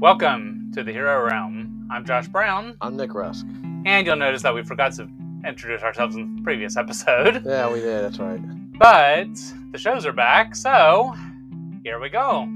Welcome 0.00 0.70
to 0.74 0.82
the 0.84 0.92
Hero 0.92 1.24
Realm. 1.24 1.88
I'm 1.90 2.04
Josh 2.04 2.28
Brown, 2.28 2.76
I'm 2.80 2.96
Nick 2.96 3.14
Rusk. 3.14 3.46
and 3.86 4.06
you'll 4.06 4.16
notice 4.16 4.42
that 4.42 4.54
we 4.54 4.62
forgot 4.62 4.92
to 4.94 5.08
introduce 5.46 5.82
ourselves 5.82 6.16
in 6.16 6.36
the 6.36 6.42
previous 6.42 6.76
episode. 6.76 7.42
Yeah, 7.46 7.72
we 7.72 7.80
did. 7.80 8.04
That's 8.04 8.18
right. 8.18 8.40
But 8.78 9.28
the 9.72 9.78
shows 9.78 10.06
are 10.06 10.12
back, 10.12 10.54
so 10.54 11.14
here 11.84 11.98
we 12.00 12.08
go. 12.08 12.46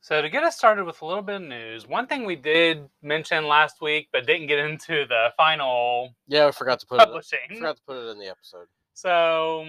So, 0.00 0.20
to 0.20 0.28
get 0.28 0.42
us 0.44 0.56
started 0.56 0.84
with 0.84 1.00
a 1.00 1.06
little 1.06 1.22
bit 1.22 1.36
of 1.36 1.42
news, 1.42 1.88
one 1.88 2.06
thing 2.06 2.24
we 2.26 2.36
did 2.36 2.86
mention 3.02 3.46
last 3.48 3.80
week 3.80 4.08
but 4.12 4.26
didn't 4.26 4.48
get 4.48 4.58
into 4.58 5.06
the 5.08 5.28
final 5.36 6.14
Yeah, 6.28 6.46
we 6.46 6.52
forgot 6.52 6.78
to 6.80 6.86
put 6.86 7.00
it. 7.00 7.06
publishing. 7.06 7.38
We 7.48 7.56
forgot 7.56 7.76
to 7.76 7.82
put 7.86 7.96
it 7.96 8.10
in 8.10 8.18
the 8.18 8.26
episode. 8.28 8.66
So, 8.92 9.64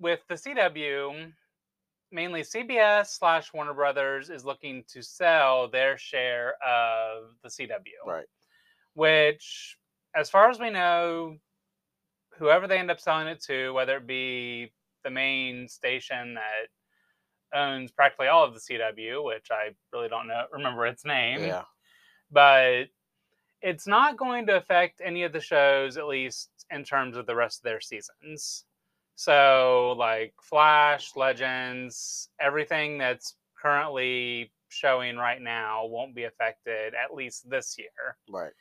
with 0.00 0.20
the 0.28 0.34
CW, 0.34 1.32
mainly 2.10 2.42
CBS 2.42 3.06
slash 3.18 3.52
Warner 3.52 3.74
Brothers 3.74 4.30
is 4.30 4.44
looking 4.44 4.82
to 4.88 5.02
sell 5.02 5.68
their 5.68 5.96
share 5.98 6.54
of 6.66 7.34
the 7.42 7.48
CW. 7.48 8.06
Right. 8.06 8.26
Which, 8.94 9.76
as 10.16 10.28
far 10.28 10.50
as 10.50 10.58
we 10.58 10.70
know, 10.70 11.36
whoever 12.36 12.66
they 12.66 12.78
end 12.78 12.90
up 12.90 12.98
selling 13.00 13.28
it 13.28 13.40
to, 13.44 13.72
whether 13.72 13.98
it 13.98 14.06
be 14.06 14.72
the 15.04 15.10
main 15.10 15.68
station 15.68 16.34
that 16.34 16.68
owns 17.58 17.90
practically 17.90 18.28
all 18.28 18.44
of 18.44 18.54
the 18.54 18.60
CW, 18.60 19.24
which 19.24 19.48
I 19.50 19.70
really 19.92 20.08
don't 20.08 20.26
know 20.28 20.44
remember 20.52 20.86
its 20.86 21.04
name 21.04 21.40
Yeah. 21.40 21.62
but 22.30 22.84
it's 23.60 23.86
not 23.86 24.16
going 24.16 24.46
to 24.46 24.56
affect 24.56 25.00
any 25.04 25.24
of 25.24 25.32
the 25.32 25.40
shows, 25.40 25.96
at 25.98 26.06
least 26.06 26.48
in 26.70 26.84
terms 26.84 27.16
of 27.16 27.26
the 27.26 27.34
rest 27.34 27.58
of 27.58 27.64
their 27.64 27.80
seasons. 27.80 28.64
So, 29.20 29.96
like 29.98 30.32
Flash, 30.42 31.14
Legends, 31.14 32.30
everything 32.40 32.96
that's 32.96 33.36
currently 33.60 34.50
showing 34.70 35.18
right 35.18 35.42
now 35.42 35.84
won't 35.84 36.14
be 36.14 36.24
affected, 36.24 36.94
at 36.94 37.14
least 37.14 37.50
this 37.50 37.76
year. 37.76 38.16
Right. 38.30 38.54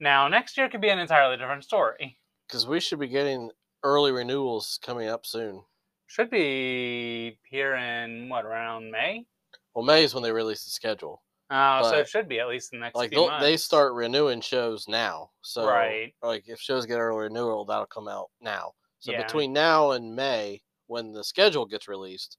Now, 0.00 0.26
next 0.26 0.56
year 0.58 0.68
could 0.68 0.80
be 0.80 0.88
an 0.88 0.98
entirely 0.98 1.36
different 1.36 1.62
story. 1.62 2.18
Because 2.48 2.66
we 2.66 2.80
should 2.80 2.98
be 2.98 3.06
getting 3.06 3.52
early 3.84 4.10
renewals 4.10 4.80
coming 4.84 5.06
up 5.06 5.24
soon. 5.24 5.62
Should 6.08 6.30
be 6.30 7.38
here 7.48 7.76
in 7.76 8.28
what 8.28 8.44
around 8.44 8.90
May? 8.90 9.24
Well, 9.72 9.84
May 9.84 10.02
is 10.02 10.14
when 10.14 10.24
they 10.24 10.32
release 10.32 10.64
the 10.64 10.70
schedule. 10.72 11.22
Uh, 11.48 11.84
so 11.84 11.98
it 11.98 12.08
should 12.08 12.26
be 12.28 12.40
at 12.40 12.48
least 12.48 12.72
the 12.72 12.78
next 12.78 12.96
Like 12.96 13.10
few 13.10 13.20
they'll- 13.20 13.28
months. 13.28 13.44
they 13.44 13.56
start 13.56 13.92
renewing 13.92 14.40
shows 14.40 14.88
now. 14.88 15.30
So 15.42 15.64
right. 15.64 16.12
like 16.24 16.48
if 16.48 16.58
shows 16.58 16.86
get 16.86 16.98
early 16.98 17.26
renewal, 17.28 17.64
that'll 17.64 17.86
come 17.86 18.08
out 18.08 18.30
now. 18.40 18.72
So 19.00 19.12
Yeah. 19.12 19.18
between 19.18 19.52
now 19.52 19.92
and 19.92 20.14
May, 20.14 20.62
when 20.86 21.12
the 21.12 21.24
schedule 21.24 21.66
gets 21.66 21.88
released, 21.88 22.38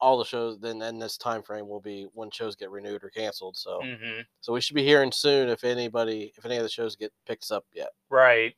all 0.00 0.18
the 0.18 0.24
shows 0.24 0.58
then 0.58 0.80
in 0.82 0.98
this 0.98 1.16
time 1.18 1.42
frame 1.42 1.68
will 1.68 1.80
be 1.80 2.04
when 2.14 2.30
shows 2.30 2.56
get 2.56 2.70
renewed 2.70 3.04
or 3.04 3.10
canceled. 3.10 3.56
So 3.56 3.82
hmm 3.82 4.20
so 4.40 4.52
we 4.52 4.60
should 4.62 4.76
be 4.76 4.84
hearing 4.84 5.12
soon 5.12 5.48
if 5.50 5.64
anybody 5.64 6.32
if 6.36 6.44
any 6.46 6.56
of 6.56 6.62
the 6.62 6.68
shows 6.70 6.96
get 6.96 7.12
picked 7.26 7.50
up 7.50 7.66
yet. 7.72 7.90
Right. 8.08 8.54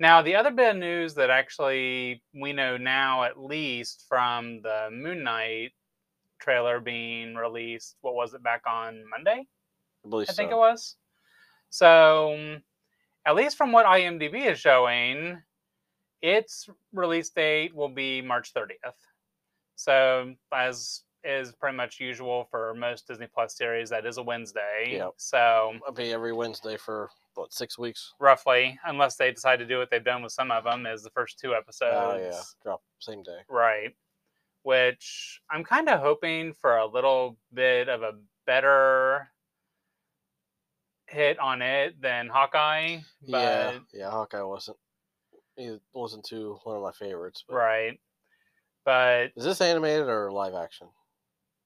Now, 0.00 0.22
the 0.22 0.34
other 0.36 0.50
bit 0.50 0.72
of 0.72 0.76
news 0.76 1.14
that 1.14 1.30
actually 1.30 2.22
we 2.34 2.52
know 2.52 2.76
now, 2.76 3.24
at 3.24 3.38
least 3.38 4.06
from 4.08 4.60
the 4.62 4.88
Moon 4.92 5.22
Knight 5.22 5.72
trailer 6.40 6.80
being 6.80 7.34
released, 7.36 7.96
what 8.02 8.14
was 8.14 8.34
it 8.34 8.42
back 8.42 8.62
on 8.66 9.04
Monday? 9.08 9.46
I 10.04 10.08
believe 10.08 10.28
I 10.28 10.32
think 10.32 10.50
so. 10.50 10.56
it 10.56 10.58
was. 10.58 10.96
So, 11.70 12.60
at 13.26 13.34
least 13.36 13.56
from 13.56 13.72
what 13.72 13.86
IMDb 13.86 14.46
is 14.50 14.60
showing, 14.60 15.42
its 16.24 16.70
release 16.94 17.28
date 17.28 17.74
will 17.74 17.90
be 17.90 18.22
March 18.22 18.54
30th. 18.54 18.96
So, 19.76 20.34
as 20.52 21.02
is 21.22 21.52
pretty 21.52 21.76
much 21.76 22.00
usual 22.00 22.48
for 22.50 22.72
most 22.74 23.06
Disney 23.06 23.26
Plus 23.32 23.56
series, 23.56 23.90
that 23.90 24.06
is 24.06 24.16
a 24.16 24.22
Wednesday. 24.22 24.92
Yep. 24.92 25.12
So, 25.18 25.74
I'll 25.86 25.92
be 25.92 26.14
every 26.14 26.32
Wednesday 26.32 26.78
for 26.78 27.10
what 27.34 27.52
six 27.52 27.78
weeks. 27.78 28.14
roughly, 28.18 28.78
unless 28.86 29.16
they 29.16 29.32
decide 29.32 29.58
to 29.58 29.66
do 29.66 29.78
what 29.78 29.90
they've 29.90 30.04
done 30.04 30.22
with 30.22 30.32
some 30.32 30.50
of 30.50 30.64
them, 30.64 30.86
is 30.86 31.02
the 31.02 31.10
first 31.10 31.38
two 31.38 31.54
episodes. 31.54 31.94
Oh 31.94 32.16
yeah, 32.18 32.40
drop 32.62 32.82
same 33.00 33.22
day. 33.22 33.40
Right. 33.48 33.94
Which 34.62 35.42
I'm 35.50 35.62
kind 35.62 35.90
of 35.90 36.00
hoping 36.00 36.54
for 36.54 36.78
a 36.78 36.86
little 36.86 37.36
bit 37.52 37.90
of 37.90 38.02
a 38.02 38.12
better 38.46 39.28
hit 41.06 41.38
on 41.38 41.60
it 41.60 42.00
than 42.00 42.28
Hawkeye. 42.28 43.00
But 43.28 43.30
yeah, 43.30 43.78
yeah. 43.92 44.10
Hawkeye 44.10 44.40
wasn't. 44.40 44.78
He 45.56 45.76
wasn't 45.92 46.24
too 46.24 46.58
one 46.64 46.76
of 46.76 46.82
my 46.82 46.92
favorites. 46.92 47.44
But 47.48 47.54
right. 47.56 48.00
But 48.84 49.32
Is 49.36 49.44
this 49.44 49.60
animated 49.60 50.08
or 50.08 50.30
live 50.32 50.54
action? 50.54 50.88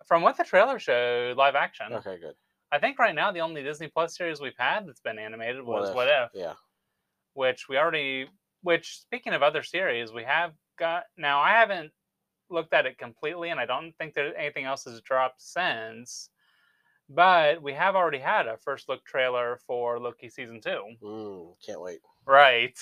from 0.06 0.22
what 0.22 0.37
the 0.38 0.44
trailer 0.44 0.78
showed, 0.78 1.37
live 1.37 1.54
action. 1.54 1.93
Okay, 1.93 2.19
good. 2.19 2.34
I 2.72 2.78
think 2.78 2.99
right 2.99 3.15
now 3.15 3.31
the 3.32 3.41
only 3.41 3.62
Disney 3.62 3.88
Plus 3.88 4.16
series 4.16 4.41
we've 4.41 4.56
had 4.56 4.87
that's 4.87 5.00
been 5.00 5.19
animated 5.19 5.62
was 5.62 5.94
What 5.94 6.09
If, 6.09 6.31
Yeah. 6.34 6.54
which 7.34 7.69
we 7.69 7.76
already. 7.76 8.28
Which 8.62 8.99
speaking 9.00 9.34
of 9.34 9.43
other 9.43 9.62
series, 9.62 10.12
we 10.12 10.25
have 10.25 10.53
got 10.78 11.05
now. 11.16 11.41
I 11.41 11.50
haven't 11.50 11.93
looked 12.50 12.72
at 12.72 12.87
it 12.87 12.99
completely, 12.99 13.50
and 13.50 13.60
I 13.60 13.66
don't 13.66 13.93
think 13.99 14.15
that 14.15 14.34
anything 14.37 14.65
else 14.65 14.84
has 14.84 15.00
dropped 15.03 15.41
since. 15.43 16.31
But 17.09 17.62
we 17.62 17.72
have 17.75 17.94
already 17.97 18.19
had 18.19 18.47
a 18.47 18.56
first 18.59 18.88
look 18.88 19.05
trailer 19.05 19.59
for 19.66 19.99
Loki 20.00 20.28
season 20.28 20.60
two, 20.60 20.82
Mm, 21.03 21.55
can't 21.65 21.81
wait. 21.81 22.00
right? 22.26 22.78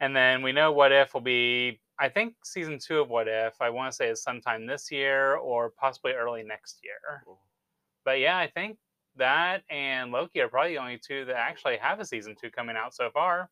And 0.00 0.14
then 0.14 0.42
we 0.42 0.52
know 0.52 0.72
What 0.72 0.92
If 0.92 1.14
will 1.14 1.20
be. 1.20 1.80
I 2.00 2.08
think 2.08 2.34
season 2.44 2.78
two 2.78 3.00
of 3.00 3.08
What 3.08 3.26
If 3.26 3.60
I 3.60 3.70
want 3.70 3.92
to 3.92 3.96
say 3.96 4.08
is 4.08 4.22
sometime 4.22 4.66
this 4.66 4.90
year 4.90 5.34
or 5.36 5.70
possibly 5.70 6.12
early 6.12 6.42
next 6.44 6.78
year. 6.84 7.24
But 8.04 8.20
yeah, 8.20 8.38
I 8.38 8.46
think 8.48 8.78
that 9.16 9.62
and 9.68 10.12
Loki 10.12 10.40
are 10.40 10.48
probably 10.48 10.74
the 10.74 10.80
only 10.80 10.98
two 10.98 11.24
that 11.24 11.36
actually 11.36 11.76
have 11.78 12.00
a 12.00 12.04
season 12.04 12.36
two 12.40 12.50
coming 12.50 12.76
out 12.76 12.94
so 12.94 13.10
far. 13.10 13.50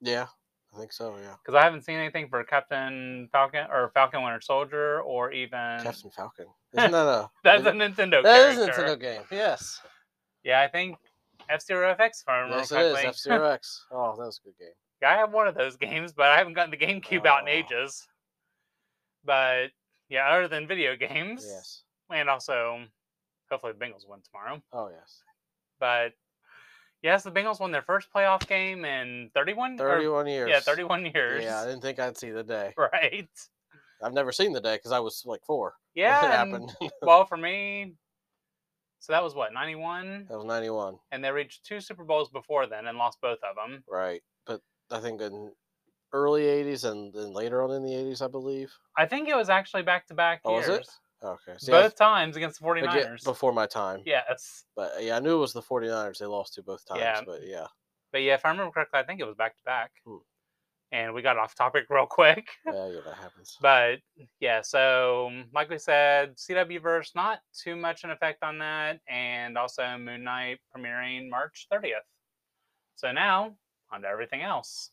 Yeah, 0.00 0.26
I 0.74 0.78
think 0.78 0.92
so. 0.92 1.14
Yeah. 1.22 1.34
Because 1.44 1.54
I 1.54 1.62
haven't 1.62 1.84
seen 1.84 1.98
anything 1.98 2.28
for 2.28 2.42
Captain 2.44 3.28
Falcon 3.30 3.66
or 3.70 3.90
Falcon 3.94 4.22
Winter 4.22 4.40
Soldier 4.40 5.02
or 5.02 5.30
even 5.32 5.80
Captain 5.82 6.10
Falcon. 6.10 6.46
Isn't 6.72 6.92
that 6.92 7.06
a? 7.06 7.30
that's 7.44 7.66
a 7.66 7.72
Nintendo 7.72 8.22
that 8.22 8.50
is 8.50 8.58
a. 8.58 8.68
Nintendo 8.68 8.98
game. 8.98 9.22
Yes. 9.30 9.80
Yeah, 10.42 10.60
I 10.62 10.68
think 10.68 10.96
F 11.48 11.62
Zero 11.62 11.94
GX. 11.94 12.08
If 12.22 12.28
I 12.28 12.36
remember 12.38 12.56
Yes, 12.58 12.72
it 12.72 12.80
is. 12.80 13.04
F 13.04 13.16
Zero 13.16 13.44
X. 13.52 13.84
Oh, 13.92 14.14
that 14.16 14.24
was 14.24 14.40
a 14.42 14.48
good 14.48 14.58
game. 14.58 14.74
Yeah, 15.02 15.10
I 15.10 15.16
have 15.16 15.32
one 15.32 15.46
of 15.48 15.54
those 15.54 15.76
games, 15.88 16.12
but 16.12 16.26
I 16.30 16.38
haven't 16.38 16.54
gotten 16.54 16.70
the 16.70 16.76
GameCube 16.78 17.26
out 17.26 17.42
in 17.42 17.48
Oh. 17.48 17.50
ages. 17.52 18.06
But 19.24 19.68
yeah, 20.08 20.28
other 20.28 20.48
than 20.48 20.66
video 20.66 20.96
games, 20.96 21.44
Yes. 21.46 21.82
and 22.10 22.28
also 22.28 22.84
hopefully 23.50 23.72
the 23.72 23.84
Bengals 23.84 24.08
win 24.08 24.20
tomorrow. 24.22 24.62
Oh 24.72 24.88
yes. 24.88 25.22
But 25.78 26.12
yes, 27.02 27.22
the 27.22 27.30
Bengals 27.30 27.60
won 27.60 27.70
their 27.72 27.82
first 27.82 28.08
playoff 28.14 28.46
game 28.46 28.84
in 28.84 29.30
31. 29.34 29.74
or- 29.74 29.78
Thirty-one 29.78 30.26
years. 30.26 30.48
Yeah, 30.50 30.60
31 30.60 31.06
years. 31.06 31.44
Yeah, 31.44 31.60
I 31.60 31.66
didn't 31.66 31.82
think 31.82 31.98
I'd 31.98 32.16
see 32.16 32.30
the 32.30 32.42
day. 32.44 32.72
Right. 32.78 33.28
I've 34.04 34.12
never 34.14 34.32
seen 34.32 34.52
the 34.52 34.60
day 34.60 34.74
because 34.76 34.90
I 34.90 34.98
was 34.98 35.22
like 35.24 35.44
four. 35.44 35.74
Yeah. 35.94 36.18
it 36.20 36.24
and- 36.24 36.70
happened. 36.70 36.92
well, 37.02 37.24
for 37.24 37.36
me, 37.36 37.94
so 38.98 39.12
that 39.12 39.22
was 39.22 39.34
what 39.34 39.52
91, 39.52 40.26
that 40.28 40.36
was 40.36 40.44
ninety-one. 40.46 40.96
and 41.12 41.22
they 41.24 41.30
reached 41.30 41.64
two 41.64 41.80
Super 41.80 42.02
Bowls 42.04 42.28
before 42.28 42.66
then 42.66 42.86
and 42.88 42.98
lost 42.98 43.20
both 43.20 43.38
of 43.48 43.54
them. 43.56 43.84
Right. 43.88 44.22
But 44.46 44.60
I 44.92 45.00
think 45.00 45.20
in 45.20 45.52
early 46.12 46.42
80s 46.42 46.84
and 46.90 47.12
then 47.12 47.32
later 47.32 47.62
on 47.62 47.70
in 47.72 47.82
the 47.82 47.92
80s, 47.92 48.22
I 48.22 48.28
believe. 48.28 48.70
I 48.96 49.06
think 49.06 49.28
it 49.28 49.36
was 49.36 49.48
actually 49.48 49.82
back 49.82 50.06
to 50.08 50.14
back 50.14 50.40
Oh, 50.44 50.56
years. 50.58 50.68
was 50.68 50.78
it? 50.78 50.88
Okay. 51.24 51.54
See, 51.58 51.72
I 51.72 51.82
both 51.82 51.96
times 51.96 52.36
against 52.36 52.60
the 52.60 52.66
was- 52.66 52.78
again, 52.82 52.92
49ers. 53.16 53.24
before 53.24 53.52
my 53.52 53.66
time. 53.66 54.02
Yes. 54.04 54.64
But 54.76 54.96
uh, 54.96 55.00
yeah, 55.00 55.16
I 55.16 55.20
knew 55.20 55.36
it 55.36 55.40
was 55.40 55.52
the 55.52 55.62
49ers 55.62 56.18
they 56.18 56.26
lost 56.26 56.54
to 56.54 56.62
both 56.62 56.84
times. 56.86 57.00
Yeah. 57.00 57.20
But 57.24 57.46
yeah. 57.46 57.66
But 58.12 58.22
yeah, 58.22 58.34
if 58.34 58.44
I 58.44 58.50
remember 58.50 58.72
correctly, 58.72 59.00
I 59.00 59.04
think 59.04 59.20
it 59.20 59.24
was 59.26 59.36
back 59.36 59.56
to 59.56 59.62
back. 59.64 59.90
Hmm. 60.04 60.16
And 60.90 61.14
we 61.14 61.22
got 61.22 61.38
off 61.38 61.54
topic 61.54 61.86
real 61.90 62.04
quick. 62.06 62.46
Yeah, 62.66 62.88
yeah, 62.88 63.00
that 63.06 63.14
happens. 63.14 63.56
But 63.62 64.00
yeah, 64.40 64.60
so 64.60 65.30
like 65.54 65.70
we 65.70 65.78
said, 65.78 66.36
CW 66.36 66.82
verse 66.82 67.12
not 67.14 67.38
too 67.58 67.76
much 67.76 68.04
an 68.04 68.10
effect 68.10 68.42
on 68.42 68.58
that, 68.58 68.98
and 69.08 69.56
also 69.56 69.96
Moon 69.96 70.24
Knight 70.24 70.58
premiering 70.76 71.30
March 71.30 71.66
30th. 71.72 72.04
So 72.96 73.10
now 73.12 73.54
on 73.92 74.02
to 74.02 74.08
everything 74.08 74.42
else. 74.42 74.90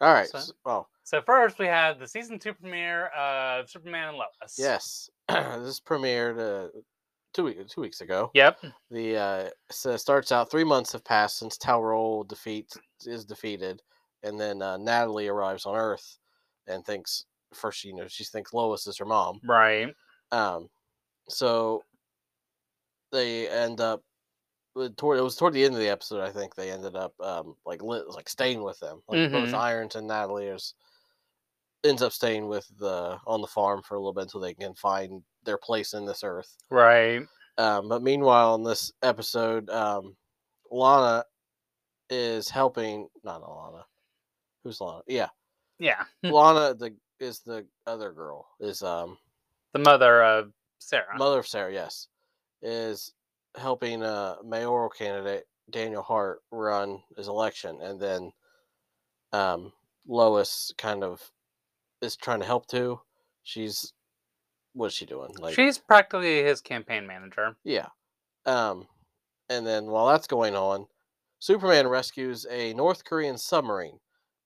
All 0.00 0.12
right. 0.12 0.28
So- 0.28 0.52
well, 0.64 0.88
So 1.04 1.22
first 1.22 1.58
we 1.58 1.66
have 1.66 1.98
the 1.98 2.06
season 2.08 2.38
two 2.38 2.54
premiere 2.54 3.06
of 3.08 3.68
Superman 3.70 4.08
and 4.10 4.16
Lois. 4.18 4.56
yes. 4.58 5.08
this 5.28 5.80
premiered 5.80 6.38
uh, 6.38 6.68
two, 7.32 7.44
week, 7.44 7.68
two 7.68 7.80
weeks 7.80 8.00
ago. 8.00 8.30
Yep. 8.34 8.58
The 8.90 9.16
uh, 9.16 9.50
so 9.70 9.90
it 9.92 9.98
starts 9.98 10.32
out 10.32 10.50
three 10.50 10.64
months 10.64 10.92
have 10.92 11.04
passed 11.04 11.38
since 11.38 11.56
Tal-Rho 11.56 12.24
defeat 12.24 12.70
is 13.06 13.24
defeated, 13.24 13.82
and 14.22 14.38
then 14.38 14.60
uh, 14.62 14.76
Natalie 14.76 15.28
arrives 15.28 15.64
on 15.66 15.76
Earth 15.76 16.18
and 16.66 16.84
thinks 16.84 17.26
first 17.52 17.84
you 17.84 17.94
know 17.94 18.08
she 18.08 18.24
thinks 18.24 18.52
Lois 18.52 18.86
is 18.86 18.98
her 18.98 19.04
mom. 19.04 19.40
Right. 19.46 19.94
Um, 20.32 20.68
so 21.28 21.82
they 23.12 23.48
end 23.48 23.80
up 23.80 24.02
toward 24.96 25.18
it 25.18 25.22
was 25.22 25.36
toward 25.36 25.52
the 25.54 25.64
end 25.64 25.74
of 25.74 25.80
the 25.80 25.88
episode. 25.88 26.20
I 26.20 26.30
think 26.30 26.54
they 26.54 26.70
ended 26.70 26.96
up 26.96 27.12
um 27.20 27.56
like 27.64 27.82
lit, 27.82 28.08
like 28.10 28.28
staying 28.28 28.62
with 28.62 28.78
them. 28.80 29.02
Like 29.08 29.30
both 29.30 29.48
Mhm. 29.50 29.54
Irons 29.54 29.94
and 29.96 30.06
Natalie 30.08 30.46
is 30.46 30.74
ends 31.84 32.02
up 32.02 32.12
staying 32.12 32.48
with 32.48 32.66
the 32.78 33.18
on 33.26 33.40
the 33.40 33.46
farm 33.46 33.82
for 33.82 33.94
a 33.94 33.98
little 33.98 34.12
bit 34.14 34.22
until 34.24 34.40
they 34.40 34.54
can 34.54 34.74
find 34.74 35.22
their 35.44 35.58
place 35.58 35.92
in 35.94 36.06
this 36.06 36.24
earth. 36.24 36.56
Right. 36.70 37.22
Um, 37.58 37.88
but 37.88 38.02
meanwhile, 38.02 38.54
in 38.56 38.64
this 38.64 38.90
episode, 39.02 39.68
um, 39.70 40.16
Lana 40.70 41.24
is 42.10 42.48
helping. 42.48 43.08
Not 43.22 43.42
Lana. 43.42 43.84
Who's 44.64 44.80
Lana? 44.80 45.02
Yeah, 45.06 45.28
Yeah. 45.78 46.04
Lana. 46.22 46.74
The 46.74 46.96
is 47.20 47.40
the 47.40 47.64
other 47.86 48.12
girl. 48.12 48.48
Is 48.60 48.82
um 48.82 49.18
The 49.72 49.78
mother 49.78 50.22
of 50.24 50.52
Sarah. 50.78 51.16
mother 51.16 51.38
of 51.38 51.46
Sarah. 51.46 51.72
Yes, 51.72 52.08
is 52.62 53.12
helping 53.56 54.02
uh 54.02 54.36
mayoral 54.44 54.88
candidate 54.88 55.44
Daniel 55.70 56.02
Hart 56.02 56.40
run 56.50 57.02
his 57.16 57.28
election, 57.28 57.80
and 57.80 58.00
then 58.00 58.32
um 59.32 59.72
Lois 60.06 60.72
kind 60.76 61.02
of 61.02 61.30
is 62.02 62.16
trying 62.16 62.40
to 62.40 62.46
help 62.46 62.66
too. 62.66 63.00
She's 63.42 63.92
what's 64.74 64.94
she 64.94 65.06
doing? 65.06 65.34
Like 65.38 65.54
She's 65.54 65.78
practically 65.78 66.42
his 66.42 66.60
campaign 66.60 67.06
manager. 67.06 67.56
Yeah. 67.64 67.88
Um, 68.46 68.86
and 69.48 69.66
then 69.66 69.86
while 69.86 70.08
that's 70.08 70.26
going 70.26 70.54
on, 70.54 70.86
Superman 71.38 71.88
rescues 71.88 72.46
a 72.50 72.74
North 72.74 73.04
Korean 73.04 73.38
submarine, 73.38 73.98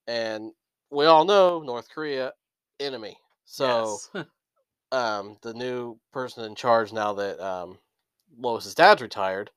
and 0.07 0.53
we 0.91 1.07
all 1.07 1.25
know 1.25 1.61
North 1.61 1.89
Korea 1.91 2.33
enemy. 2.81 3.17
So 3.45 3.99
Yes. 4.15 4.27
um, 4.93 5.37
the 5.43 5.55
new 5.55 5.99
person 6.13 6.45
in 6.45 6.55
charge 6.55 6.93
now 6.93 7.13
that 7.15 7.41
um, 7.41 7.79
Lois's 8.39 8.75
dad's 8.75 9.03
retired 9.03 9.51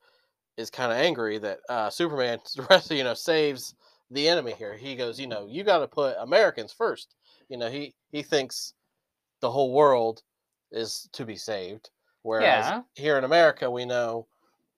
is 0.57 0.69
kind 0.69 0.91
of 0.91 0.97
angry 0.97 1.37
that 1.39 1.59
uh, 1.69 1.89
Superman, 1.89 2.39
you 2.89 3.03
know, 3.03 3.13
saves 3.13 3.75
the 4.11 4.27
enemy 4.27 4.53
here. 4.53 4.75
He 4.75 4.95
goes, 4.95 5.19
you 5.19 5.27
know, 5.27 5.47
you 5.47 5.63
got 5.63 5.79
to 5.79 5.87
put 5.87 6.15
Americans 6.19 6.73
first. 6.73 7.15
You 7.49 7.57
know, 7.57 7.69
he 7.69 7.93
he 8.11 8.21
thinks 8.23 8.73
the 9.41 9.51
whole 9.51 9.73
world 9.73 10.23
is 10.71 11.09
to 11.13 11.25
be 11.25 11.35
saved, 11.35 11.89
whereas 12.23 12.73
Yeah. 12.73 12.81
here 12.95 13.17
in 13.17 13.23
America 13.23 13.69
we 13.69 13.85
know 13.85 14.27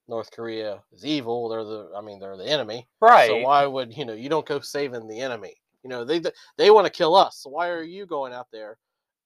North 0.07 0.31
Korea 0.31 0.83
is 0.91 1.05
evil. 1.05 1.49
They're 1.49 1.63
the, 1.63 1.91
I 1.95 2.01
mean, 2.01 2.19
they're 2.19 2.37
the 2.37 2.47
enemy. 2.47 2.87
right. 3.01 3.27
So 3.27 3.37
why 3.37 3.65
would 3.65 3.95
you 3.95 4.05
know? 4.05 4.13
You 4.13 4.29
don't 4.29 4.45
go 4.45 4.59
saving 4.59 5.07
the 5.07 5.19
enemy. 5.21 5.55
You 5.83 5.89
know, 5.89 6.03
they 6.05 6.21
they 6.57 6.71
want 6.71 6.85
to 6.87 6.91
kill 6.91 7.15
us. 7.15 7.37
So 7.39 7.49
why 7.49 7.69
are 7.69 7.83
you 7.83 8.05
going 8.05 8.33
out 8.33 8.47
there 8.51 8.77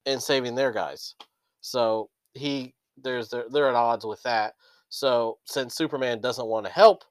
and 0.05 0.21
saving 0.21 0.55
their 0.55 0.71
guys? 0.71 1.15
So 1.61 2.09
he 2.33 2.73
there's 2.97 3.29
they're, 3.29 3.49
they're 3.49 3.69
at 3.69 3.75
odds 3.75 4.05
with 4.05 4.21
that. 4.23 4.55
So 4.89 5.39
since 5.45 5.75
Superman 5.75 6.21
doesn't 6.21 6.47
want 6.47 6.65
to 6.65 6.71
help 6.71 7.03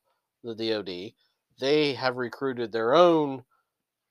the 0.43 0.55
DoD, 0.55 1.15
they 1.59 1.95
have 1.95 2.17
recruited 2.17 2.73
their 2.73 2.95
own 2.95 3.45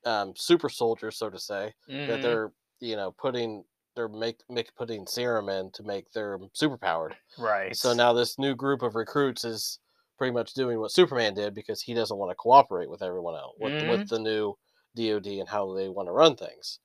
um, 0.06 0.34
super 0.36 0.70
soldiers, 0.70 1.18
so 1.18 1.30
to 1.30 1.40
say, 1.40 1.74
that 2.08 2.22
Mhm. 2.22 2.22
they're 2.22 2.52
you 2.80 2.96
know 2.96 3.12
putting 3.12 3.64
they're 3.96 4.10
make, 4.10 4.42
make 4.50 4.76
putting 4.76 5.08
serum 5.08 5.50
in 5.50 5.72
to 5.72 5.84
make 5.84 6.12
them 6.12 6.50
super 6.54 6.78
powered. 6.78 7.16
right. 7.38 7.78
So 7.78 7.94
now 7.94 8.14
this 8.14 8.38
new 8.40 8.56
group 8.56 8.82
of 8.82 8.96
recruits 8.96 9.46
is 9.46 9.80
pretty 10.18 10.34
much 10.34 10.54
doing 10.54 10.80
what 10.80 10.92
Superman 10.92 11.34
did 11.34 11.54
because 11.54 11.82
he 11.82 11.94
doesn't 11.94 12.18
want 12.18 12.32
to 12.32 12.36
cooperate 12.36 12.90
with 12.90 13.02
everyone 13.02 13.36
else 13.36 13.56
with, 13.60 13.74
Mhm. 13.74 13.82
with 13.82 14.08
the 14.08 14.20
new 14.20 14.56
DoD 14.96 15.40
and 15.40 15.50
how 15.50 15.74
they 15.74 15.90
want 15.90 16.08
to 16.08 16.14
run 16.14 16.36
things. 16.36 16.80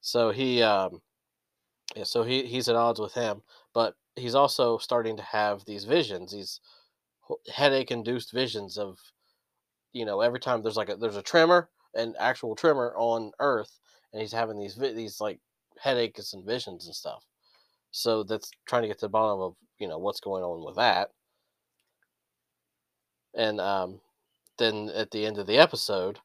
So 0.00 0.30
he, 0.30 0.62
um, 0.62 1.02
yeah, 1.94 2.04
so 2.04 2.22
he 2.22 2.46
he's 2.46 2.68
at 2.68 2.76
odds 2.76 3.00
with 3.00 3.14
him, 3.14 3.42
but 3.72 3.96
he's 4.16 4.34
also 4.34 4.78
starting 4.78 5.16
to 5.16 5.22
have 5.22 5.64
these 5.64 5.84
visions, 5.84 6.32
these 6.32 6.60
headache 7.52 7.90
induced 7.90 8.32
visions 8.32 8.78
of, 8.78 8.98
you 9.92 10.04
know, 10.04 10.20
every 10.20 10.40
time 10.40 10.62
there's 10.62 10.76
like 10.76 10.88
a 10.88 10.96
there's 10.96 11.16
a 11.16 11.22
tremor, 11.22 11.68
an 11.94 12.14
actual 12.18 12.54
tremor 12.54 12.94
on 12.96 13.32
Earth, 13.40 13.78
and 14.12 14.20
he's 14.20 14.32
having 14.32 14.58
these 14.58 14.76
these 14.76 15.20
like 15.20 15.40
headaches 15.78 16.32
and 16.32 16.44
visions 16.44 16.86
and 16.86 16.94
stuff. 16.94 17.24
So 17.90 18.22
that's 18.22 18.50
trying 18.66 18.82
to 18.82 18.88
get 18.88 18.98
to 18.98 19.06
the 19.06 19.10
bottom 19.10 19.40
of 19.40 19.54
you 19.78 19.88
know 19.88 19.98
what's 19.98 20.20
going 20.20 20.42
on 20.42 20.64
with 20.64 20.76
that. 20.76 21.10
And 23.34 23.60
um, 23.60 24.00
then 24.58 24.90
at 24.94 25.10
the 25.10 25.26
end 25.26 25.38
of 25.38 25.46
the 25.46 25.58
episode, 25.58 26.18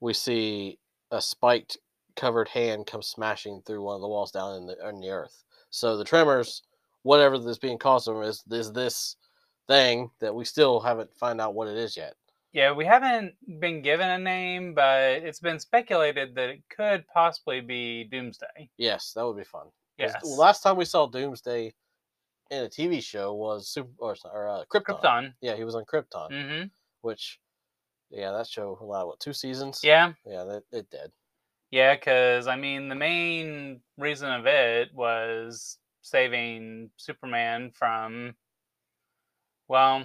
we 0.00 0.12
see 0.12 0.78
a 1.10 1.22
spiked 1.22 1.78
covered 2.16 2.48
hand 2.48 2.86
come 2.86 3.02
smashing 3.02 3.62
through 3.64 3.82
one 3.82 3.94
of 3.94 4.00
the 4.00 4.08
walls 4.08 4.32
down 4.32 4.56
in 4.56 4.66
the 4.66 4.88
in 4.88 5.00
the 5.00 5.10
earth. 5.10 5.44
So 5.70 5.96
the 5.96 6.04
tremors, 6.04 6.62
whatever 7.02 7.38
that's 7.38 7.58
being 7.58 7.78
caused 7.78 8.06
from 8.06 8.22
is 8.22 8.42
is 8.50 8.72
this 8.72 9.16
thing 9.68 10.10
that 10.20 10.34
we 10.34 10.44
still 10.44 10.80
haven't 10.80 11.14
found 11.16 11.40
out 11.40 11.54
what 11.54 11.68
it 11.68 11.76
is 11.76 11.96
yet. 11.96 12.14
Yeah, 12.52 12.72
we 12.72 12.84
haven't 12.84 13.34
been 13.60 13.80
given 13.80 14.08
a 14.08 14.18
name, 14.18 14.74
but 14.74 15.00
it's 15.22 15.38
been 15.38 15.60
speculated 15.60 16.34
that 16.34 16.48
it 16.48 16.62
could 16.68 17.04
possibly 17.06 17.60
be 17.60 18.04
Doomsday. 18.10 18.68
Yes, 18.76 19.12
that 19.14 19.24
would 19.24 19.36
be 19.36 19.44
fun. 19.44 19.66
Yes. 19.98 20.14
Last 20.24 20.62
time 20.62 20.76
we 20.76 20.84
saw 20.84 21.06
Doomsday 21.06 21.72
in 22.50 22.64
a 22.64 22.68
TV 22.68 23.00
show 23.02 23.34
was 23.34 23.68
Super 23.68 23.90
or, 23.98 24.16
or 24.32 24.48
uh, 24.48 24.64
Krypton. 24.72 25.00
Krypton. 25.00 25.34
Yeah, 25.40 25.54
he 25.54 25.62
was 25.62 25.76
on 25.76 25.84
Krypton, 25.84 26.30
Mm-hmm. 26.32 26.66
which 27.02 27.38
yeah, 28.10 28.32
that 28.32 28.48
show 28.48 28.76
a 28.80 28.84
lot 28.84 29.06
what 29.06 29.20
two 29.20 29.32
seasons. 29.32 29.80
Yeah. 29.84 30.12
yeah, 30.26 30.42
that 30.42 30.62
it 30.72 30.90
did. 30.90 31.12
Yeah, 31.70 31.94
because 31.94 32.48
I 32.48 32.56
mean, 32.56 32.88
the 32.88 32.96
main 32.96 33.80
reason 33.96 34.28
of 34.32 34.46
it 34.46 34.92
was 34.92 35.78
saving 36.02 36.90
Superman 36.96 37.70
from. 37.72 38.34
Well, 39.68 40.04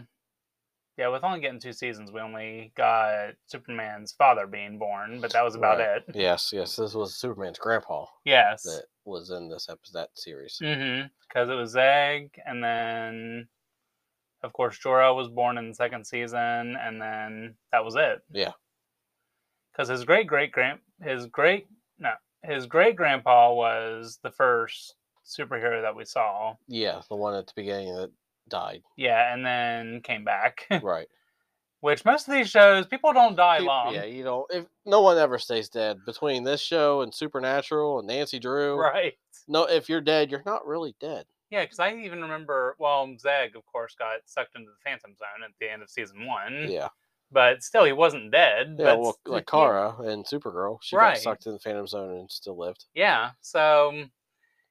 yeah, 0.97 1.09
with 1.09 1.23
only 1.23 1.41
getting 1.41 1.59
two 1.59 1.73
seasons, 1.73 2.11
we 2.11 2.21
only 2.21 2.71
got 2.75 3.33
Superman's 3.47 4.13
father 4.13 4.47
being 4.47 4.77
born, 4.77 5.19
but 5.19 5.33
that 5.33 5.43
was 5.43 5.55
about 5.55 5.79
Right. 5.79 6.03
it. 6.07 6.15
Yes, 6.15 6.51
yes, 6.53 6.75
this 6.77 6.93
was 6.93 7.15
Superman's 7.15 7.59
grandpa 7.59 8.05
Yes. 8.23 8.63
that 8.63 8.85
was 9.03 9.29
in 9.31 9.49
this 9.49 9.67
episode 9.67 9.99
that 9.99 10.17
series. 10.17 10.57
Mm-hmm. 10.61 11.07
Because 11.27 11.49
it 11.49 11.55
was 11.55 11.75
Egg, 11.75 12.39
and 12.45 12.63
then, 12.63 13.49
of 14.41 14.53
course, 14.53 14.77
Jor-El 14.77 15.17
was 15.17 15.27
born 15.27 15.57
in 15.57 15.67
the 15.69 15.75
second 15.75 16.05
season, 16.05 16.75
and 16.77 17.01
then 17.01 17.57
that 17.73 17.83
was 17.83 17.95
it. 17.95 18.23
Yeah. 18.31 18.53
Because 19.71 19.89
his 19.89 20.05
great 20.05 20.27
great 20.27 20.53
grand 20.53 20.79
his 21.01 21.25
great 21.25 21.67
no 21.99 22.13
his 22.43 22.65
great 22.65 22.95
grandpa 22.95 23.53
was 23.53 24.19
the 24.23 24.31
first 24.31 24.95
superhero 25.25 25.81
that 25.81 25.95
we 25.95 26.05
saw. 26.05 26.55
Yeah, 26.67 27.01
the 27.09 27.15
one 27.15 27.35
at 27.35 27.47
the 27.47 27.53
beginning 27.55 27.95
that 27.95 28.11
died. 28.49 28.83
Yeah, 28.95 29.33
and 29.33 29.45
then 29.45 30.01
came 30.01 30.23
back. 30.23 30.67
Right. 30.83 31.07
Which 31.81 32.03
most 32.03 32.27
of 32.27 32.33
these 32.33 32.49
shows, 32.49 32.87
people 32.87 33.13
don't 33.13 33.35
die 33.35 33.59
Peop- 33.59 33.67
long. 33.67 33.93
Yeah, 33.93 34.05
you 34.05 34.23
know, 34.23 34.47
if 34.49 34.65
no 34.87 35.01
one 35.01 35.19
ever 35.19 35.37
stays 35.37 35.69
dead 35.69 35.97
between 36.05 36.43
this 36.43 36.59
show 36.59 37.01
and 37.01 37.13
Supernatural 37.13 37.99
and 37.99 38.07
Nancy 38.07 38.39
Drew. 38.39 38.75
Right. 38.79 39.13
No, 39.47 39.65
if 39.65 39.87
you're 39.87 40.01
dead, 40.01 40.31
you're 40.31 40.41
not 40.47 40.65
really 40.65 40.95
dead. 40.99 41.25
Yeah, 41.51 41.63
because 41.63 41.79
I 41.79 41.93
even 41.93 42.21
remember, 42.21 42.75
well, 42.79 43.05
Seg, 43.23 43.55
of 43.55 43.63
course, 43.67 43.93
got 43.93 44.21
sucked 44.25 44.55
into 44.55 44.71
the 44.71 44.77
Phantom 44.83 45.11
Zone 45.15 45.43
at 45.43 45.51
the 45.59 45.71
end 45.71 45.83
of 45.83 45.89
season 45.91 46.25
one. 46.25 46.65
Yeah. 46.69 46.87
But 47.31 47.61
still, 47.61 47.83
he 47.83 47.91
wasn't 47.91 48.31
dead. 48.31 48.77
Yeah, 48.79 48.95
well, 48.95 49.19
like 49.27 49.43
yeah. 49.47 49.59
Kara 49.59 49.95
and 50.05 50.25
Supergirl, 50.25 50.79
she 50.81 50.95
Right. 50.95 51.13
got 51.15 51.21
sucked 51.21 51.45
in 51.45 51.53
the 51.53 51.59
Phantom 51.59 51.85
Zone 51.85 52.17
and 52.17 52.31
still 52.31 52.57
lived. 52.57 52.85
Yeah. 52.95 53.31
So, 53.41 54.05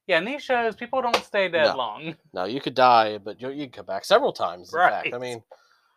yeah, 0.07 0.19
in 0.19 0.25
these 0.25 0.43
shows, 0.43 0.77
people 0.77 1.01
don't 1.03 1.17
stay 1.25 1.49
dead 1.49 1.69
No. 1.69 1.77
long. 1.77 2.15
No, 2.33 2.45
you 2.45 2.61
could 2.61 2.75
die, 2.75 3.19
but 3.19 3.41
you 3.41 3.51
you 3.51 3.69
come 3.69 3.87
back 3.87 4.05
several 4.05 4.33
times. 4.33 4.73
In 4.73 4.79
fact, 4.81 5.07
I 5.09 5.11
Right. 5.11 5.21
mean, 5.21 5.43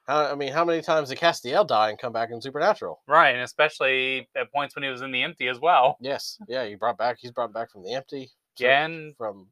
how 0.07 0.31
I 0.31 0.35
mean, 0.35 0.53
how 0.53 0.63
many 0.65 0.81
times 0.81 1.09
did 1.09 1.17
Castiel 1.19 1.65
die 1.67 1.89
and 1.89 1.99
come 1.99 2.13
back 2.13 2.29
in 2.31 2.41
Supernatural? 2.41 3.01
Right. 3.07 3.33
And 3.35 3.43
especially 3.43 4.29
at 4.35 4.51
points 4.51 4.75
when 4.75 4.83
he 4.83 4.89
was 4.89 5.01
in 5.01 5.11
the 5.11 5.23
empty 5.23 5.47
as 5.49 5.59
well. 5.59 5.97
Yes, 6.01 6.37
yeah, 6.47 6.65
he 6.65 6.75
brought 6.75 6.97
back. 6.97 7.17
He's 7.19 7.31
brought 7.31 7.53
back 7.53 7.69
from 7.71 7.83
the 7.83 7.93
empty. 7.93 8.27
so- 8.55 8.65
Yeah. 8.65 8.85
And 8.85 9.15
from 9.17 9.47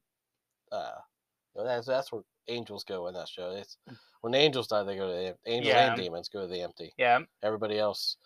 uh, 0.71 0.91
that's 1.55 1.87
that's 1.87 2.11
where 2.11 2.23
angels 2.47 2.83
go 2.83 3.07
in 3.07 3.13
that 3.15 3.27
show. 3.27 3.51
It's 3.51 3.77
when 4.21 4.31
the 4.33 4.39
angels 4.39 4.67
die, 4.67 4.83
they 4.83 4.95
go 4.97 5.07
to 5.07 5.13
the 5.13 5.51
angels 5.51 5.73
Yeah. 5.73 5.87
and 5.93 6.01
demons 6.01 6.29
go 6.29 6.41
to 6.41 6.47
the 6.47 6.61
empty. 6.61 6.93
yeah. 6.97 7.19
Everybody 7.43 7.77
else, 7.79 8.17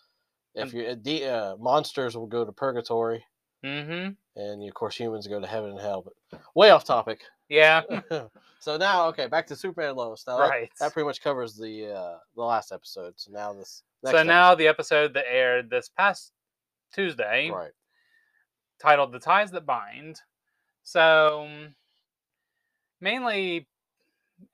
if 0.56 0.74
you 0.74 0.86
uh, 0.86 0.96
de- 0.96 1.26
uh, 1.30 1.56
monsters 1.58 2.16
will 2.18 2.28
go 2.28 2.46
to 2.46 2.52
purgatory, 2.52 3.24
Mm-hmm. 3.64 4.12
And 4.40 4.68
of 4.68 4.74
course 4.74 4.96
humans 4.96 5.28
go 5.28 5.40
to 5.40 5.48
heaven 5.48 5.72
and 5.72 5.80
hell. 5.80 6.04
But 6.04 6.42
way 6.56 6.70
off 6.70 6.86
topic. 6.86 7.22
Yeah. 7.50 7.82
so 8.60 8.78
now, 8.78 9.08
okay, 9.08 9.28
back 9.28 9.48
to 9.48 9.56
Superman 9.56 9.90
and 9.90 9.98
Lois. 9.98 10.24
Now 10.28 10.38
that, 10.38 10.50
right. 10.50 10.72
that 10.80 10.94
pretty 10.94 11.08
much 11.08 11.22
covers 11.22 11.56
the 11.56 11.94
uh, 11.94 12.18
the 12.36 12.44
last 12.44 12.72
episode. 12.72 13.14
So 13.18 13.32
now 13.32 13.54
this. 13.54 13.84
so 14.06 14.12
next 14.12 14.28
now 14.28 14.56
the 14.56 14.68
episode 14.68 15.14
that 15.16 15.26
aired 15.30 15.70
this 15.70 15.90
past 15.90 16.32
Tuesday, 16.94 17.50
right? 17.50 17.72
titled 18.80 19.12
"The 19.12 19.20
Ties 19.20 19.52
That 19.52 19.66
Bind." 19.66 20.22
So 20.84 21.48
mainly, 23.02 23.68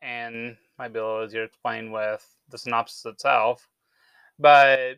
and 0.01 0.57
might 0.79 0.93
be 0.93 0.99
a 0.99 1.05
little 1.05 1.25
easier 1.25 1.41
to 1.41 1.47
explain 1.47 1.91
with 1.91 2.25
the 2.49 2.57
synopsis 2.57 3.05
itself, 3.05 3.67
but 4.39 4.95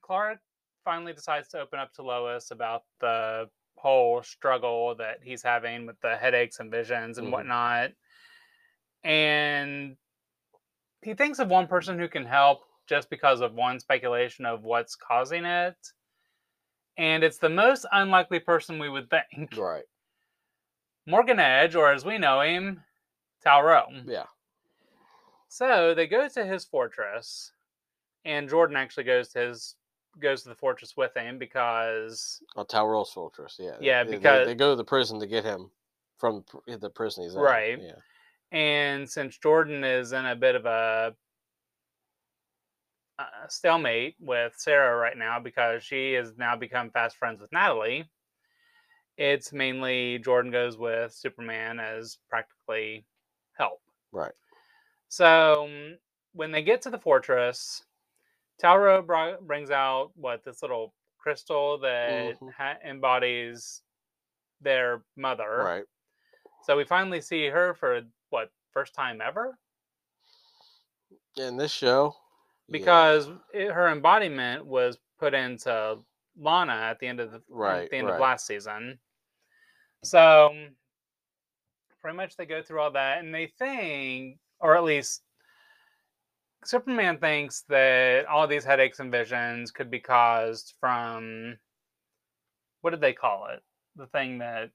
Clark 0.00 0.38
finally 0.84 1.12
decides 1.12 1.48
to 1.48 1.60
open 1.60 1.78
up 1.78 1.92
to 1.94 2.02
Lois 2.02 2.50
about 2.50 2.84
the 3.00 3.48
whole 3.80 4.22
struggle 4.22 4.94
that 4.96 5.18
he's 5.22 5.42
having 5.42 5.86
with 5.86 6.00
the 6.00 6.16
headaches 6.16 6.60
and 6.60 6.70
visions 6.70 7.18
and 7.18 7.28
Mhm. 7.28 7.32
whatnot. 7.32 7.92
And 9.02 9.96
he 11.02 11.14
thinks 11.14 11.38
of 11.38 11.48
one 11.48 11.66
person 11.66 11.98
who 11.98 12.08
can 12.08 12.26
help 12.26 12.62
just 12.86 13.08
because 13.08 13.40
of 13.40 13.54
one 13.54 13.80
speculation 13.80 14.44
of 14.44 14.62
what's 14.62 14.96
causing 14.96 15.44
it. 15.44 15.92
And 16.98 17.24
it's 17.24 17.38
the 17.38 17.48
most 17.48 17.86
unlikely 17.90 18.40
person 18.40 18.78
we 18.78 18.90
would 18.90 19.08
think. 19.08 19.56
Right. 19.56 19.84
Morgan 21.06 21.40
Edge, 21.40 21.74
or 21.74 21.90
as 21.90 22.04
we 22.04 22.18
know 22.18 22.42
him, 22.42 22.84
Tal-Rho. 23.42 23.86
Yeah. 24.04 24.26
So 25.48 25.94
they 25.94 26.06
go 26.06 26.28
to 26.28 26.44
his 26.44 26.66
fortress, 26.66 27.52
and 28.24 28.48
Jordan 28.48 28.76
actually 28.76 29.04
goes 29.04 29.30
to 29.30 29.38
his 29.38 29.76
goes 30.18 30.42
to 30.42 30.48
the 30.48 30.54
fortress 30.54 30.96
with 30.96 31.14
him 31.16 31.38
because 31.38 32.42
Oh, 32.56 32.64
Tal-Rho's 32.64 33.10
fortress. 33.12 33.56
Yeah. 33.58 33.76
Yeah, 33.80 34.02
they- 34.04 34.10
they- 34.12 34.16
because- 34.16 34.46
they, 34.46 34.54
go 34.54 34.70
to 34.70 34.76
the 34.76 34.84
prison 34.84 35.20
to 35.20 35.26
get 35.26 35.44
him 35.44 35.70
from 36.18 36.44
the 36.66 36.90
prison 36.90 37.24
he's 37.24 37.34
in. 37.34 37.40
Right. 37.40 37.80
Yeah. 37.80 37.92
and 38.52 39.08
since 39.08 39.38
Jordan 39.38 39.84
is 39.84 40.12
in 40.12 40.26
a 40.26 40.34
bit 40.36 40.54
of 40.56 40.66
a 40.66 41.14
uh, 43.18 43.24
stalemate 43.48 44.16
with 44.18 44.54
Sarah 44.56 44.96
right 44.96 45.16
now 45.16 45.38
because 45.38 45.82
she 45.84 46.14
has 46.14 46.36
now 46.38 46.56
become 46.56 46.90
fast 46.90 47.16
friends 47.16 47.40
with 47.40 47.52
Natalie, 47.52 48.08
it's 49.18 49.52
mainly 49.52 50.18
Jordan 50.18 50.50
goes 50.50 50.78
with 50.78 51.12
Superman 51.12 51.78
as 51.78 52.18
practically 52.28 53.04
help. 53.58 53.80
Right. 54.12 54.32
So 55.08 55.68
when 56.32 56.50
they 56.50 56.62
get 56.62 56.80
to 56.82 56.90
the 56.90 56.98
fortress, 56.98 57.82
Tal-Rho 58.60 59.02
br- 59.02 59.42
brings 59.44 59.70
out 59.70 60.12
what 60.16 60.44
this 60.44 60.62
little 60.62 60.94
crystal 61.18 61.78
that 61.78 62.38
Mhm. 62.38 62.52
ha- 62.52 62.78
embodies 62.84 63.82
their 64.60 65.02
mother. 65.16 65.58
Right. 65.64 65.84
So 66.62 66.76
we 66.76 66.84
finally 66.84 67.20
see 67.20 67.46
her 67.46 67.74
for 67.74 68.02
what 68.28 68.50
first 68.72 68.94
time 68.94 69.20
ever 69.20 69.58
In 71.36 71.56
this 71.56 71.72
show. 71.72 72.14
yeah, 72.68 72.72
because 72.72 73.28
it, 73.52 73.70
her 73.72 73.88
embodiment 73.88 74.66
was 74.66 74.98
put 75.18 75.32
into 75.34 76.04
Lana 76.36 76.72
at 76.74 76.98
the 76.98 77.06
end 77.06 77.20
of 77.20 77.32
the 77.32 77.42
Right, 77.48 77.84
at 77.84 77.90
the 77.90 77.96
end 77.96 78.06
right. 78.08 78.14
of 78.14 78.20
last 78.20 78.46
season. 78.46 79.00
So 80.04 80.68
pretty 82.00 82.16
much 82.16 82.36
they 82.36 82.46
go 82.46 82.62
through 82.62 82.80
all 82.80 82.90
that 82.92 83.18
and 83.18 83.34
they 83.34 83.46
think, 83.46 84.38
or 84.60 84.76
at 84.76 84.84
least 84.84 85.22
Superman 86.64 87.18
thinks 87.18 87.62
that 87.68 88.26
all 88.26 88.46
these 88.46 88.64
headaches 88.64 89.00
and 89.00 89.10
visions 89.10 89.70
could 89.70 89.90
be 89.90 90.00
caused 90.00 90.74
from 90.80 91.56
what 92.82 92.90
did 92.90 93.00
they 93.00 93.12
call 93.12 93.46
it? 93.52 93.62
The 93.96 94.06
thing 94.08 94.38
that 94.38 94.70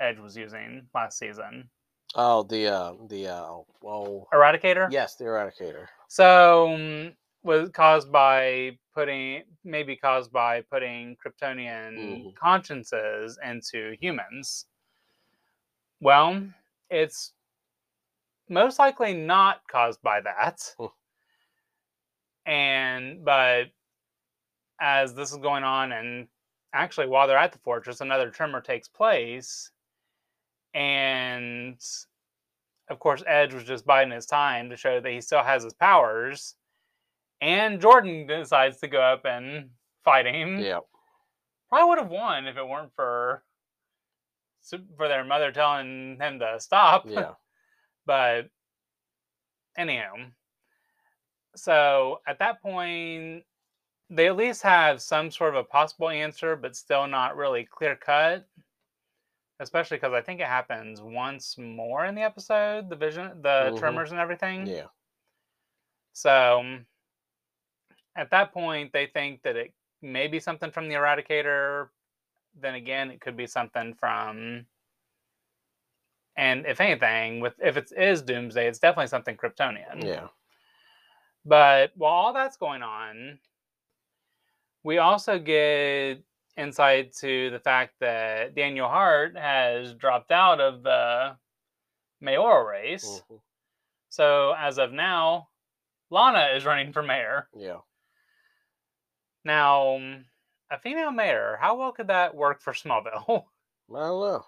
Edge 0.00 0.18
was 0.18 0.36
using 0.36 0.86
last 0.94 1.18
season. 1.18 1.68
Oh, 2.14 2.42
the 2.44 2.68
uh, 2.68 2.92
the 3.08 3.28
uh, 3.28 3.44
oh, 3.84 4.28
Eradicator? 4.32 4.90
yes, 4.90 5.16
the 5.16 5.24
Eradicator. 5.24 5.86
So 6.08 6.72
um, 6.74 7.12
was 7.42 7.68
caused 7.70 8.10
by 8.12 8.78
putting 8.94 9.42
maybe 9.64 9.96
caused 9.96 10.32
by 10.32 10.62
putting 10.62 11.16
Kryptonian 11.24 11.96
Mhm. 11.98 12.34
consciences 12.36 13.38
into 13.44 13.96
humans. 14.00 14.66
Well, 16.00 16.42
it's 16.90 17.32
most 18.48 18.78
likely 18.78 19.12
not 19.14 19.66
caused 19.68 20.00
by 20.02 20.20
that. 20.20 20.74
And 22.46 23.24
but 23.24 23.66
as 24.80 25.14
this 25.14 25.30
is 25.32 25.38
going 25.38 25.64
on 25.64 25.92
and 25.92 26.28
actually 26.72 27.06
while 27.06 27.26
they're 27.26 27.38
at 27.38 27.52
the 27.52 27.58
fortress 27.58 28.00
another 28.00 28.30
tremor 28.30 28.60
takes 28.60 28.88
place 28.88 29.70
and 30.74 31.80
of 32.90 32.98
course 32.98 33.22
edge 33.26 33.54
was 33.54 33.64
just 33.64 33.86
biding 33.86 34.12
his 34.12 34.26
time 34.26 34.68
to 34.68 34.76
show 34.76 35.00
that 35.00 35.10
he 35.10 35.20
still 35.20 35.42
has 35.42 35.64
his 35.64 35.72
powers 35.72 36.56
and 37.40 37.80
jordan 37.80 38.26
decides 38.26 38.78
to 38.78 38.88
go 38.88 39.00
up 39.00 39.24
and 39.24 39.70
fight 40.04 40.26
him 40.26 40.58
Yeah. 40.58 40.80
probably 41.70 41.88
would 41.88 41.98
have 41.98 42.10
won 42.10 42.46
if 42.46 42.56
it 42.56 42.68
weren't 42.68 42.92
for 42.94 43.42
for 44.96 45.08
their 45.08 45.24
mother 45.24 45.52
telling 45.52 46.18
him 46.20 46.38
to 46.40 46.60
stop 46.60 47.04
Yeah. 47.08 47.32
but 48.06 48.48
anyhow 49.78 50.12
so 51.56 52.20
at 52.26 52.38
that 52.38 52.60
point 52.62 53.44
they 54.10 54.26
at 54.28 54.36
least 54.36 54.62
have 54.62 55.02
some 55.02 55.30
sort 55.30 55.54
of 55.54 55.56
a 55.56 55.64
possible 55.64 56.08
answer 56.08 56.54
but 56.54 56.76
still 56.76 57.06
not 57.06 57.36
really 57.36 57.64
clear 57.64 57.96
cut 57.96 58.46
especially 59.60 59.96
because 59.96 60.12
i 60.12 60.20
think 60.20 60.40
it 60.40 60.46
happens 60.46 61.00
once 61.00 61.56
more 61.58 62.04
in 62.04 62.14
the 62.14 62.22
episode 62.22 62.88
the 62.90 62.96
vision 62.96 63.42
the 63.42 63.72
Mhm. 63.72 63.78
tremors 63.78 64.10
and 64.12 64.20
everything 64.20 64.66
Yeah. 64.66 64.88
so 66.12 66.80
at 68.14 68.30
that 68.30 68.52
point 68.52 68.92
they 68.92 69.06
think 69.06 69.42
that 69.42 69.56
it 69.56 69.72
may 70.02 70.28
be 70.28 70.40
something 70.40 70.70
from 70.70 70.88
the 70.88 70.94
eradicator 70.94 71.90
then 72.54 72.74
again 72.74 73.10
it 73.10 73.20
could 73.20 73.36
be 73.36 73.46
something 73.46 73.94
from 73.94 74.66
and 76.36 76.66
if 76.66 76.80
anything 76.80 77.40
with 77.40 77.54
if 77.60 77.76
it 77.76 77.90
is 77.96 78.22
doomsday 78.22 78.68
it's 78.68 78.78
definitely 78.78 79.06
something 79.08 79.36
kryptonian 79.36 80.04
Yeah. 80.04 80.28
But 81.46 81.92
while 81.96 82.12
all 82.12 82.32
that's 82.34 82.56
going 82.58 82.82
on, 82.82 83.38
we 84.82 84.98
also 84.98 85.38
get 85.38 86.22
insight 86.56 87.12
to 87.20 87.50
the 87.50 87.58
fact 87.60 87.94
that 88.00 88.54
Daniel 88.54 88.88
Hart 88.88 89.36
has 89.36 89.94
dropped 89.94 90.30
out 90.32 90.60
of 90.60 90.82
the 90.82 91.36
mayoral 92.20 92.64
race. 92.66 93.22
mhm, 93.30 93.40
So 94.08 94.54
as 94.58 94.78
of 94.78 94.92
now, 94.92 95.48
Lana 96.10 96.50
is 96.56 96.64
running 96.64 96.92
for 96.92 97.02
mayor. 97.02 97.48
Yeah. 97.54 97.78
Now, 99.44 99.96
a 100.70 100.78
female 100.78 101.10
mayor, 101.12 101.56
how 101.60 101.76
well 101.76 101.92
could 101.92 102.08
that 102.08 102.34
work 102.34 102.60
for 102.60 102.72
Smallville? 102.72 103.44
I 103.94 103.98
don't 103.98 104.20
know. 104.20 104.44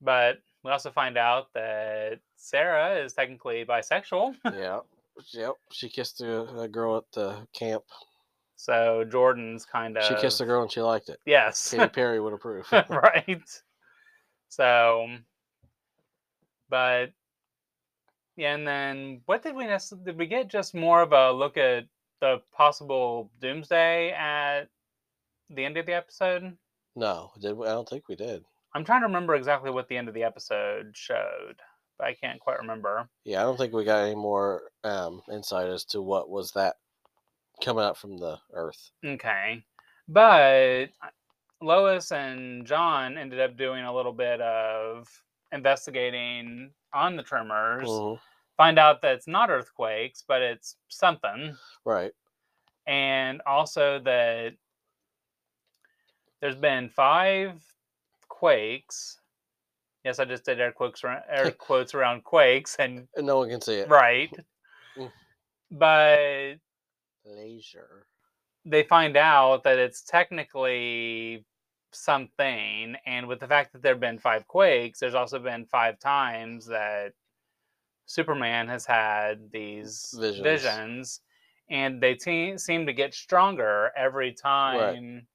but 0.00 0.38
we 0.64 0.70
also 0.70 0.90
find 0.90 1.16
out 1.16 1.52
that 1.54 2.20
Sarah 2.36 2.98
is 3.04 3.12
technically 3.12 3.64
bisexual. 3.64 4.34
Yeah. 4.54 4.80
Yep. 5.32 5.54
She 5.72 5.88
kissed 5.88 6.20
a, 6.20 6.68
girl 6.70 6.96
at 6.96 7.04
the 7.12 7.46
camp. 7.52 7.84
So 8.56 9.04
Jordan's 9.10 9.64
kind 9.64 9.96
of 9.96 10.04
She 10.04 10.14
kissed 10.16 10.40
a 10.40 10.44
girl 10.44 10.62
and 10.62 10.70
she 10.70 10.80
liked 10.80 11.08
it. 11.08 11.18
Yes. 11.24 11.70
Katy 11.70 11.88
Perry 11.92 12.20
would 12.20 12.32
approve. 12.32 12.66
right. 12.88 13.42
So, 14.48 15.06
but 16.68 17.12
yeah, 18.36 18.54
and 18.54 18.66
then 18.66 19.20
what 19.26 19.42
did 19.42 19.54
we 19.54 19.66
did 19.66 20.18
we 20.18 20.26
get? 20.26 20.48
Just 20.48 20.74
more 20.74 21.02
of 21.02 21.12
a 21.12 21.30
look 21.30 21.56
at 21.56 21.84
the 22.20 22.42
possible 22.52 23.30
doomsday 23.40 24.12
at 24.12 24.68
the 25.48 25.64
end 25.64 25.76
of 25.76 25.86
the 25.86 25.94
episode. 25.94 26.56
no, 26.96 27.32
did 27.40 27.56
we? 27.56 27.66
I 27.66 27.70
don't 27.70 27.88
think 27.88 28.08
we 28.08 28.16
did. 28.16 28.44
I'm 28.74 28.84
trying 28.84 29.00
to 29.00 29.06
remember 29.06 29.34
exactly 29.34 29.70
what 29.70 29.88
the 29.88 29.96
end 29.96 30.08
of 30.08 30.14
the 30.14 30.22
episode 30.22 30.92
showed, 30.94 31.56
but 32.00 32.06
I 32.08 32.14
can't 32.14 32.40
quite 32.40 32.58
remember. 32.58 33.08
Yeah, 33.24 33.40
I 33.40 33.42
don't 33.42 33.58
think 33.58 33.74
we 33.74 33.84
got 33.84 34.04
any 34.04 34.14
more 34.14 34.62
um, 34.84 35.22
insight 35.30 35.68
as 35.68 35.84
to 35.86 36.00
what 36.00 36.30
was 36.30 36.52
that 36.52 36.76
coming 37.62 37.84
out 37.84 37.98
from 37.98 38.16
the 38.16 38.38
earth. 38.54 38.90
Okay, 39.04 39.62
but 40.08 40.88
uh, 41.02 41.08
Lois 41.60 42.10
and 42.10 42.66
John 42.66 43.18
ended 43.18 43.38
up 43.38 43.56
doing 43.56 43.84
a 43.84 43.94
little 43.94 44.14
bit 44.14 44.40
of 44.40 45.08
investigating 45.52 46.70
on 46.94 47.16
the 47.16 47.22
tremors. 47.22 47.88
Mhm, 47.88 48.18
find 48.56 48.78
out 48.78 49.02
that 49.02 49.14
it's 49.16 49.28
not 49.28 49.50
earthquakes, 49.50 50.24
but 50.26 50.40
it's 50.40 50.76
something. 50.88 51.54
Right. 51.84 52.12
And 52.86 53.42
also 53.46 54.00
that 54.00 54.54
there's 56.40 56.56
been 56.56 56.88
five 56.88 57.62
quakes. 58.28 59.19
Yes, 60.04 60.18
I 60.18 60.24
just 60.24 60.44
did 60.44 60.60
air 60.60 60.72
quotes 60.72 61.04
around, 61.04 61.22
air 61.30 61.50
quotes 61.52 61.94
around 61.94 62.24
quakes 62.24 62.76
and 62.78 63.06
And 63.16 63.26
no 63.26 63.38
one 63.38 63.48
can 63.50 63.60
see 63.60 63.74
it. 63.76 63.88
right. 63.88 64.30
Mm. 64.98 65.12
But 65.70 66.56
Laser. 67.24 68.06
they 68.64 68.82
find 68.82 69.16
out 69.16 69.62
that 69.62 69.78
it's 69.78 70.02
technically 70.02 71.44
something 71.92 72.96
and 73.06 73.28
with 73.28 73.38
the 73.38 73.46
fact 73.46 73.72
that 73.72 73.82
there 73.82 73.92
have 73.92 74.00
been 74.00 74.18
five 74.18 74.46
quakes 74.48 74.98
there's 74.98 75.14
also 75.14 75.38
been 75.38 75.64
five 75.66 75.98
times 76.00 76.66
that 76.66 77.12
superman 78.06 78.66
has 78.68 78.84
had 78.84 79.50
these 79.52 80.12
Visions. 80.18 80.42
visions, 80.42 81.20
and 81.70 82.02
they 82.02 82.14
te- 82.14 82.58
seem 82.58 82.84
to 82.86 82.92
get 82.92 83.14
stronger 83.14 83.92
every 83.96 84.32
time 84.32 85.26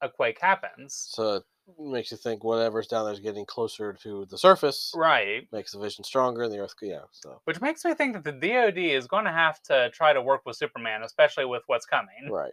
a 0.00 0.08
quake 0.08 0.40
happens 0.40 1.08
So 1.10 1.42
makes 1.78 2.10
you 2.10 2.16
think 2.16 2.44
whatever's 2.44 2.86
down 2.86 3.04
there 3.04 3.14
is 3.14 3.20
getting 3.20 3.46
closer 3.46 3.92
to 4.02 4.26
the 4.30 4.36
surface. 4.38 4.92
right 4.94 5.48
Makes 5.52 5.72
the 5.72 5.78
vision 5.78 6.04
stronger 6.04 6.42
and 6.42 6.52
the 6.52 6.58
earth. 6.58 6.74
Yeah. 6.82 7.00
So 7.10 7.40
which 7.44 7.60
makes 7.60 7.84
me 7.84 7.94
think 7.94 8.14
that 8.14 8.24
the 8.24 8.32
dod 8.32 8.76
is 8.78 9.06
going 9.06 9.24
to 9.24 9.32
have 9.32 9.62
to 9.64 9.90
try 9.90 10.12
to 10.12 10.20
work 10.22 10.42
with 10.44 10.56
superman 10.56 11.02
especially 11.02 11.44
with 11.46 11.62
what's 11.66 11.86
coming 11.86 12.30
right. 12.30 12.52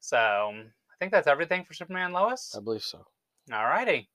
so 0.00 0.16
um, 0.50 0.64
i 0.90 0.94
think 0.98 1.12
that's 1.12 1.26
everything 1.26 1.64
for 1.64 1.74
superman 1.74 2.12
lois 2.12 2.54
I 2.56 2.60
believe 2.60 2.82
so. 2.82 3.04
All 3.52 3.64
righty. 3.64 4.08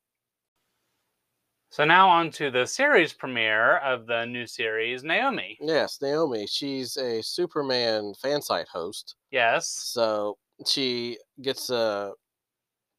So 1.72 1.86
now 1.86 2.08
on 2.08 2.30
to 2.34 2.52
the 2.52 2.68
series 2.68 3.14
premiere 3.14 3.78
of 3.78 4.06
the 4.06 4.26
new 4.26 4.46
series, 4.46 5.04
Naomi. 5.04 5.58
Yes, 5.60 5.98
Naomi. 6.04 6.46
She's 6.46 6.98
a 6.98 7.24
Superman 7.24 8.14
fan 8.22 8.44
site 8.44 8.68
host. 8.68 9.16
Yes. 9.32 9.68
So 9.70 10.38
she 10.68 11.18
gets 11.42 11.72
a 11.72 12.12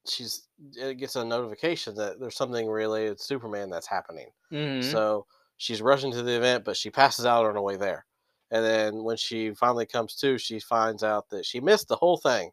she's 0.09 0.49
it 0.77 0.99
gets 0.99 1.17
a 1.17 1.25
notification 1.25 1.95
that 1.97 2.21
there's 2.21 2.37
something 2.37 2.69
related 2.69 3.19
to 3.19 3.25
Superman 3.25 3.71
that's 3.71 3.87
happening. 3.87 4.29
Mhm. 4.51 4.83
So 4.83 5.27
she's 5.57 5.83
rushing 5.83 6.11
to 6.13 6.23
the 6.23 6.37
event, 6.37 6.65
but 6.65 6.77
she 6.77 6.91
passes 6.91 7.27
out 7.27 7.45
on 7.47 7.55
her 7.55 7.61
way 7.61 7.77
there. 7.77 8.07
And 8.51 8.65
then 8.65 9.03
when 9.03 9.17
she 9.17 9.53
finally 9.55 9.87
comes 9.87 10.17
to, 10.17 10.39
she 10.39 10.61
finds 10.61 11.03
out 11.03 11.29
that 11.31 11.45
she 11.47 11.61
missed 11.61 11.89
the 11.89 11.97
whole 11.97 12.17
thing. 12.19 12.53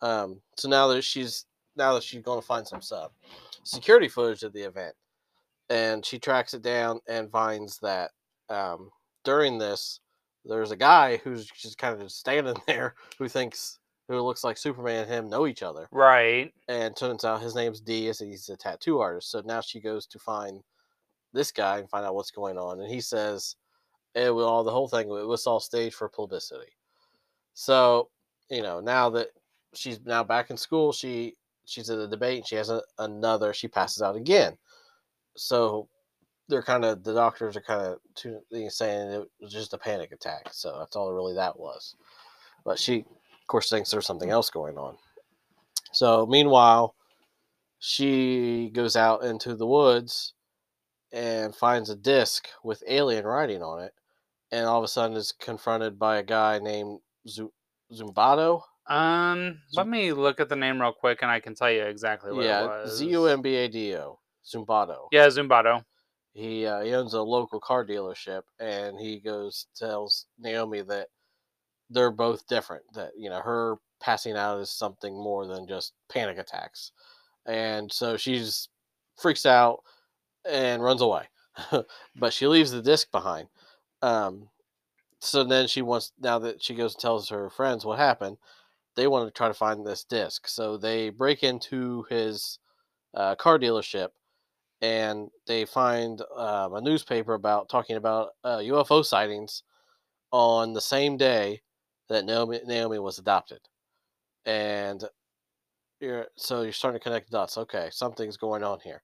Um, 0.00 0.42
so 0.56 0.68
now 0.68 0.86
that 0.88 1.02
she's 1.02 1.46
now 1.76 1.94
that 1.94 2.02
she's 2.04 2.22
going 2.22 2.40
to 2.40 2.46
find 2.46 2.66
some 2.66 2.80
sub 2.82 3.12
security 3.64 4.08
footage 4.08 4.42
of 4.42 4.52
the 4.52 4.62
event, 4.62 4.94
and 5.70 6.04
she 6.04 6.18
tracks 6.18 6.54
it 6.54 6.62
down 6.62 7.00
and 7.08 7.30
finds 7.30 7.78
that 7.78 8.12
um, 8.48 8.90
during 9.24 9.58
this, 9.58 10.00
there's 10.44 10.70
a 10.70 10.76
guy 10.76 11.16
who's 11.18 11.46
just 11.46 11.78
kind 11.78 11.94
of 11.94 12.00
just 12.00 12.18
standing 12.18 12.56
there 12.66 12.94
who 13.18 13.28
thinks 13.28 13.78
who 14.08 14.20
looks 14.20 14.44
like 14.44 14.58
Superman 14.58 15.02
and 15.02 15.10
him 15.10 15.30
know 15.30 15.46
each 15.46 15.62
other 15.62 15.88
right. 15.90 16.52
and 16.68 16.96
turns 16.96 17.24
out 17.24 17.40
his 17.40 17.54
name's 17.54 17.80
D. 17.80 18.08
and 18.08 18.16
He's 18.20 18.48
a 18.48 18.56
tattoo 18.56 19.00
artist. 19.00 19.30
So 19.30 19.42
now 19.44 19.60
she 19.60 19.80
goes 19.80 20.06
to 20.06 20.18
find 20.18 20.62
this 21.32 21.50
guy 21.50 21.78
and 21.78 21.88
find 21.88 22.04
out 22.04 22.14
what's 22.14 22.30
going 22.30 22.58
on, 22.58 22.80
and 22.80 22.90
he 22.90 23.00
says, 23.00 23.56
eh, 24.14 24.26
"It 24.26 24.34
was 24.34 24.44
all 24.44 24.62
the 24.62 24.70
whole 24.70 24.88
thing. 24.88 25.08
It 25.08 25.26
was 25.26 25.46
all 25.46 25.60
staged 25.60 25.96
for 25.96 26.08
publicity." 26.08 26.72
So 27.54 28.10
you 28.50 28.62
know 28.62 28.80
now 28.80 29.10
that 29.10 29.28
she's 29.74 30.00
now 30.04 30.22
back 30.22 30.50
in 30.50 30.56
school, 30.56 30.92
she 30.92 31.34
she's 31.64 31.90
at 31.90 31.98
a 31.98 32.08
debate. 32.08 32.38
And 32.38 32.46
she 32.46 32.56
has 32.56 32.70
a, 32.70 32.82
another. 32.98 33.52
She 33.52 33.68
passes 33.68 34.02
out 34.02 34.16
again. 34.16 34.56
So 35.36 35.88
they're 36.48 36.62
kind 36.62 36.84
of 36.84 37.02
the 37.02 37.14
doctors 37.14 37.56
are 37.56 37.60
kind 37.60 37.82
of 37.86 37.98
saying 38.72 39.10
it 39.10 39.28
was 39.40 39.52
just 39.52 39.74
a 39.74 39.78
panic 39.78 40.12
attack. 40.12 40.48
So 40.52 40.76
that's 40.78 40.96
all 40.96 41.12
really 41.12 41.34
that 41.34 41.58
was. 41.58 41.96
But 42.64 42.78
she, 42.78 43.04
of 43.44 43.48
course, 43.48 43.68
thinks 43.68 43.90
there's 43.90 44.06
something 44.06 44.30
else 44.30 44.48
going 44.48 44.78
on. 44.78 44.96
So 45.92 46.24
meanwhile, 46.26 46.94
she 47.78 48.70
goes 48.72 48.96
out 48.96 49.22
into 49.22 49.54
the 49.54 49.66
woods 49.66 50.32
and 51.12 51.54
finds 51.54 51.90
a 51.90 51.96
disc 51.96 52.48
with 52.64 52.82
alien 52.88 53.26
writing 53.26 53.62
on 53.62 53.82
it, 53.82 53.92
and 54.50 54.64
all 54.64 54.78
of 54.78 54.84
a 54.84 54.88
sudden 54.88 55.14
is 55.14 55.30
confronted 55.32 55.98
by 55.98 56.16
a 56.16 56.22
guy 56.22 56.58
named 56.58 57.00
Z- 57.28 57.48
Zumbado. 57.92 58.62
Um, 58.88 59.60
let 59.74 59.86
me 59.86 60.12
look 60.12 60.40
at 60.40 60.48
the 60.48 60.56
name 60.56 60.80
real 60.80 60.92
quick, 60.92 61.18
and 61.20 61.30
I 61.30 61.40
can 61.40 61.54
tell 61.54 61.70
you 61.70 61.82
exactly 61.82 62.32
what 62.32 62.44
it 62.44 62.48
Yeah, 62.48 62.62
was. 62.62 62.96
Z 62.98 63.06
U 63.08 63.26
M 63.26 63.42
B 63.42 63.56
A 63.56 63.68
D 63.68 63.94
O. 63.96 64.18
Zumbado. 64.44 65.08
Yeah, 65.12 65.26
Zumbado. 65.26 65.84
He 66.32 66.66
uh, 66.66 66.80
he 66.80 66.94
owns 66.94 67.12
a 67.12 67.22
local 67.22 67.60
car 67.60 67.86
dealership, 67.86 68.42
and 68.58 68.98
he 68.98 69.20
goes 69.20 69.66
tells 69.76 70.26
Naomi 70.38 70.80
that 70.80 71.08
they're 71.90 72.10
both 72.10 72.46
different. 72.46 72.82
That 72.94 73.12
you 73.16 73.30
know 73.30 73.40
her 73.40 73.76
passing 74.00 74.36
out 74.36 74.60
is 74.60 74.70
something 74.70 75.14
more 75.14 75.46
than 75.46 75.66
just 75.66 75.92
panic 76.08 76.38
attacks, 76.38 76.92
and 77.46 77.92
so 77.92 78.16
she's 78.16 78.68
freaks 79.16 79.46
out 79.46 79.82
and 80.48 80.82
runs 80.82 81.02
away. 81.02 81.28
but 82.16 82.32
she 82.32 82.46
leaves 82.46 82.72
the 82.72 82.82
disc 82.82 83.10
behind. 83.12 83.48
Um, 84.02 84.48
so 85.20 85.44
then 85.44 85.68
she 85.68 85.82
wants 85.82 86.12
now 86.20 86.38
that 86.40 86.62
she 86.62 86.74
goes 86.74 86.94
and 86.94 87.00
tells 87.00 87.28
her 87.30 87.50
friends 87.50 87.84
what 87.84 87.98
happened. 87.98 88.38
They 88.96 89.06
want 89.08 89.26
to 89.28 89.32
try 89.32 89.48
to 89.48 89.54
find 89.54 89.86
this 89.86 90.04
disc, 90.04 90.48
so 90.48 90.76
they 90.76 91.10
break 91.10 91.42
into 91.42 92.06
his 92.10 92.58
uh, 93.14 93.34
car 93.36 93.58
dealership 93.58 94.08
and 94.82 95.30
they 95.46 95.64
find 95.64 96.20
um, 96.36 96.74
a 96.74 96.80
newspaper 96.80 97.34
about 97.34 97.68
talking 97.68 97.96
about 97.96 98.30
uh, 98.44 98.58
UFO 98.58 99.04
sightings 99.04 99.62
on 100.32 100.72
the 100.72 100.80
same 100.80 101.16
day 101.16 101.62
that 102.08 102.24
Naomi, 102.24 102.60
Naomi 102.66 102.98
was 102.98 103.18
adopted, 103.18 103.60
and 104.46 105.04
you're 106.00 106.26
so 106.36 106.62
you're 106.62 106.72
starting 106.72 106.98
to 107.00 107.02
connect 107.04 107.30
the 107.30 107.36
dots. 107.38 107.56
Okay, 107.58 107.88
something's 107.90 108.36
going 108.36 108.62
on 108.62 108.78
here, 108.80 109.02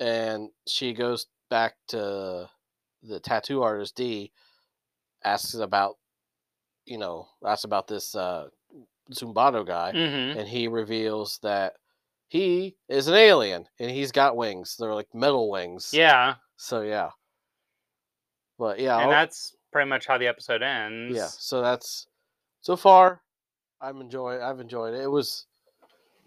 and 0.00 0.48
she 0.66 0.92
goes 0.92 1.26
back 1.50 1.74
to 1.88 2.48
the 3.02 3.20
tattoo 3.20 3.62
artist 3.62 3.94
D, 3.96 4.32
asks 5.24 5.54
about, 5.54 5.96
you 6.84 6.98
know, 6.98 7.28
asks 7.46 7.64
about 7.64 7.86
this 7.86 8.14
uh, 8.16 8.48
Zumbado 9.12 9.64
guy, 9.64 9.92
Mm-hmm. 9.94 10.38
and 10.40 10.48
he 10.48 10.66
reveals 10.66 11.38
that 11.42 11.74
he 12.28 12.74
is 12.88 13.06
an 13.06 13.14
alien 13.14 13.66
and 13.78 13.88
he's 13.88 14.10
got 14.10 14.36
wings. 14.36 14.74
They're 14.76 14.92
like 14.94 15.14
metal 15.14 15.48
wings. 15.48 15.90
Yeah, 15.92 16.34
So 16.56 16.80
yeah. 16.82 17.10
But 18.58 18.80
yeah, 18.80 18.94
and 18.96 19.04
I'll- 19.04 19.10
that's 19.10 19.54
pretty 19.72 19.88
much 19.88 20.06
how 20.06 20.18
the 20.18 20.26
episode 20.26 20.62
ends. 20.62 21.14
yeah. 21.16 21.26
So 21.28 21.60
that's 21.62 22.08
so 22.66 22.76
far. 22.76 23.22
I'm 23.80 24.00
enjoying. 24.00 24.42
I've 24.42 24.58
enjoyed 24.58 24.92
it. 24.94 25.02
It 25.02 25.10
was. 25.10 25.46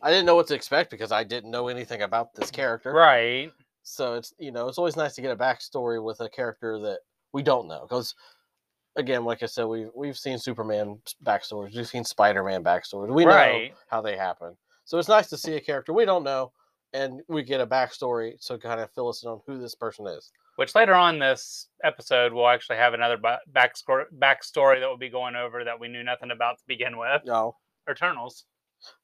I 0.02 0.10
didn't 0.10 0.26
know 0.26 0.36
what 0.36 0.48
to 0.48 0.56
expect 0.56 0.90
because 0.90 1.12
I 1.12 1.26
didn't 1.26 1.52
know 1.52 1.68
anything 1.68 2.04
about 2.04 2.34
this 2.34 2.50
character. 2.50 2.94
Right. 2.94 3.52
So 3.84 4.14
it's 4.14 4.34
you 4.40 4.52
know 4.52 4.70
it's 4.70 4.78
always 4.78 4.96
nice 4.96 5.16
to 5.16 5.22
get 5.22 5.32
a 5.32 5.36
backstory 5.36 6.02
with 6.02 6.22
a 6.22 6.30
character 6.30 6.80
that 6.80 7.00
we 7.34 7.44
don't 7.44 7.68
know 7.68 7.82
because 7.82 8.16
again, 8.96 9.26
like 9.26 9.44
I 9.44 9.48
said, 9.48 9.66
we've 9.66 9.90
we've 9.94 10.18
seen 10.18 10.38
Superman 10.38 11.00
backstories, 11.26 11.76
we've 11.76 11.88
seen 11.88 12.06
Spider 12.06 12.44
Man 12.44 12.64
backstories, 12.64 13.14
we 13.14 13.26
know 13.26 13.68
how 13.88 14.02
they 14.02 14.16
happen. 14.16 14.56
So 14.86 14.98
it's 14.98 15.10
nice 15.10 15.28
to 15.30 15.38
see 15.38 15.56
a 15.56 15.62
character 15.62 15.92
we 15.92 16.06
don't 16.06 16.24
know, 16.24 16.54
and 16.94 17.22
we 17.28 17.44
get 17.44 17.60
a 17.60 17.68
backstory 17.68 18.40
to 18.48 18.58
kind 18.58 18.80
of 18.80 18.90
fill 18.92 19.10
us 19.10 19.24
in 19.24 19.30
on 19.30 19.42
who 19.46 19.60
this 19.60 19.76
person 19.76 20.08
is. 20.08 20.32
Which 20.60 20.76
later 20.76 20.94
on 20.94 21.20
this 21.20 21.68
episode, 21.86 22.34
we'll 22.34 22.50
actually 22.50 22.76
have 22.76 22.94
another 22.94 23.16
ba- 23.16 23.40
backstory 23.50 24.04
backstory 24.18 24.82
that 24.82 24.88
we'll 24.90 24.98
be 24.98 25.08
going 25.08 25.38
over 25.38 25.64
that 25.64 25.80
we 25.80 25.88
knew 25.88 26.04
nothing 26.04 26.32
about 26.32 26.58
to 26.58 26.64
begin 26.68 26.98
with. 26.98 27.22
No, 27.26 27.56
Eternals. 27.90 28.44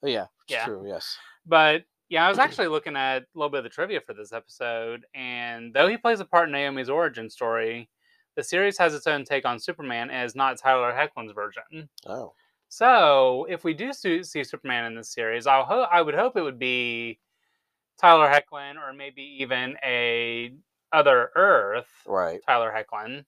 oh, 0.03 0.07
yeah, 0.07 0.25
Yeah. 0.49 0.65
true. 0.65 0.83
Yes. 0.85 1.17
But 1.45 1.85
yeah, 2.09 2.25
I 2.25 2.29
was 2.29 2.39
actually 2.39 2.67
looking 2.67 2.97
at 2.97 3.21
a 3.21 3.25
little 3.35 3.49
bit 3.49 3.59
of 3.59 3.63
the 3.63 3.69
trivia 3.69 4.01
for 4.01 4.13
this 4.13 4.33
episode, 4.33 5.05
and 5.15 5.73
though 5.73 5.87
he 5.87 5.95
plays 5.95 6.19
a 6.19 6.25
part 6.25 6.49
in 6.49 6.51
Naomi's 6.51 6.89
origin 6.89 7.29
story, 7.29 7.89
the 8.35 8.43
series 8.43 8.77
has 8.77 8.93
its 8.93 9.07
own 9.07 9.23
take 9.23 9.45
on 9.45 9.57
Superman 9.57 10.09
and 10.09 10.25
is 10.25 10.35
not 10.35 10.57
Tyler 10.57 10.91
Hoechlin's 10.91 11.31
version. 11.31 11.87
Oh, 12.05 12.33
So, 12.67 13.45
if 13.49 13.63
we 13.63 13.73
do 13.73 13.93
see, 13.93 14.23
see 14.23 14.43
Superman 14.43 14.83
in 14.87 14.95
this 14.95 15.13
series, 15.13 15.47
I'll 15.47 15.63
ho- 15.63 15.87
I 15.89 16.01
would 16.01 16.15
hope 16.15 16.35
it 16.35 16.41
would 16.41 16.59
be 16.59 17.17
Tyler 17.97 18.27
Hoechlin 18.29 18.75
or 18.75 18.91
maybe 18.91 19.21
even 19.39 19.77
a 19.85 20.51
other 20.95 21.31
Earth 21.35 21.89
right. 22.05 22.39
Tyler 22.45 22.73
Hoechlin. 22.73 23.25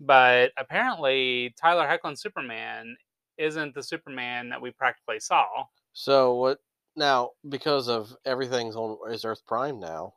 But 0.00 0.52
apparently, 0.56 1.54
Tyler 1.60 1.86
Hoechlin's 1.86 2.22
Superman 2.22 2.96
isn't 3.38 3.74
the 3.74 3.82
Superman 3.82 4.48
that 4.48 4.60
we 4.60 4.70
practically 4.70 5.20
saw. 5.20 5.46
So 5.92 6.34
what 6.34 6.58
now? 6.96 7.30
Because 7.48 7.88
of 7.88 8.14
everything's 8.24 8.76
on 8.76 8.98
is 9.12 9.24
Earth 9.24 9.44
Prime 9.46 9.78
now. 9.78 10.14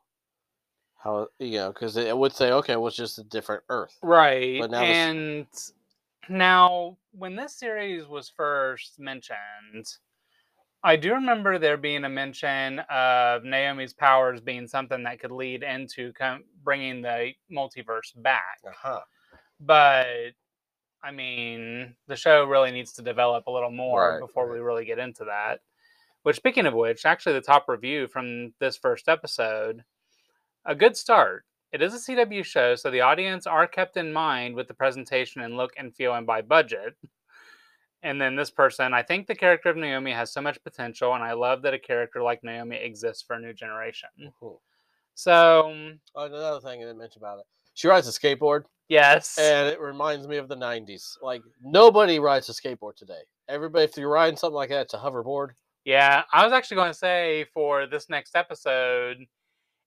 How 1.02 1.28
you 1.38 1.58
know? 1.58 1.72
Because 1.72 1.96
it 1.96 2.16
would 2.16 2.32
say 2.32 2.50
okay, 2.52 2.76
well, 2.76 2.88
it's 2.88 2.96
just 2.96 3.18
a 3.18 3.24
different 3.24 3.62
Earth. 3.68 3.96
Right. 4.02 4.60
But 4.60 4.70
now 4.70 4.80
this- 4.80 4.96
and 4.96 5.46
now, 6.28 6.96
when 7.12 7.36
this 7.36 7.54
series 7.54 8.06
was 8.06 8.30
first 8.30 8.98
mentioned, 8.98 9.98
I 10.84 10.96
do 10.96 11.14
remember 11.14 11.58
there 11.58 11.78
being 11.78 12.04
a 12.04 12.10
mention 12.10 12.80
of 12.90 13.42
Naomi's 13.42 13.94
powers 13.94 14.42
being 14.42 14.68
something 14.68 15.02
that 15.04 15.18
could 15.18 15.32
lead 15.32 15.62
into 15.62 16.12
com- 16.12 16.44
bringing 16.62 17.00
the 17.00 17.32
multiverse 17.50 18.12
back. 18.16 18.58
Uh 18.66 18.72
huh. 18.76 19.00
But 19.58 20.34
I 21.02 21.10
mean, 21.10 21.94
the 22.06 22.16
show 22.16 22.44
really 22.44 22.70
needs 22.70 22.92
to 22.94 23.02
develop 23.02 23.46
a 23.46 23.50
little 23.50 23.70
more 23.70 24.12
Right, 24.12 24.20
before 24.20 24.50
we 24.50 24.58
really 24.58 24.84
get 24.84 24.98
into 24.98 25.24
that. 25.24 25.60
Which, 26.22 26.36
speaking 26.36 26.66
of 26.66 26.74
which, 26.74 27.04
actually, 27.04 27.34
the 27.34 27.40
top 27.42 27.68
review 27.68 28.06
from 28.06 28.54
this 28.58 28.76
first 28.76 29.08
episode, 29.08 29.84
a 30.64 30.74
good 30.74 30.96
start. 30.96 31.44
It 31.72 31.82
is 31.82 31.94
a 31.94 31.98
CW 31.98 32.44
show, 32.44 32.74
so 32.76 32.90
the 32.90 33.00
audience 33.00 33.46
are 33.46 33.66
kept 33.66 33.96
in 33.96 34.12
mind 34.12 34.54
with 34.54 34.68
the 34.68 34.74
presentation 34.74 35.42
and 35.42 35.56
look 35.56 35.72
and 35.76 35.94
feel 35.94 36.14
and 36.14 36.26
by 36.26 36.40
budget. 36.40 36.94
And 38.04 38.20
then 38.20 38.36
this 38.36 38.50
person, 38.50 38.92
I 38.94 39.02
think 39.02 39.26
the 39.26 39.34
character 39.34 39.70
of 39.70 39.76
Naomi 39.78 40.12
has 40.12 40.30
so 40.32 40.40
much 40.42 40.62
potential, 40.62 41.14
and 41.14 41.24
I 41.24 41.32
love 41.32 41.62
that 41.62 41.72
a 41.74 41.78
character 41.78 42.22
like 42.22 42.44
Naomi 42.44 42.76
exists 42.76 43.22
for 43.22 43.34
a 43.34 43.40
new 43.40 43.52
generation. 43.54 44.10
Mhm. 44.20 44.60
So, 45.14 45.96
Oh, 46.14 46.24
another 46.26 46.60
thing 46.60 46.80
I 46.82 46.84
didn't 46.86 46.98
mention 46.98 47.20
about 47.22 47.38
it. 47.40 47.46
She 47.74 47.88
rides 47.88 48.06
a 48.06 48.10
skateboard, 48.12 48.64
yes. 48.88 49.38
and 49.38 49.68
it 49.68 49.80
reminds 49.80 50.28
me 50.28 50.36
of 50.36 50.48
the 50.48 50.54
'90s. 50.56 51.16
Like 51.22 51.42
nobody 51.62 52.18
rides 52.18 52.48
a 52.48 52.52
skateboard 52.52 52.96
today. 52.96 53.22
Everybody, 53.48 53.84
if 53.84 53.96
you're 53.96 54.08
riding 54.10 54.36
something 54.36 54.54
like 54.54 54.68
that, 54.68 54.82
it's 54.82 54.94
a 54.94 54.98
hoverboard. 54.98 55.50
Yeah, 55.84 56.24
I 56.32 56.44
was 56.44 56.52
actually 56.52 56.76
going 56.76 56.92
to 56.92 56.98
say 56.98 57.44
for 57.52 57.86
this 57.86 58.08
next 58.08 58.36
episode, 58.36 59.18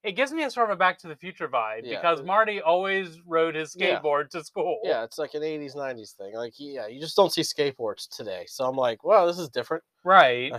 it 0.04 0.14
gives 0.14 0.32
me 0.32 0.44
a 0.44 0.52
sort 0.52 0.70
of 0.70 0.76
a 0.76 0.78
Back 0.78 0.98
to 1.00 1.08
the 1.08 1.16
Future 1.16 1.48
vibe 1.48 1.82
Yeah, 1.84 2.00
because 2.00 2.24
Marty 2.24 2.62
always 2.62 3.20
rode 3.26 3.56
his 3.56 3.76
Yeah. 3.78 4.00
skateboard 4.00 4.30
to 4.32 4.44
school. 4.44 4.80
Yeah, 4.84 5.04
it's 5.04 5.18
like 5.18 5.34
an 5.34 5.42
'80s 5.44 5.76
'90s 5.76 6.14
thing. 6.16 6.34
Like 6.36 6.54
yeah, 6.58 6.88
you 6.88 7.00
just 7.00 7.16
don't 7.16 7.32
see 7.32 7.42
skateboards 7.42 8.08
today. 8.16 8.46
So 8.48 8.66
I'm 8.66 8.76
like, 8.76 9.04
wow, 9.04 9.26
this 9.26 9.40
is 9.40 9.50
different. 9.50 9.84
Right. 10.04 10.54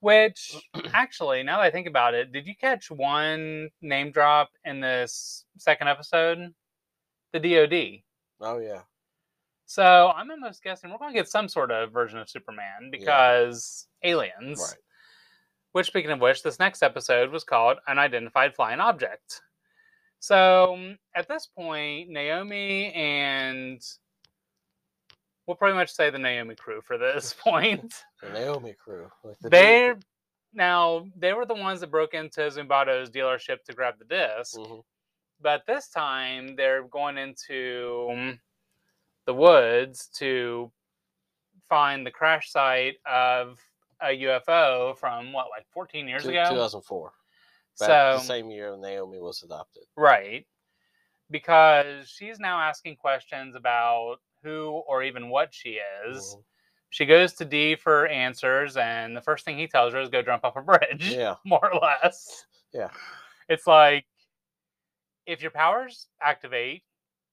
Which, 0.00 0.54
actually, 0.92 1.42
now 1.42 1.56
that 1.58 1.64
I 1.64 1.70
think 1.70 1.86
about 1.86 2.14
it, 2.14 2.30
did 2.32 2.46
you 2.46 2.54
catch 2.54 2.90
one 2.90 3.70
name 3.82 4.10
drop 4.12 4.50
in 4.64 4.80
this 4.80 5.44
second 5.58 5.88
episode? 5.88 6.54
The 7.32 7.40
DoD. 7.40 8.02
Oh 8.40 8.58
yeah. 8.58 8.82
So 9.64 10.12
I'm 10.14 10.30
almost 10.30 10.62
guessing 10.62 10.90
we're 10.90 10.98
going 10.98 11.12
to 11.12 11.18
get 11.18 11.28
some 11.28 11.48
sort 11.48 11.72
of 11.72 11.92
version 11.92 12.20
of 12.20 12.30
Superman 12.30 12.88
because 12.92 13.88
aliens. 14.04 14.60
Right. 14.60 14.80
Which, 15.76 15.88
speaking 15.88 16.10
of 16.10 16.20
which, 16.20 16.42
this 16.42 16.58
next 16.58 16.82
episode 16.82 17.30
was 17.30 17.44
called 17.44 17.76
Unidentified 17.86 18.54
Flying 18.54 18.80
Object. 18.80 19.42
So 20.20 20.94
at 21.14 21.28
this 21.28 21.46
point, 21.54 22.08
Naomi 22.08 22.94
and 22.94 23.78
we'll 25.46 25.58
pretty 25.58 25.74
much 25.74 25.92
say 25.92 26.08
the 26.08 26.18
Naomi 26.18 26.54
crew 26.54 26.80
for 26.80 26.96
this 26.96 27.34
point. 27.38 27.92
The 28.22 28.30
Naomi 28.30 28.74
crew. 28.82 29.10
Like 29.22 29.38
the 29.40 29.50
they 29.50 29.92
now 30.54 31.08
they 31.14 31.34
were 31.34 31.44
the 31.44 31.52
ones 31.52 31.80
that 31.80 31.90
broke 31.90 32.14
into 32.14 32.40
Zumbado's 32.40 33.10
dealership 33.10 33.62
to 33.64 33.74
grab 33.74 33.96
the 33.98 34.06
disc, 34.06 34.56
hmm 34.58 34.78
but 35.42 35.64
this 35.66 35.88
time 35.88 36.56
they're 36.56 36.84
going 36.84 37.18
into 37.18 38.38
the 39.26 39.34
woods 39.34 40.08
to 40.14 40.72
find 41.68 42.06
the 42.06 42.10
crash 42.10 42.50
site 42.50 42.96
of 43.04 43.58
a 44.02 44.08
UFO 44.22 44.96
from 44.98 45.32
what, 45.32 45.46
like 45.50 45.66
14 45.72 46.06
years 46.08 46.24
ago? 46.24 46.44
2004. 46.50 47.12
Back 47.78 47.86
So 47.88 48.18
the 48.18 48.24
same 48.24 48.50
year 48.50 48.76
Naomi 48.76 49.20
was 49.20 49.42
adopted. 49.42 49.84
Right. 49.96 50.46
Because 51.30 52.08
she's 52.08 52.38
now 52.38 52.60
asking 52.60 52.96
questions 52.96 53.54
about 53.56 54.16
who 54.42 54.82
or 54.88 55.02
even 55.02 55.28
what 55.28 55.52
she 55.52 55.80
is. 56.06 56.36
Mhm. 56.36 56.44
She 56.90 57.04
goes 57.04 57.34
to 57.34 57.44
D 57.44 57.74
for 57.74 58.06
answers, 58.06 58.76
and 58.76 59.16
the 59.16 59.20
first 59.20 59.44
thing 59.44 59.58
he 59.58 59.66
tells 59.66 59.92
her 59.92 60.00
is 60.00 60.08
go 60.08 60.22
jump 60.22 60.44
off 60.44 60.56
a 60.56 60.62
bridge, 60.62 61.10
Yeah. 61.10 61.34
more 61.44 61.72
or 61.72 61.80
less. 61.80 62.46
Yeah. 62.72 62.90
It's 63.48 63.66
like 63.66 64.06
if 65.26 65.42
your 65.42 65.50
powers 65.50 66.06
activate, 66.22 66.84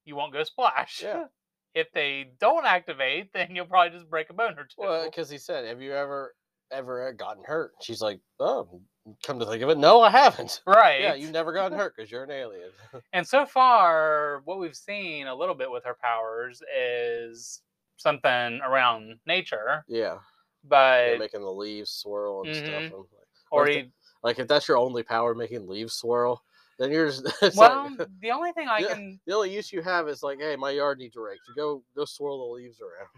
you 0.06 0.16
won't 0.16 0.34
go 0.34 0.44
splash. 0.44 1.02
Yeah. 1.04 1.26
If 1.76 1.92
they 1.92 2.30
don't 2.40 2.68
activate, 2.68 3.34
then 3.34 3.56
you'll 3.56 3.66
probably 3.66 3.98
just 3.98 4.08
break 4.08 4.30
a 4.30 4.34
bone 4.34 4.60
or 4.60 4.66
two. 4.66 4.76
Well, 4.78 5.06
because 5.06 5.28
he 5.28 5.40
said, 5.40 5.66
"Have 5.66 5.82
you 5.82 5.92
ever 5.92 6.36
ever 6.74 7.14
gotten 7.14 7.44
hurt?" 7.46 7.74
She's 7.82 8.02
like, 8.02 8.22
"Oh, 8.40 8.82
come 9.24 9.40
to 9.40 9.46
think 9.46 9.64
of 9.64 9.70
it, 9.70 9.78
no, 9.78 10.02
I 10.02 10.10
haven't." 10.10 10.64
right. 10.68 11.02
Yeah, 11.02 11.14
you've 11.16 11.32
never 11.32 11.54
gotten 11.54 11.78
hurt 11.78 11.96
because 11.96 12.12
you're 12.12 12.24
an 12.24 12.32
alien. 12.32 12.72
And 13.12 13.28
so 13.28 13.46
far, 13.46 14.42
what 14.46 14.60
we've 14.60 14.76
seen 14.76 15.28
a 15.28 15.36
little 15.36 15.56
bit 15.56 15.70
with 15.70 15.84
her 15.86 15.94
powers 15.94 16.62
is 16.76 17.62
something 17.98 18.60
around 18.62 19.20
nature, 19.26 19.86
yeah, 19.88 20.20
but 20.64 21.16
yeah, 21.16 21.16
making 21.16 21.42
the 21.42 21.52
leaves 21.54 21.92
swirl 21.92 22.44
and 22.44 22.56
stuff. 22.56 22.86
Mhm. 22.88 22.92
and 22.92 23.00
like, 23.00 23.28
or 23.52 23.68
if 23.68 23.74
he, 23.74 23.92
like 24.24 24.40
if 24.40 24.48
that's 24.48 24.68
your 24.68 24.78
only 24.78 25.04
power, 25.04 25.36
making 25.36 25.68
leaves 25.68 25.96
swirl, 25.96 26.44
then 26.80 26.92
you're 26.92 27.08
just 27.10 27.26
well, 27.54 27.90
like, 27.98 28.10
the 28.22 28.32
only 28.32 28.52
thing 28.52 28.68
I 28.68 28.82
Yeah. 28.82 28.84
can 28.84 29.20
the 29.26 29.34
only 29.36 29.54
use 29.56 29.72
you 29.74 29.82
have 29.82 30.08
is 30.10 30.24
like, 30.24 30.40
hey, 30.40 30.56
my 30.56 30.72
yard 30.72 31.00
needs 31.00 31.16
raked. 31.16 31.50
Go 31.56 31.84
go 31.96 32.06
swirl 32.06 32.40
the 32.50 32.56
leaves 32.56 32.82
around. 32.82 33.10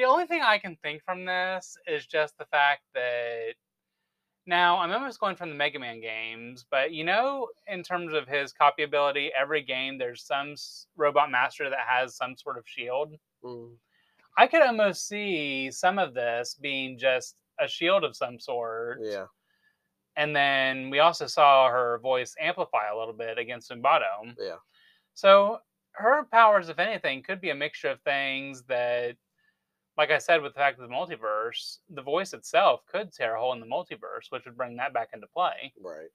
The 0.00 0.06
only 0.06 0.24
thing 0.24 0.40
I 0.40 0.56
can 0.56 0.76
think 0.76 1.02
from 1.04 1.26
this 1.26 1.76
is 1.86 2.06
just 2.06 2.38
the 2.38 2.46
fact 2.46 2.84
that 2.94 3.52
now 4.46 4.78
I'm 4.78 4.90
almost 4.90 5.20
going 5.20 5.36
from 5.36 5.50
the 5.50 5.54
Mega 5.54 5.78
Man 5.78 6.00
games, 6.00 6.64
but 6.70 6.92
you 6.94 7.04
know, 7.04 7.48
in 7.66 7.82
terms 7.82 8.14
of 8.14 8.26
his 8.26 8.50
copy 8.54 8.82
ability, 8.84 9.30
every 9.38 9.62
game 9.62 9.98
there's 9.98 10.22
some 10.22 10.52
s- 10.52 10.86
robot 10.96 11.30
master 11.30 11.68
that 11.68 11.86
has 11.86 12.16
some 12.16 12.34
sort 12.34 12.56
of 12.56 12.64
shield. 12.66 13.14
Mm, 13.44 13.74
I 14.38 14.46
could 14.46 14.62
almost 14.62 15.06
see 15.06 15.70
some 15.70 15.98
of 15.98 16.14
this 16.14 16.54
being 16.58 16.96
just 16.96 17.36
a 17.60 17.68
shield 17.68 18.02
of 18.02 18.16
some 18.16 18.40
sort. 18.40 19.00
yeah, 19.04 19.26
And 20.16 20.34
then 20.34 20.88
we 20.88 21.00
also 21.00 21.26
saw 21.26 21.68
her 21.68 21.98
voice 21.98 22.34
amplify 22.40 22.88
a 22.88 22.96
little 22.96 23.12
bit 23.12 23.36
against 23.36 23.70
Zumbado. 23.70 24.34
yeah, 24.38 24.56
So 25.12 25.58
her 25.92 26.24
powers, 26.32 26.70
if 26.70 26.78
anything, 26.78 27.22
could 27.22 27.42
be 27.42 27.50
a 27.50 27.54
mixture 27.54 27.90
of 27.90 28.00
things 28.00 28.62
that, 28.62 29.16
like 29.96 30.10
I 30.10 30.18
said, 30.18 30.42
with 30.42 30.54
the 30.54 30.58
fact 30.60 30.78
of 30.80 30.88
the 30.88 30.94
multiverse, 30.94 31.78
the 31.90 32.02
voice 32.02 32.32
itself 32.32 32.82
could 32.86 33.12
tear 33.12 33.34
a 33.34 33.40
hole 33.40 33.52
in 33.52 33.60
the 33.60 33.66
multiverse, 33.66 34.30
which 34.30 34.44
would 34.46 34.56
bring 34.56 34.76
that 34.76 34.92
back 34.94 35.10
into 35.12 35.26
play. 35.26 35.72
right. 35.82 36.08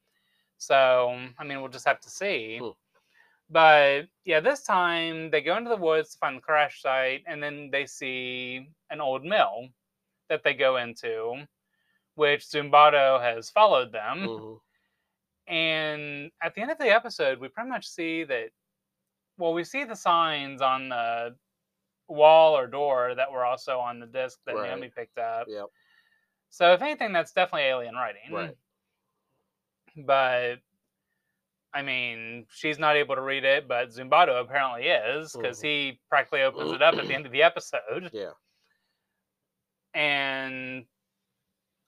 So, 0.58 1.20
I 1.38 1.44
mean, 1.44 1.60
we'll 1.62 1.70
just 1.70 1.86
have 1.88 2.00
to 2.02 2.10
see. 2.10 2.60
Hmm. 2.60 2.70
But 3.50 4.08
yeah, 4.24 4.40
this 4.40 4.64
time 4.64 5.30
they 5.30 5.42
go 5.42 5.58
into 5.58 5.70
the 5.70 5.76
woods 5.78 6.12
to 6.12 6.18
find 6.18 6.38
the 6.38 6.42
crash 6.42 6.82
site, 6.82 7.24
and 7.28 7.44
then 7.44 7.70
they 7.72 7.86
see 7.86 8.70
an 8.90 9.02
old 9.02 9.24
mill 9.24 9.68
that 10.30 10.44
they 10.44 10.54
go 10.56 10.78
into, 10.78 11.46
which 12.16 12.46
Zumbado 12.46 13.22
has 13.22 13.50
followed 13.52 13.92
them. 13.92 14.20
mhm, 14.26 14.60
And 15.48 16.32
at 16.42 16.56
the 16.56 16.62
end 16.62 16.72
of 16.72 16.78
the 16.80 16.90
episode, 16.94 17.40
we 17.40 17.50
pretty 17.50 17.70
much 17.70 17.88
see 17.88 18.24
that, 18.24 18.50
well, 19.38 19.54
we 19.54 19.64
see 19.64 19.84
the 19.84 19.96
signs 19.96 20.62
on 20.62 20.90
the 20.90 21.36
wall 22.08 22.58
or 22.58 22.68
door 22.68 23.14
that 23.16 23.32
were 23.32 23.46
also 23.46 23.80
on 23.80 24.00
the 24.00 24.06
disc 24.06 24.40
that 24.46 24.56
Right. 24.56 24.70
Naomi 24.70 24.90
picked 24.96 25.18
up. 25.18 25.48
Yep. 25.48 25.66
So, 26.50 26.74
if 26.74 26.82
anything, 26.82 27.12
that's 27.12 27.32
definitely 27.34 27.68
alien 27.68 27.96
writing. 27.96 28.32
Right. 28.32 28.56
But, 29.98 30.58
I 31.74 31.82
mean, 31.82 32.46
she's 32.50 32.80
not 32.80 32.96
able 32.96 33.16
to 33.16 33.22
read 33.22 33.44
it, 33.44 33.68
but 33.68 33.90
Zumbado 33.90 34.40
apparently 34.40 34.88
is 34.88 35.34
because 35.34 35.60
Mhm. 35.60 35.64
he 35.64 36.02
practically 36.10 36.44
opens 36.44 36.72
it 36.72 36.82
up 36.82 36.96
at 36.96 37.08
the 37.08 37.14
end 37.14 37.26
of 37.26 37.32
the 37.32 37.44
episode. 37.44 38.10
Yeah. 38.14 38.32
And 39.94 40.86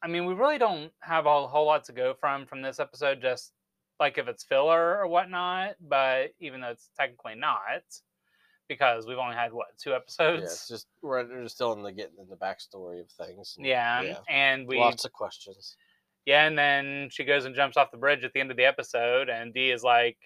I 0.01 0.07
mean, 0.07 0.25
we 0.25 0.33
really 0.33 0.57
don't 0.57 0.93
have 0.99 1.25
a 1.25 1.47
whole 1.47 1.65
lot 1.65 1.85
to 1.85 1.93
go 1.93 2.13
from 2.13 2.45
from 2.45 2.61
this 2.61 2.79
episode, 2.79 3.21
just 3.21 3.51
like 3.99 4.17
if 4.17 4.27
it's 4.27 4.43
filler 4.43 4.97
or 4.99 5.07
whatnot. 5.07 5.75
But 5.81 6.33
even 6.39 6.61
though 6.61 6.69
it's 6.69 6.89
technically 6.97 7.35
not, 7.35 7.83
because 8.67 9.05
we've 9.07 9.17
only 9.17 9.35
had 9.35 9.53
what 9.53 9.67
two 9.77 9.93
episodes. 9.93 10.41
Yeah, 10.41 10.45
it's 10.47 10.67
just 10.67 10.87
we're, 11.01 11.47
still 11.47 11.73
in 11.73 11.83
the 11.83 11.91
getting 11.91 12.17
in 12.19 12.27
the 12.29 12.35
backstory 12.35 12.99
of 13.01 13.09
things. 13.11 13.55
and- 13.57 13.65
Yeah, 13.65 14.01
yeah. 14.01 14.17
and 14.29 14.67
we 14.67 14.77
Lots 14.79 15.05
of 15.05 15.13
questions. 15.13 15.75
yeah, 16.25 16.45
and 16.47 16.57
then 16.57 17.09
she 17.11 17.23
goes 17.23 17.45
and 17.45 17.55
jumps 17.55 17.77
off 17.77 17.91
the 17.91 17.97
bridge 17.97 18.23
at 18.23 18.33
the 18.33 18.39
end 18.39 18.51
of 18.51 18.57
the 18.57 18.65
episode, 18.65 19.29
and 19.29 19.53
Dee 19.53 19.71
is 19.71 19.83
like, 19.83 20.17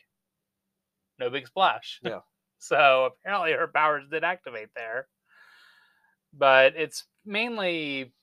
"No 1.19 1.30
big 1.30 1.47
splash." 1.47 1.99
Yeah. 2.04 2.19
so 2.60 3.06
apparently 3.06 3.51
her 3.54 3.67
powers 3.67 4.06
did 4.10 4.23
activate 4.23 4.69
there, 4.75 5.08
but 6.34 6.73
it's 6.75 7.06
mainly, 7.25 8.13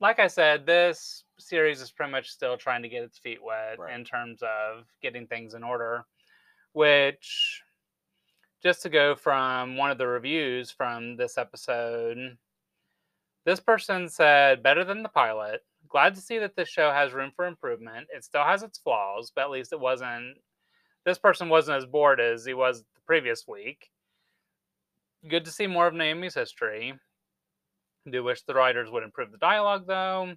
like 0.00 0.18
I 0.20 0.26
said, 0.28 0.66
this 0.66 1.24
series 1.40 1.80
is 1.80 1.90
pretty 1.90 2.12
much 2.12 2.28
still 2.30 2.56
trying 2.56 2.82
to 2.82 2.88
get 2.88 3.02
its 3.04 3.18
feet 3.18 3.42
wet 3.42 3.78
Right. 3.78 3.94
in 3.94 4.04
terms 4.04 4.42
of 4.42 4.84
getting 5.02 5.26
things 5.26 5.54
in 5.54 5.62
order, 5.64 6.04
which. 6.72 7.62
Just 8.62 8.82
to 8.82 8.88
go 8.88 9.14
from 9.14 9.76
one 9.76 9.90
of 9.90 9.98
the 9.98 10.06
reviews 10.06 10.70
from 10.70 11.16
this 11.16 11.38
episode, 11.38 12.36
this 13.44 13.60
person 13.60 14.08
said, 14.08 14.62
better 14.62 14.84
than 14.84 15.02
the 15.02 15.08
pilot. 15.08 15.60
Glad 15.88 16.14
to 16.16 16.20
see 16.20 16.38
that 16.38 16.56
this 16.56 16.68
show 16.68 16.90
has 16.90 17.12
room 17.12 17.30
for 17.34 17.46
improvement. 17.46 18.08
It 18.14 18.24
still 18.24 18.42
has 18.42 18.62
its 18.62 18.78
flaws, 18.78 19.30
but 19.34 19.44
at 19.44 19.50
least 19.50 19.72
it 19.72 19.80
wasn't. 19.80 20.38
This 21.04 21.18
person 21.18 21.48
wasn't 21.48 21.78
as 21.78 21.86
bored 21.86 22.20
as 22.20 22.44
he 22.44 22.52
was 22.52 22.80
the 22.80 23.00
previous 23.06 23.46
week. 23.46 23.90
Good 25.28 25.44
to 25.44 25.52
see 25.52 25.66
more 25.66 25.86
of 25.86 25.94
Naomi's 25.94 26.34
history. 26.34 26.94
Do 28.10 28.24
wish 28.24 28.42
the 28.42 28.54
writers 28.54 28.90
would 28.90 29.02
improve 29.02 29.30
the 29.30 29.38
dialogue, 29.38 29.86
though. 29.86 30.34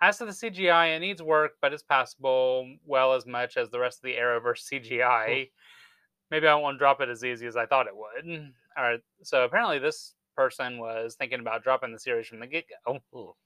As 0.00 0.18
to 0.18 0.24
the 0.24 0.32
CGI, 0.32 0.96
it 0.96 1.00
needs 1.00 1.22
work, 1.22 1.52
but 1.60 1.72
it's 1.72 1.82
passable 1.82 2.76
well 2.86 3.12
as 3.12 3.26
much 3.26 3.56
as 3.56 3.70
the 3.70 3.78
rest 3.78 3.98
of 3.98 4.02
the 4.02 4.14
Arrowverse 4.14 4.68
CGI. 4.72 5.50
Maybe 6.32 6.48
I 6.48 6.54
won't 6.54 6.78
drop 6.78 7.02
it 7.02 7.10
as 7.10 7.22
easy 7.24 7.46
as 7.46 7.56
I 7.58 7.66
thought 7.66 7.86
it 7.86 7.94
would. 7.94 8.52
All 8.78 8.82
right, 8.84 9.00
so 9.22 9.44
apparently 9.44 9.78
this 9.78 10.14
person 10.34 10.78
was 10.78 11.14
thinking 11.14 11.40
about 11.40 11.62
dropping 11.62 11.92
the 11.92 11.98
series 12.00 12.26
from 12.26 12.40
the 12.40 12.46
get 12.46 12.64
go. 12.86 13.36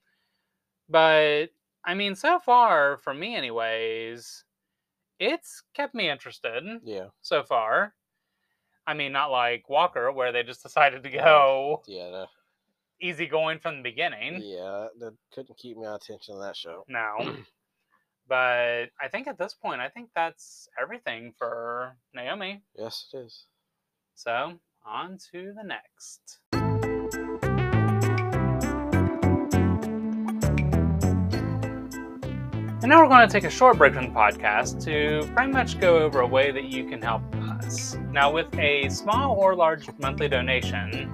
But 0.88 1.46
I 1.84 1.94
mean, 1.94 2.14
so 2.14 2.38
far, 2.38 2.98
for 2.98 3.12
me, 3.12 3.34
anyways, 3.34 4.44
it's 5.18 5.62
kept 5.74 5.96
me 5.96 6.08
interested 6.08 6.62
Yeah. 6.84 7.08
so 7.22 7.42
far. 7.42 7.92
I 8.86 8.94
mean, 8.94 9.10
not 9.10 9.32
like 9.32 9.68
Walker, 9.68 10.12
where 10.12 10.30
they 10.30 10.44
just 10.44 10.62
decided 10.62 11.02
to 11.02 11.10
go 11.10 11.82
Yeah. 11.88 12.26
easy 13.00 13.26
going 13.26 13.58
from 13.58 13.78
the 13.78 13.82
beginning. 13.82 14.40
yeah. 14.42 14.86
That 15.00 15.16
couldn't 15.32 15.58
keep 15.58 15.76
my 15.76 15.96
attention 15.96 16.36
on 16.36 16.40
that 16.42 16.56
show. 16.56 16.84
No. 16.86 17.16
but 18.28 18.90
I 19.00 19.08
think 19.10 19.26
at 19.26 19.38
this 19.38 19.54
point, 19.54 19.80
I 19.80 19.88
think 19.88 20.10
that's 20.14 20.68
everything 20.80 21.32
for 21.38 21.96
Naomi. 22.14 22.62
Yes, 22.76 23.06
it 23.12 23.18
is. 23.18 23.46
So, 24.14 24.58
on 24.84 25.18
to 25.32 25.52
the 25.54 25.62
next. 25.62 26.40
And 32.82 32.90
now 32.90 33.02
we're 33.02 33.08
going 33.08 33.26
to 33.26 33.32
take 33.32 33.42
a 33.42 33.50
short 33.50 33.78
break 33.78 33.94
from 33.94 34.04
the 34.04 34.12
podcast 34.12 34.84
to 34.84 35.28
pretty 35.34 35.50
much 35.50 35.80
go 35.80 35.98
over 35.98 36.20
a 36.20 36.26
way 36.26 36.52
that 36.52 36.66
you 36.66 36.88
can 36.88 37.02
help 37.02 37.22
us. 37.34 37.96
Now, 38.12 38.32
with 38.32 38.56
a 38.58 38.88
small 38.90 39.34
or 39.34 39.56
large 39.56 39.88
monthly 39.98 40.28
donation, 40.28 41.10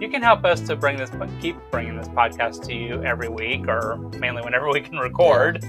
you 0.00 0.08
can 0.08 0.22
help 0.22 0.44
us 0.44 0.60
to 0.60 0.76
bring 0.76 0.96
this, 0.96 1.10
keep 1.40 1.56
bringing 1.70 1.96
this 1.96 2.06
podcast 2.08 2.64
to 2.66 2.74
you 2.74 3.02
every 3.02 3.28
week, 3.28 3.66
or 3.66 3.96
mainly 4.20 4.42
whenever 4.42 4.70
we 4.70 4.80
can 4.80 4.98
record, 4.98 5.64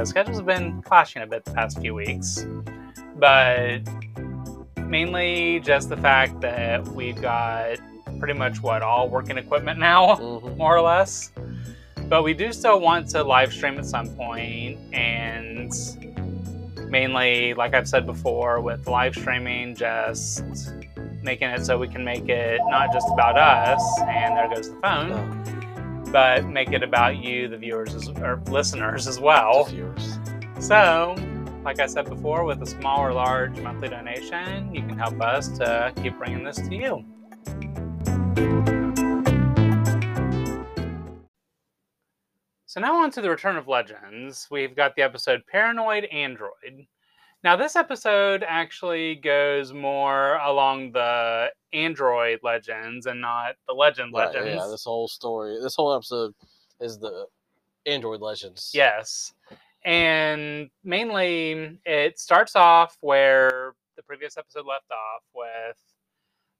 because 0.00 0.08
schedules 0.08 0.38
have 0.38 0.46
been 0.46 0.80
clashing 0.80 1.20
a 1.20 1.26
bit 1.26 1.44
the 1.44 1.50
past 1.52 1.78
few 1.78 1.94
weeks. 1.94 2.46
But 3.16 3.80
mainly 4.86 5.60
just 5.60 5.90
the 5.90 5.96
fact 5.98 6.40
that 6.40 6.86
we've 6.88 7.20
got 7.20 7.76
pretty 8.18 8.32
much 8.32 8.62
what 8.62 8.80
all 8.80 9.10
working 9.10 9.36
equipment 9.36 9.78
now 9.78 10.16
Mhm. 10.16 10.56
more 10.56 10.74
or 10.76 10.80
less 10.80 11.32
But 12.08 12.22
we 12.24 12.32
do 12.34 12.50
still 12.52 12.80
want 12.80 13.08
to 13.10 13.22
live 13.22 13.52
stream 13.52 13.78
at 13.78 13.84
some 13.84 14.08
point, 14.16 14.78
and 14.94 15.70
mainly, 16.90 17.52
like 17.54 17.72
I've 17.74 17.86
said 17.86 18.04
before, 18.06 18.60
with 18.60 18.88
live 18.88 19.14
streaming, 19.14 19.74
just 19.76 20.42
making 21.22 21.50
it 21.50 21.64
so 21.64 21.78
we 21.78 21.86
can 21.88 22.02
make 22.02 22.28
it 22.28 22.58
not 22.68 22.90
just 22.92 23.06
about 23.12 23.36
us, 23.38 23.82
and 24.08 24.36
there 24.36 24.48
goes 24.48 24.70
the 24.70 24.76
phone, 24.80 25.08
No, 25.10 25.69
but 26.12 26.46
make 26.46 26.72
it 26.72 26.82
about 26.82 27.18
you, 27.18 27.48
the 27.48 27.56
viewers 27.56 27.94
as, 27.94 28.08
or 28.08 28.42
listeners 28.48 29.06
as 29.06 29.16
the 29.16 29.22
well. 29.22 29.64
viewers. 29.64 30.18
So, 30.58 31.14
like 31.64 31.80
I 31.80 31.86
said 31.86 32.08
before, 32.08 32.44
with 32.44 32.62
a 32.62 32.66
small 32.66 33.00
or 33.00 33.12
large 33.12 33.58
monthly 33.60 33.88
donation, 33.88 34.74
you 34.74 34.82
can 34.82 34.98
help 34.98 35.20
us 35.20 35.48
to 35.58 35.92
keep 36.02 36.18
bringing 36.18 36.44
this 36.44 36.56
to 36.56 36.74
you. 36.74 37.04
So 42.66 42.80
now 42.80 43.02
on 43.02 43.10
to 43.10 43.20
the 43.20 43.28
Return 43.28 43.56
of 43.56 43.66
Legends. 43.66 44.46
We've 44.48 44.76
got 44.76 44.94
the 44.94 45.02
episode 45.02 45.42
Paranoid 45.50 46.04
Android. 46.04 46.86
Now 47.42 47.56
this 47.56 47.74
episode 47.74 48.44
actually 48.46 49.14
goes 49.16 49.72
more 49.72 50.36
along 50.36 50.92
the 50.92 51.48
Android 51.72 52.40
legends 52.42 53.06
and 53.06 53.20
not 53.20 53.54
the 53.66 53.72
Legend 53.72 54.12
Right, 54.12 54.26
legends. 54.34 54.60
yeah, 54.62 54.68
this 54.70 54.84
whole 54.84 55.08
story, 55.08 55.58
this 55.62 55.74
whole 55.74 55.94
episode 55.94 56.34
is 56.80 56.98
the 56.98 57.26
Android 57.86 58.20
Legends. 58.20 58.70
Yes. 58.74 59.32
And 59.84 60.68
mainly 60.84 61.78
it 61.86 62.18
starts 62.18 62.54
off 62.56 62.98
where 63.00 63.72
the 63.96 64.02
previous 64.02 64.36
episode 64.36 64.66
left 64.66 64.90
off 64.90 65.22
with 65.34 65.78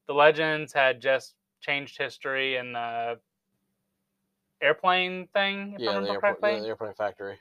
the 0.06 0.14
legends 0.14 0.72
had 0.72 1.02
just 1.02 1.34
changed 1.60 1.98
history 1.98 2.56
in 2.56 2.72
the 2.72 3.18
airplane 4.62 5.26
thing, 5.34 5.74
if 5.78 5.80
I 5.80 5.84
yeah, 5.84 6.00
the 6.00 6.06
airport, 6.10 6.20
correctly. 6.20 6.52
yeah, 6.54 6.60
the 6.60 6.68
airplane 6.68 6.94
factory. 6.94 7.38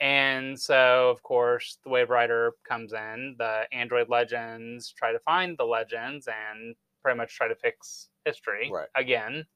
And 0.00 0.58
so, 0.58 1.08
of 1.10 1.22
course, 1.22 1.78
the 1.84 1.90
Wave 1.90 2.10
Rider 2.10 2.52
comes 2.68 2.92
in. 2.92 3.36
The 3.38 3.66
Android 3.72 4.08
Legends 4.08 4.92
try 4.92 5.12
to 5.12 5.18
find 5.20 5.56
the 5.56 5.64
Legends 5.64 6.28
and 6.28 6.74
pretty 7.02 7.16
much 7.16 7.34
try 7.36 7.48
to 7.48 7.54
fix 7.54 8.08
history 8.24 8.70
Right. 8.72 8.88
again. 8.94 9.46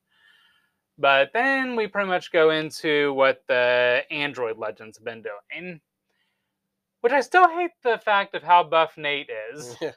But 0.99 1.31
then 1.33 1.77
we 1.77 1.87
pretty 1.87 2.09
much 2.09 2.33
go 2.33 2.51
into 2.51 3.13
what 3.15 3.45
the 3.47 4.03
Android 4.11 4.59
Legends 4.59 4.99
have 4.99 5.05
been 5.05 5.23
doing, 5.23 5.81
which 7.01 7.13
I 7.13 7.21
still 7.21 7.49
hate 7.49 7.71
the 7.83 7.99
fact 7.99 8.35
of 8.35 8.43
how 8.43 8.65
buff 8.65 8.97
Nate 8.97 9.31
is. 9.55 9.77
yeah, 9.81 9.93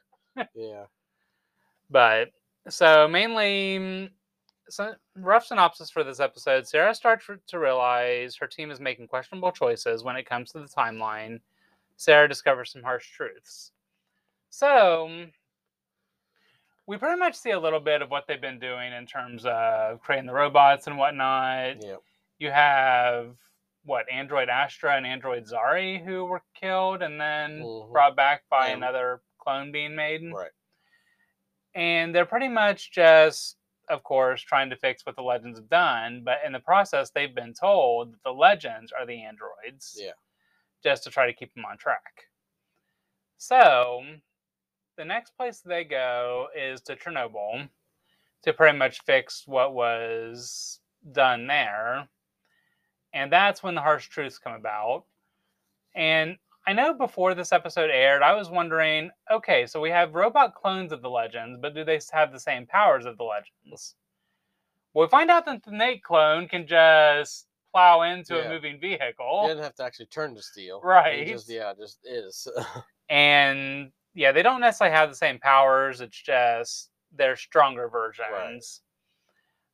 yeah, 0.54 0.86
But 1.90 2.32
so 2.70 3.08
mainly, 3.08 4.12
so 4.72 4.96
rough 5.16 5.46
synopsis 5.46 5.90
for 5.90 6.04
this 6.04 6.20
episode: 6.20 6.68
Sarah 6.68 6.96
starts 6.96 7.28
to 7.48 7.60
realize 7.60 8.36
her 8.38 8.48
team 8.48 8.72
is 8.72 8.80
making 8.80 9.08
questionable 9.08 9.52
choices 9.52 10.04
when 10.04 10.16
it 10.16 10.26
comes 10.28 10.52
to 10.52 10.60
the 10.60 10.68
timeline. 10.68 11.40
Sarah 11.98 12.28
discovers 12.28 12.72
some 12.72 12.82
harsh 12.84 13.10
truths. 13.12 13.72
So 14.50 15.28
we 16.88 16.98
pretty 16.98 17.20
much 17.20 17.36
see 17.36 17.52
a 17.52 17.60
little 17.60 17.80
bit 17.80 18.02
of 18.02 18.10
what 18.10 18.26
they've 18.28 18.42
been 18.42 18.60
doing 18.60 18.92
in 18.94 19.06
terms 19.06 19.46
of 19.46 20.02
creating 20.02 20.26
the 20.28 20.34
robots 20.34 20.88
and 20.88 20.98
whatnot. 20.98 21.84
yeah. 21.84 21.96
You 22.40 22.50
have 22.50 23.36
what 23.84 24.10
Android 24.12 24.50
Astra 24.50 24.96
and 24.98 25.06
Android 25.06 25.46
Zari 25.46 26.04
who 26.04 26.26
were 26.26 26.42
killed 26.60 27.02
and 27.04 27.20
then 27.22 27.62
Mhm. 27.62 27.92
brought 27.92 28.16
back 28.16 28.44
by 28.50 28.68
Yeah. 28.70 28.74
another 28.74 29.22
clone 29.38 29.72
being 29.72 29.96
made 29.96 30.22
Right. 30.34 30.52
and 31.76 32.14
they're 32.14 32.26
pretty 32.26 32.48
much 32.48 32.92
just 32.92 33.58
of 33.92 34.04
course 34.04 34.42
trying 34.42 34.70
to 34.70 34.76
fix 34.76 35.06
what 35.06 35.16
the 35.16 35.22
legends 35.22 35.60
have 35.60 35.70
done 35.70 36.22
but 36.24 36.38
in 36.46 36.52
the 36.54 36.60
process 36.60 37.12
they've 37.12 37.36
been 37.36 37.54
told 37.54 38.14
that 38.14 38.24
the 38.24 38.32
legends 38.34 38.92
are 38.92 39.06
the 39.06 39.22
androids 39.22 39.98
Yeah. 40.00 40.14
just 40.84 41.04
to 41.04 41.10
try 41.12 41.28
to 41.28 41.34
keep 41.34 41.54
them 41.54 41.66
on 41.66 41.78
track. 41.78 42.24
So 43.38 44.04
the 44.98 45.06
next 45.06 45.36
place 45.36 45.62
they 45.62 45.84
go 45.84 46.48
is 46.56 46.82
to 46.82 46.96
chernobyl 46.96 47.70
to 48.44 48.54
pretty 48.54 48.78
much 48.78 49.02
fix 49.04 49.44
what 49.48 49.74
was 49.74 50.80
done 51.12 51.48
there. 51.48 52.08
And 53.14 53.32
that's 53.32 53.62
when 53.62 53.76
the 53.76 53.82
harsh 53.82 54.08
truths 54.08 54.40
come 54.40 54.54
about. 54.54 55.06
And 55.96 56.38
I 56.68 56.74
know 56.74 56.94
before 56.94 57.34
this 57.34 57.52
episode 57.52 57.90
aired, 57.90 58.22
I 58.22 58.34
was 58.34 58.50
wondering 58.50 59.10
okay, 59.32 59.66
so 59.66 59.82
we 59.82 59.90
have 59.90 60.14
robot 60.14 60.56
clones 60.56 60.92
of 60.92 61.02
the 61.02 61.10
legends, 61.10 61.58
but 61.62 61.74
do 61.74 61.84
they 61.84 62.00
have 62.12 62.32
the 62.32 62.40
same 62.40 62.68
powers 62.68 63.06
of 63.06 63.18
the 63.18 63.24
legends? 63.24 63.96
Well, 64.94 65.06
we 65.06 65.10
find 65.10 65.32
out 65.32 65.46
that 65.46 65.64
the 65.64 65.72
Nate 65.72 66.04
clone 66.04 66.48
can 66.48 66.68
just 66.68 67.48
plow 67.72 68.02
into 68.02 68.36
Yeah. 68.36 68.44
a 68.44 68.50
moving 68.50 68.80
vehicle. 68.80 69.42
He 69.42 69.48
didn't 69.48 69.64
have 69.64 69.76
to 69.76 69.84
actually 69.84 70.08
turn 70.08 70.36
to 70.36 70.42
steel. 70.42 70.82
He 70.82 70.88
Right. 70.88 71.28
just, 71.28 71.50
yeah, 71.50 71.74
just 71.74 72.00
is. 72.04 72.48
And 73.10 73.92
yeah, 74.14 74.32
they 74.32 74.42
don't 74.42 74.62
necessarily 74.62 74.96
have 74.96 75.10
the 75.10 75.16
same 75.16 75.38
powers, 75.40 76.00
it's 76.00 76.22
just 76.22 76.92
they're 77.12 77.36
stronger 77.36 77.90
versions. 77.90 78.82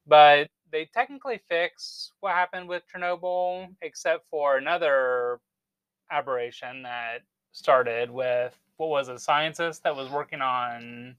But 0.07 0.49
they 0.71 0.85
technically 0.85 1.39
fix 1.49 2.13
what 2.21 2.33
happened 2.33 2.67
with 2.67 2.83
Chernobyl, 2.91 3.75
except 3.81 4.27
for 4.29 4.57
another 4.57 5.39
aberration 6.11 6.83
that 6.83 7.23
started 7.51 8.09
with 8.11 8.57
what 8.77 8.89
was 8.89 9.09
a 9.09 9.17
scientist 9.19 9.83
that 9.83 9.95
was 9.95 10.09
working 10.09 10.41
on 10.41 11.15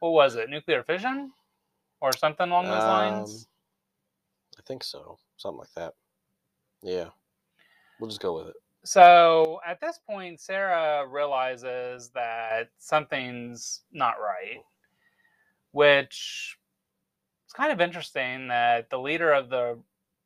what 0.00 0.12
was 0.12 0.34
it, 0.36 0.50
nuclear 0.50 0.82
fission? 0.82 1.32
Or 2.00 2.12
something 2.12 2.48
along 2.48 2.66
those 2.66 2.82
um, 2.82 2.88
lines? 2.88 3.48
I 4.58 4.62
think 4.66 4.84
so. 4.84 5.18
Something 5.36 5.60
like 5.60 5.72
that. 5.76 5.94
Yeah. 6.82 7.08
We'll 7.98 8.10
just 8.10 8.20
go 8.20 8.36
with 8.36 8.48
it. 8.48 8.56
So 8.84 9.60
at 9.66 9.80
this 9.80 9.98
point, 10.08 10.40
Sarah 10.40 11.06
realizes 11.08 12.10
that 12.10 12.68
something's 12.78 13.80
not 13.90 14.20
right, 14.20 14.60
which 15.72 16.56
is 17.48 17.52
kind 17.52 17.72
of 17.72 17.80
interesting 17.80 18.48
that 18.48 18.90
the 18.90 18.98
leader 18.98 19.32
of 19.32 19.48
the 19.48 19.78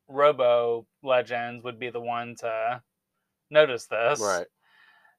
Robo 0.07 0.85
Legends 1.01 1.63
would 1.63 1.79
be 1.79 1.89
the 1.89 2.01
one 2.01 2.35
to 2.41 2.81
notice 3.51 3.85
this. 3.85 4.19
Right. 4.19 4.47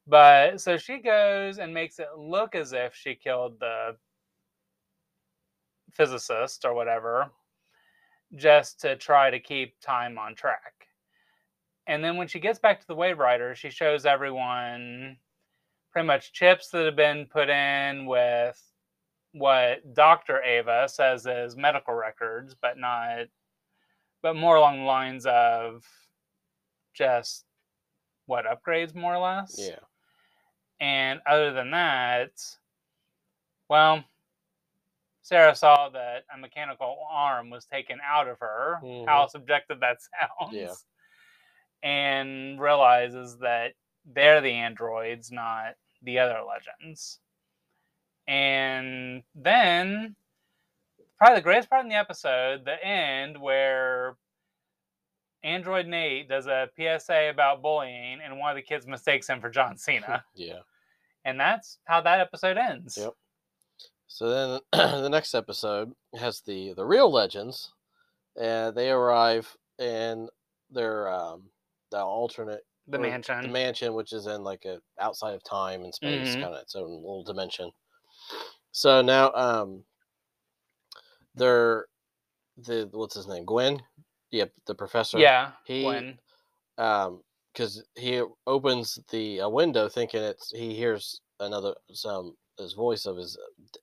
But 0.07 0.61
so 0.61 0.77
she 0.77 0.99
goes 0.99 1.59
and 1.59 1.73
makes 1.73 1.99
it 1.99 2.09
look 2.17 2.55
as 2.55 2.73
if 2.73 2.95
she 2.95 3.15
killed 3.15 3.61
the 3.61 3.97
physicist 5.93 6.65
or 6.65 6.75
whatever, 6.75 7.31
just 8.35 8.81
to 8.81 8.97
try 8.97 9.31
to 9.31 9.39
keep 9.39 9.79
time 9.81 10.19
on 10.19 10.35
track. 10.35 10.89
And 11.87 12.03
then 12.03 12.17
when 12.17 12.29
she 12.29 12.41
gets 12.41 12.59
back 12.59 12.81
to 12.81 12.87
the 12.87 12.95
Wave 12.95 13.19
Rider, 13.19 13.55
she 13.55 13.71
shows 13.71 14.07
everyone 14.07 15.19
pretty 15.93 16.07
much 16.07 16.33
chips 16.33 16.69
that 16.71 16.87
have 16.87 16.97
been 16.97 17.27
put 17.27 17.49
in 17.49 18.07
with 18.07 18.61
what 19.33 19.95
Dr. 19.95 20.43
Ava 20.43 20.89
says 20.89 21.27
is 21.27 21.57
medical 21.57 21.95
records, 21.95 22.55
but 22.61 22.79
not, 22.79 23.27
but 24.23 24.37
more 24.37 24.57
along 24.57 24.79
the 24.79 24.85
lines 24.85 25.27
of 25.27 25.85
just 26.95 27.45
what 28.27 28.45
upgrades, 28.45 28.95
more 28.95 29.15
or 29.15 29.19
less. 29.19 29.57
Yeah. 29.59 29.79
And 30.81 31.21
other 31.27 31.53
than 31.53 31.71
that, 31.71 32.33
well, 33.69 34.05
Sarah 35.23 35.55
saw 35.55 35.89
that 35.91 36.25
a 36.35 36.39
mechanical 36.39 36.99
arm 37.11 37.49
was 37.49 37.65
taken 37.65 37.99
out 38.05 38.29
of 38.29 38.39
her, 38.41 38.79
how 38.81 38.87
mm-hmm. 38.87 39.31
subjective 39.31 39.81
that 39.81 39.99
sounds. 40.41 40.55
Yeah. 40.55 40.75
And 41.89 42.61
realizes 42.61 43.39
that 43.39 43.75
they're 44.05 44.41
the 44.41 44.53
androids, 44.53 45.31
not 45.31 45.75
the 46.03 46.19
other 46.19 46.41
legends. 46.47 47.19
And 48.29 49.23
then, 49.35 50.15
probably 51.19 51.37
the 51.37 51.43
greatest 51.43 51.71
part 51.71 51.83
in 51.83 51.89
the 51.89 51.97
episode, 51.97 52.65
the 52.65 52.85
end, 52.85 53.41
where 53.41 54.17
Android 55.45 55.87
Nate 55.87 56.29
does 56.29 56.47
a 56.47 56.69
PSA 56.77 57.31
about 57.31 57.63
bullying, 57.63 58.21
and 58.25 58.39
one 58.39 58.51
of 58.51 58.57
the 58.57 58.63
kids 58.63 58.87
mistakes 58.87 59.29
him 59.29 59.41
for 59.41 59.51
John 59.51 59.77
Cena. 59.77 60.25
Yeah. 60.35 60.61
and 61.25 61.39
that's 61.39 61.79
how 61.85 62.01
that 62.03 62.21
episode 62.21 62.57
ends. 62.57 62.97
Yep. 62.97 63.13
So 64.07 64.29
then 64.29 64.61
the 65.03 65.09
next 65.09 65.35
episode 65.35 65.93
has 66.19 66.41
the 66.43 66.75
the 66.75 66.85
real 66.85 67.11
legends, 67.11 67.73
and 68.41 68.75
they 68.77 68.91
arrive 68.91 69.57
in 69.79 70.29
their 70.71 71.09
um 71.13 71.45
the 71.91 71.99
alternate 71.99 72.65
The 72.89 72.99
mansion. 72.99 73.43
the 73.43 73.49
mansion, 73.49 73.95
which 73.95 74.13
is 74.13 74.27
in 74.27 74.43
like 74.45 74.65
a 74.65 74.81
outside 75.01 75.35
of 75.35 75.43
time 75.45 75.83
and 75.83 75.95
space, 75.95 76.37
Mhm. 76.37 76.43
kind 76.43 76.55
of 76.55 76.61
its 76.63 76.77
own 76.77 76.91
little 76.91 77.25
dimension. 77.25 77.71
So 78.71 79.03
now, 79.03 79.33
um, 79.35 79.85
they're 81.35 81.87
the 82.59 82.89
what's 82.93 83.15
his 83.15 83.27
name, 83.29 83.45
Gwyn? 83.45 83.81
Yep, 84.33 84.53
the 84.67 84.75
professor. 84.75 85.19
yeah. 85.19 85.53
he- 85.65 85.85
when 85.85 86.19
Um, 86.79 87.23
because 87.53 87.85
he 87.97 88.23
opens 88.47 88.99
the 89.11 89.43
uh, 89.43 89.49
window 89.49 89.87
thinking 89.89 90.23
it's 90.23 90.51
he 90.51 90.75
hears 90.75 91.21
another 91.39 91.75
some 91.93 92.35
his 92.59 92.73
voice 92.73 93.05
of 93.05 93.17
his 93.19 93.37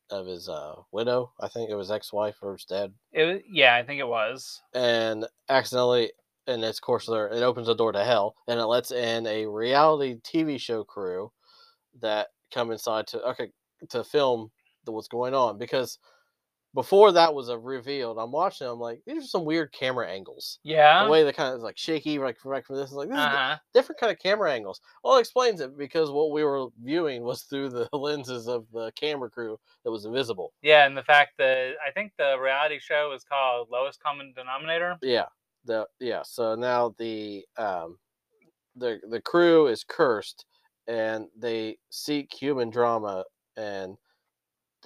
of 0.09 0.25
his 0.25 0.49
uh 0.49 0.75
widow. 0.91 1.31
I 1.39 1.47
think 1.49 1.69
it 1.69 1.75
was 1.75 1.91
ex 1.91 2.11
wife 2.11 2.37
or 2.41 2.53
his 2.53 2.65
dad, 2.65 2.93
it 3.13 3.25
was, 3.25 3.41
yeah, 3.47 3.75
I 3.75 3.83
think 3.83 3.99
it 3.99 4.07
was. 4.07 4.61
and 4.73 5.27
accidentally 5.49 6.11
and 6.47 6.63
it's 6.63 6.79
of 6.79 6.83
course 6.83 7.05
there 7.05 7.27
it 7.29 7.43
opens 7.43 7.67
the 7.67 7.75
door 7.75 7.91
to 7.91 8.03
hell, 8.03 8.35
and 8.47 8.59
it 8.59 8.65
lets 8.65 8.89
in 8.91 9.27
a 9.27 9.45
reality 9.45 10.15
TV 10.23 10.59
show 10.59 10.83
crew 10.83 11.31
that 12.01 12.29
come 12.51 12.71
inside 12.71 13.05
to 13.07 13.21
okay 13.21 13.51
to 13.89 14.03
film 14.03 14.49
the, 14.85 14.91
what's 14.91 15.07
going 15.07 15.35
on 15.35 15.59
because 15.59 15.99
before 16.73 17.11
that 17.13 17.33
was 17.33 17.49
a 17.49 17.57
revealed, 17.57 18.17
I'm 18.19 18.31
watching. 18.31 18.67
I'm 18.67 18.79
like, 18.79 19.01
these 19.05 19.23
are 19.23 19.27
some 19.27 19.45
weird 19.45 19.71
camera 19.73 20.07
angles. 20.09 20.59
Yeah. 20.63 21.03
The 21.05 21.09
way 21.09 21.23
they 21.23 21.33
kind 21.33 21.55
of 21.55 21.61
like 21.61 21.77
shaky, 21.77 22.19
like 22.19 22.37
right 22.45 22.65
from 22.65 22.75
this, 22.77 22.91
like 22.91 23.09
this 23.09 23.17
Uh-huh. 23.17 23.57
different 23.73 23.99
kind 23.99 24.11
of 24.11 24.19
camera 24.19 24.51
angles. 24.53 24.79
Well, 25.03 25.17
it 25.17 25.21
explains 25.21 25.61
it 25.61 25.77
because 25.77 26.11
what 26.11 26.31
we 26.31 26.43
were 26.43 26.67
viewing 26.83 27.23
was 27.23 27.43
through 27.43 27.69
the 27.69 27.89
lenses 27.93 28.47
of 28.47 28.67
the 28.71 28.91
camera 28.95 29.29
crew 29.29 29.59
that 29.83 29.91
was 29.91 30.05
invisible. 30.05 30.53
Yeah, 30.61 30.85
and 30.85 30.95
the 30.95 31.03
fact 31.03 31.33
that 31.39 31.73
I 31.85 31.91
think 31.91 32.13
the 32.17 32.37
reality 32.39 32.79
show 32.79 33.11
is 33.13 33.23
called 33.23 33.69
Lowest 33.71 33.99
Common 34.01 34.33
Denominator. 34.35 34.97
Yeah, 35.01 35.25
the 35.65 35.87
yeah. 35.99 36.21
So 36.23 36.55
now 36.55 36.93
the 36.97 37.45
um, 37.57 37.97
the 38.75 38.99
the 39.09 39.21
crew 39.21 39.67
is 39.67 39.83
cursed, 39.83 40.45
and 40.87 41.27
they 41.37 41.77
seek 41.89 42.31
human 42.33 42.69
drama 42.69 43.25
and 43.57 43.97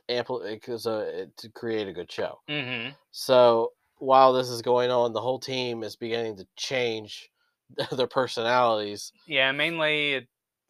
ample 0.10 0.42
because 0.44 0.86
uh, 0.88 1.26
to 1.38 1.50
create 1.50 1.88
a 1.88 1.94
good 1.94 2.12
show. 2.12 2.39
Mm-hmm. 2.50 2.92
So 3.12 3.72
while 3.98 4.34
this 4.34 4.50
is 4.50 4.62
going 4.62 4.92
on, 4.92 5.13
the 5.13 5.22
whole 5.22 5.39
team 5.39 5.84
is 5.84 5.96
beginning 5.96 6.38
to 6.38 6.48
change 6.58 7.30
their 7.92 8.08
personalities. 8.08 9.12
Yeah, 9.28 9.52
mainly 9.52 10.13
it 10.13 10.28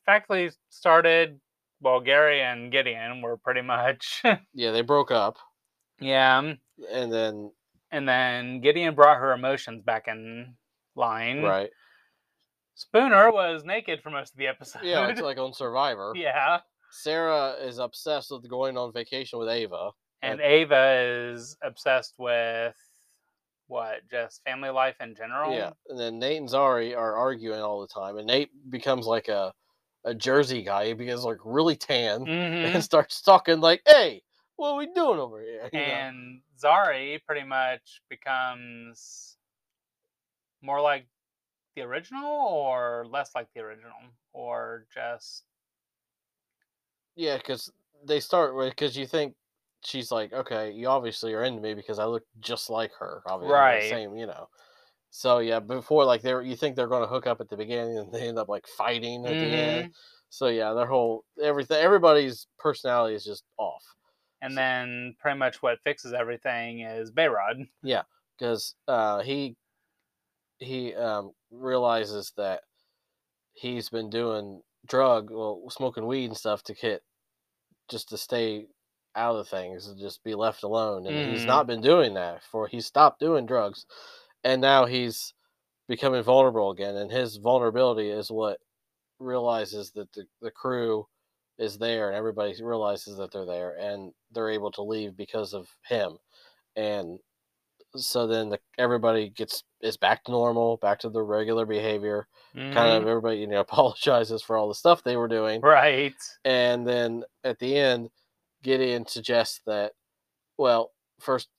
factually 0.08 0.54
started. 0.70 1.40
Well, 1.82 2.00
Gary 2.00 2.42
and 2.42 2.72
Gideon 2.72 3.22
were 3.22 3.38
pretty 3.38 3.62
much. 3.62 4.22
Yeah, 4.54 4.72
they 4.72 4.82
broke 4.82 5.12
up, 5.12 5.38
yeah, 6.00 6.38
um, 6.38 6.58
and 6.92 7.12
then 7.12 7.52
and 7.92 8.08
then 8.08 8.62
Gideon 8.62 8.96
brought 8.96 9.18
her 9.18 9.34
emotions 9.34 9.82
back 9.84 10.08
in 10.08 10.56
line. 10.96 11.42
right, 11.44 11.70
Spooner 12.76 13.32
was 13.32 13.64
naked 13.66 14.02
for 14.02 14.10
most 14.12 14.32
of 14.34 14.38
the 14.38 14.48
episode. 14.48 14.84
yeah, 14.84 15.08
it's 15.08 15.20
like 15.22 15.38
on 15.38 15.54
Survivor. 15.54 16.14
yeah. 16.16 16.60
Sarah 16.94 17.56
is 17.60 17.80
obsessed 17.80 18.32
with 18.32 18.48
going 18.48 18.78
on 18.78 18.94
vacation 18.94 19.40
with 19.40 19.50
Ava. 19.50 19.92
And 20.22 20.40
Ava 20.40 21.32
is 21.32 21.58
obsessed 21.62 22.14
with 22.18 22.76
what? 23.68 24.08
Just 24.10 24.44
family 24.44 24.70
life 24.70 24.96
in 25.02 25.16
general. 25.16 25.54
Yeah, 25.54 25.72
and 25.90 26.00
then 26.00 26.20
Nate 26.20 26.38
and 26.38 26.48
Zari 26.48 26.96
are 26.96 27.16
arguing 27.16 27.60
all 27.60 27.82
the 27.82 27.88
time, 27.88 28.18
and 28.18 28.28
Nate 28.28 28.52
becomes 28.70 29.06
like 29.06 29.28
a 29.28 29.54
a 30.06 30.14
Jersey 30.14 30.62
guy. 30.62 30.88
He 30.88 30.94
becomes 30.94 31.24
like 31.24 31.40
really 31.44 31.76
tan 31.76 32.26
hmm 32.26 32.30
and 32.66 32.84
starts 32.84 33.22
talking 33.22 33.60
like, 33.60 33.82
"Hey, 33.86 34.22
what 34.56 34.72
are 34.72 34.78
we 34.78 34.88
doing 34.88 35.20
over 35.20 35.42
here?" 35.42 35.70
you 35.74 35.80
know? 35.80 35.86
And 35.86 36.42
Zari 36.62 37.20
pretty 37.26 37.46
much 37.46 38.02
becomes 38.10 39.38
more 40.62 40.80
like 40.80 41.08
the 41.76 41.82
original 41.82 42.26
or 42.26 43.06
less 43.10 43.32
like 43.36 43.48
the 43.54 43.62
original 43.62 43.92
or 44.34 44.86
just 44.94 45.44
Yeah, 47.16 47.38
because 47.38 47.72
they 48.06 48.20
start 48.20 48.56
with 48.56 48.72
because 48.72 48.98
you 48.98 49.06
think 49.08 49.36
she's 49.84 50.12
like, 50.12 50.34
okay, 50.34 50.72
you 50.72 50.88
obviously 50.88 51.34
are 51.34 51.44
into 51.44 51.62
me 51.62 51.74
because 51.74 52.00
I 52.00 52.06
look 52.06 52.24
just 52.40 52.70
like 52.70 52.92
her, 53.00 53.22
obviously, 53.28 53.70
Right. 53.70 53.76
the 53.76 53.82
same, 53.82 54.16
you 54.16 54.26
know. 54.26 54.48
So 55.12 55.40
yeah, 55.40 55.60
before 55.60 56.06
like 56.06 56.22
they 56.22 56.34
were, 56.34 56.42
you 56.44 56.56
think 56.56 56.76
they're 56.76 56.88
going 56.88 57.04
to 57.04 57.08
hook 57.10 57.28
up 57.28 57.42
at 57.42 57.50
the 57.50 57.58
beginning, 57.58 57.98
and 58.00 58.12
they 58.14 58.28
end 58.28 58.40
up 58.40 58.50
like 58.50 58.68
fighting 58.68 59.26
at 59.28 59.40
the 59.40 59.56
Mm-hmm. 59.56 59.58
end. 59.58 59.90
So 60.30 60.48
yeah, 60.48 60.74
their 60.74 60.88
whole 60.88 61.26
everything, 61.42 61.78
everybody's 61.78 62.48
personality 62.60 63.16
is 63.16 63.26
just 63.26 63.46
off 63.58 63.84
and 64.42 64.58
then 64.58 65.16
pretty 65.20 65.38
much 65.38 65.62
what 65.62 65.80
fixes 65.84 66.14
everything 66.14 66.82
is 66.82 67.12
Behrad. 67.12 67.68
Yeah, 67.84 68.04
because 68.38 68.76
uh, 68.88 69.22
he 69.22 69.56
he 70.60 70.94
um, 70.96 71.32
realizes 71.52 72.34
that 72.38 72.64
he's 73.54 73.90
been 73.90 74.10
doing 74.10 74.64
drug, 74.88 75.30
well, 75.32 75.64
smoking 75.70 76.08
weed 76.08 76.26
and 76.26 76.38
stuff 76.38 76.64
to 76.64 76.74
get 76.74 77.04
just 77.90 78.10
to 78.10 78.18
stay 78.18 78.68
out 79.16 79.36
of 79.36 79.48
things 79.48 79.88
and 79.88 80.00
just 80.00 80.24
be 80.24 80.36
left 80.36 80.64
alone. 80.64 81.08
And 81.08 81.20
he's 81.20 81.46
Mhm. 81.46 81.48
not 81.48 81.68
been 81.68 81.82
doing 81.82 82.14
that 82.16 82.44
for 82.44 82.68
he 82.68 82.82
stopped 82.82 83.20
doing 83.20 83.46
drugs, 83.46 83.86
and 84.44 84.62
now 84.62 84.86
he's 84.86 85.34
becoming 85.88 86.24
vulnerable 86.24 86.72
again. 86.72 86.96
And 86.98 87.12
his 87.12 87.38
vulnerability 87.38 88.10
is 88.10 88.32
what 88.32 88.60
realizes 89.20 89.92
that 89.94 90.12
the, 90.14 90.26
the 90.42 90.52
crew 90.52 91.08
is 91.58 91.78
there 91.78 92.08
and 92.10 92.18
everybody 92.18 92.56
realizes 92.64 93.18
that 93.18 93.32
they're 93.32 93.46
there 93.46 93.78
and 93.80 94.12
they're 94.32 94.50
able 94.50 94.72
to 94.72 94.82
leave 94.84 95.16
because 95.16 95.54
of 95.54 95.70
him 95.88 96.18
and 96.76 97.20
so 97.96 98.26
then 98.28 98.50
the, 98.50 98.60
everybody 98.78 99.30
gets 99.30 99.64
is 99.82 99.98
back 99.98 100.24
to 100.24 100.32
normal 100.32 100.78
back 100.78 101.00
to 101.00 101.10
their 101.10 101.24
regular 101.26 101.66
behavior 101.66 102.28
kind 102.54 102.78
of 102.78 103.04
Mhm. 103.04 103.08
everybody 103.10 103.38
you 103.38 103.48
know 103.48 103.60
apologizes 103.68 104.42
for 104.42 104.58
all 104.58 104.68
the 104.68 104.76
stuff 104.76 105.04
they 105.04 105.16
were 105.18 105.28
doing 105.28 105.62
right. 105.62 106.16
and 106.46 106.88
then 106.88 107.24
at 107.44 107.60
the 107.60 107.76
end 107.76 108.10
gideon 108.64 109.06
suggests 109.06 109.62
that 109.66 109.94
well 110.58 110.92
first 111.20 111.50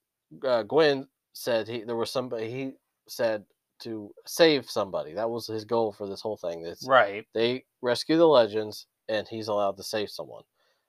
uh, 0.46 0.62
Gwyn 0.62 1.06
said 1.34 1.68
he 1.68 1.82
there 1.84 1.96
was 1.96 2.10
somebody 2.10 2.50
he 2.50 2.72
said 3.08 3.44
to 3.80 4.12
save 4.26 4.70
somebody 4.70 5.12
that 5.14 5.28
was 5.28 5.46
his 5.46 5.64
goal 5.64 5.92
for 5.92 6.08
this 6.08 6.20
whole 6.20 6.36
thing 6.36 6.64
it's 6.64 6.86
Right. 6.86 7.26
they 7.34 7.64
rescue 7.82 8.16
the 8.16 8.26
legends 8.26 8.86
and 9.08 9.28
he's 9.28 9.48
allowed 9.48 9.76
to 9.76 9.82
save 9.82 10.10
someone 10.10 10.42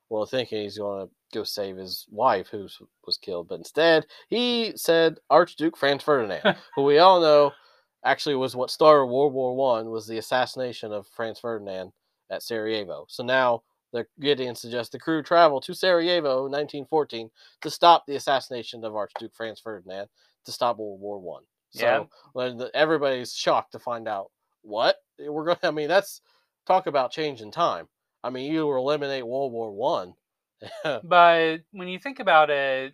well 0.09 0.25
thinking 0.25 0.61
he's 0.61 0.77
going 0.77 1.07
to 1.07 1.13
go 1.33 1.43
save 1.43 1.77
his 1.77 2.05
wife 2.11 2.47
who 2.47 2.67
was 3.05 3.17
killed 3.17 3.47
but 3.47 3.55
instead 3.55 4.05
he 4.29 4.73
said 4.75 5.17
archduke 5.29 5.75
franz 5.77 6.03
ferdinand 6.03 6.55
who 6.75 6.83
we 6.83 6.99
all 6.99 7.19
know 7.21 7.51
actually 8.03 8.35
was 8.35 8.55
what 8.55 8.69
started 8.71 9.05
world 9.07 9.33
war 9.33 9.55
one 9.55 9.89
was 9.89 10.07
the 10.07 10.17
assassination 10.17 10.91
of 10.91 11.07
franz 11.07 11.39
ferdinand 11.39 11.91
at 12.29 12.43
sarajevo. 12.43 13.05
So 13.07 13.23
now 13.23 13.63
the 13.93 14.05
gideon 14.19 14.55
suggests 14.55 14.91
the 14.91 14.99
crew 14.99 15.23
travel 15.23 15.59
to 15.61 15.73
sarajevo 15.73 16.43
1914 16.43 17.29
to 17.61 17.69
stop 17.69 18.05
the 18.05 18.15
assassination 18.15 18.83
of 18.83 18.95
archduke 18.95 19.33
franz 19.35 19.59
ferdinand 19.59 20.07
to 20.45 20.51
stop 20.51 20.77
world 20.77 20.99
war 20.99 21.19
one. 21.19 21.43
So 21.71 21.83
Yeah. 21.83 22.03
when 22.33 22.57
the, 22.57 22.71
everybody's 22.75 23.33
shocked 23.33 23.71
to 23.73 23.79
find 23.79 24.07
out 24.07 24.31
what 24.61 24.97
we're 25.19 25.45
going 25.45 25.57
to 25.57 25.67
i 25.67 25.71
mean 25.71 25.87
that's 25.87 26.21
talk 26.65 26.87
about 26.87 27.11
change 27.11 27.41
in 27.41 27.51
time 27.51 27.87
i 28.25 28.29
mean 28.29 28.51
you 28.51 28.69
eliminate 28.71 29.25
world 29.25 29.51
war 29.51 29.71
one 29.71 30.13
But 31.03 31.57
when 31.71 31.87
you 31.87 31.99
think 31.99 32.19
about 32.19 32.49
it, 32.49 32.93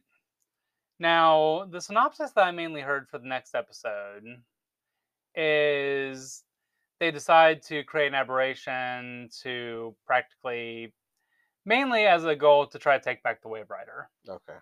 now 1.00 1.65
the 1.72 1.82
synopsis 1.82 2.32
that 2.32 2.44
I 2.44 2.52
mainly 2.52 2.82
heard 2.82 3.10
for 3.10 3.17
the 3.17 3.28
next 3.28 3.56
episode 3.56 4.24
is 5.36 6.44
they 7.00 7.12
decide 7.12 7.63
to 7.63 7.84
create 7.84 8.08
an 8.08 8.15
aberration 8.15 9.30
to 9.41 9.96
practically, 10.06 10.94
mainly 11.65 12.06
as 12.06 12.26
a 12.26 12.36
goal 12.36 12.67
to 12.67 12.80
try 12.80 12.98
to 12.98 13.04
take 13.04 13.24
back 13.24 13.41
the 13.41 13.48
Wave 13.48 13.70
Rider. 13.70 14.10
okay 14.28 14.58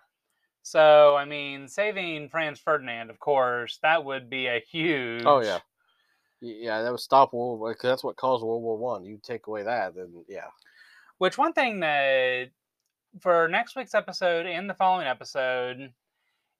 So, 0.62 1.16
I 1.16 1.24
mean, 1.24 1.68
saving 1.68 2.28
Franz 2.28 2.58
Ferdinand, 2.60 3.10
of 3.10 3.18
course, 3.18 3.78
that 3.82 4.04
would 4.04 4.30
be 4.30 4.46
a 4.46 4.60
huge. 4.60 5.24
Oh, 5.26 5.40
yeah. 5.40 5.58
Yeah 6.40 6.82
that 6.82 6.90
would 6.90 7.00
stop 7.00 7.32
world 7.32 7.58
war 7.58 7.72
because 7.72 7.90
that's 7.90 8.04
what 8.04 8.16
caused 8.16 8.44
world 8.44 8.62
war 8.62 8.78
one 8.78 9.04
you 9.04 9.18
take 9.22 9.46
away 9.46 9.62
that 9.62 9.94
then 9.94 10.24
yeah 10.28 10.48
Which 11.18 11.36
one 11.36 11.52
thing 11.52 11.80
that 11.80 12.50
for 13.18 13.48
next 13.48 13.76
week's 13.76 13.94
episode 13.94 14.46
and 14.46 14.68
the 14.70 14.74
following 14.74 15.06
episode, 15.06 15.92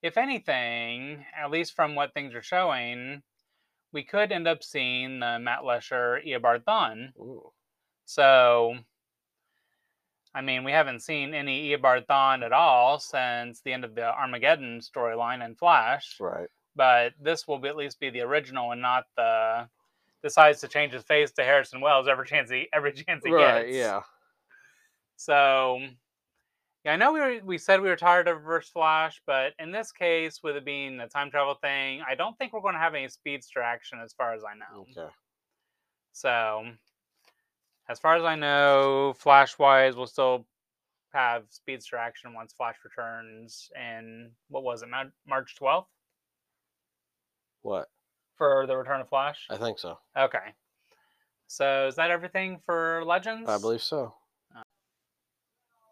if 0.01 0.17
anything, 0.17 1.25
at 1.39 1.51
least 1.51 1.75
from 1.75 1.95
what 1.95 2.13
things 2.13 2.33
are 2.33 2.43
showing, 2.43 3.21
we 3.93 4.03
could 4.03 4.31
end 4.31 4.47
up 4.47 4.63
seeing 4.63 5.19
the 5.19 5.39
Matt 5.39 5.61
Letscher 5.61 6.25
Eobard 6.27 6.63
Thawne. 6.63 7.09
Ooh. 7.19 7.51
So, 8.05 8.75
I 10.33 10.41
mean, 10.41 10.63
we 10.63 10.71
haven't 10.71 11.01
seen 11.01 11.33
any 11.33 11.69
Eobard 11.69 12.07
Thawne 12.07 12.43
at 12.43 12.53
all 12.53 12.99
since 12.99 13.61
the 13.61 13.73
end 13.73 13.85
of 13.85 13.95
the 13.95 14.05
Armageddon 14.05 14.79
storyline 14.79 15.45
in 15.45 15.55
Flash. 15.55 16.17
right 16.19 16.49
But 16.75 17.13
this 17.21 17.47
will 17.47 17.59
be, 17.59 17.67
at 17.67 17.75
least 17.75 17.99
be 17.99 18.09
the 18.09 18.21
original 18.21 18.71
and 18.71 18.81
not 18.81 19.05
the 19.17 19.67
decides 20.23 20.61
to 20.61 20.67
change 20.67 20.93
his 20.93 21.03
face 21.03 21.31
to 21.31 21.43
Harrison 21.43 21.81
Wells 21.81 22.07
every 22.07 22.27
chance 22.27 22.49
he 22.49 22.67
every 22.73 22.91
chance 23.07 23.23
he 23.25 23.31
right 23.31 23.65
gets. 23.65 23.77
yeah 23.77 24.01
So, 25.15 25.79
yeah, 26.83 26.93
I 26.93 26.95
know 26.95 27.13
we 27.13 27.19
were, 27.19 27.39
we 27.43 27.57
said 27.57 27.81
we 27.81 27.89
were 27.89 27.95
tired 27.95 28.27
of 28.27 28.37
Reverse 28.37 28.69
Flash, 28.69 29.21
but 29.27 29.53
in 29.59 29.71
this 29.71 29.91
case, 29.91 30.41
with 30.43 30.55
it 30.55 30.65
being 30.65 30.99
a 30.99 31.07
time 31.07 31.29
travel 31.29 31.55
thing, 31.55 32.01
I 32.09 32.15
don't 32.15 32.35
think 32.37 32.53
we're 32.53 32.61
going 32.61 32.73
to 32.73 32.79
have 32.79 32.95
any 32.95 33.07
speedster 33.07 33.61
action 33.61 33.99
as 34.03 34.13
far 34.13 34.33
as 34.33 34.43
I 34.43 34.55
know. 34.55 34.85
okay 34.91 35.11
So, 36.13 36.65
as 37.87 37.99
far 37.99 38.15
as 38.15 38.23
I 38.23 38.35
know, 38.35 39.13
Flash 39.17 39.59
wise, 39.59 39.95
we'll 39.95 40.07
still 40.07 40.45
have 41.13 41.43
speedster 41.49 41.97
action 41.97 42.33
once 42.33 42.53
Flash 42.53 42.77
returns 42.83 43.69
in 43.75 44.31
what 44.49 44.63
was 44.63 44.81
it, 44.81 44.89
March 45.27 45.55
twelfth 45.55 45.89
what 47.61 47.87
for 48.37 48.65
the 48.67 48.75
return 48.75 49.01
of 49.01 49.09
Flash. 49.09 49.45
i 49.49 49.57
think 49.57 49.77
so 49.79 49.97
Okay. 50.17 50.53
So 51.47 51.87
is 51.87 51.95
that 51.95 52.11
everything 52.11 52.59
for 52.65 53.03
Legends? 53.05 53.49
i 53.49 53.57
believe 53.57 53.81
so 53.83 54.13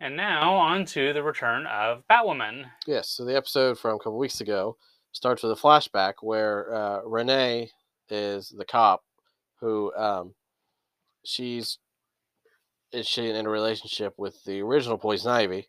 And 0.01 0.15
now 0.15 0.53
on 0.55 0.85
to 0.85 1.11
the 1.11 1.21
return 1.21 1.67
of 1.67 2.03
Batwoman. 2.09 2.63
Yes, 2.87 3.09
so 3.09 3.25
the 3.25 3.35
episode 3.35 3.77
from 3.77 3.95
a 3.95 3.99
couple 3.99 4.17
weeks 4.17 4.39
ago 4.39 4.77
starts 5.11 5.43
with 5.43 5.51
a 5.51 5.55
flashback 5.61 6.13
where 6.21 6.73
uh, 6.73 7.01
Renee 7.03 7.69
is 8.09 8.47
the 8.57 8.63
cop 8.63 9.03
who 9.59 9.93
um, 9.95 10.33
she's 11.25 11.79
is 12.93 13.05
she 13.05 13.29
in 13.29 13.45
a 13.45 13.49
relationship 13.49 14.13
with 14.17 14.41
the 14.45 14.61
original 14.61 14.97
Poison 14.97 15.31
Ivy, 15.31 15.67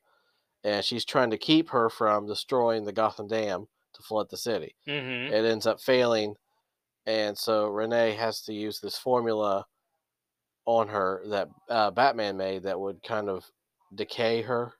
and 0.62 0.84
she's 0.84 1.04
trying 1.04 1.30
to 1.30 1.36
keep 1.36 1.68
her 1.70 1.90
from 1.90 2.26
destroying 2.28 2.84
the 2.84 2.92
Gotham 2.92 3.26
Dam 3.26 3.66
to 4.00 4.06
flood 4.06 4.28
the 4.30 4.36
city. 4.36 4.74
Mm-hmm. 4.88 5.32
It 5.32 5.44
ends 5.44 5.66
up 5.66 5.80
failing, 5.80 6.34
and 7.06 7.36
so 7.36 7.66
Renee 7.68 8.12
has 8.14 8.42
to 8.42 8.52
use 8.54 8.80
this 8.80 8.96
formula 8.98 9.66
on 10.66 10.88
her 10.88 11.22
that 11.28 11.48
uh, 11.68 11.90
Batman 11.90 12.36
made 12.36 12.62
that 12.64 12.78
would 12.78 13.02
kind 13.02 13.28
of 13.28 13.44
decay 13.94 14.42
her. 14.42 14.72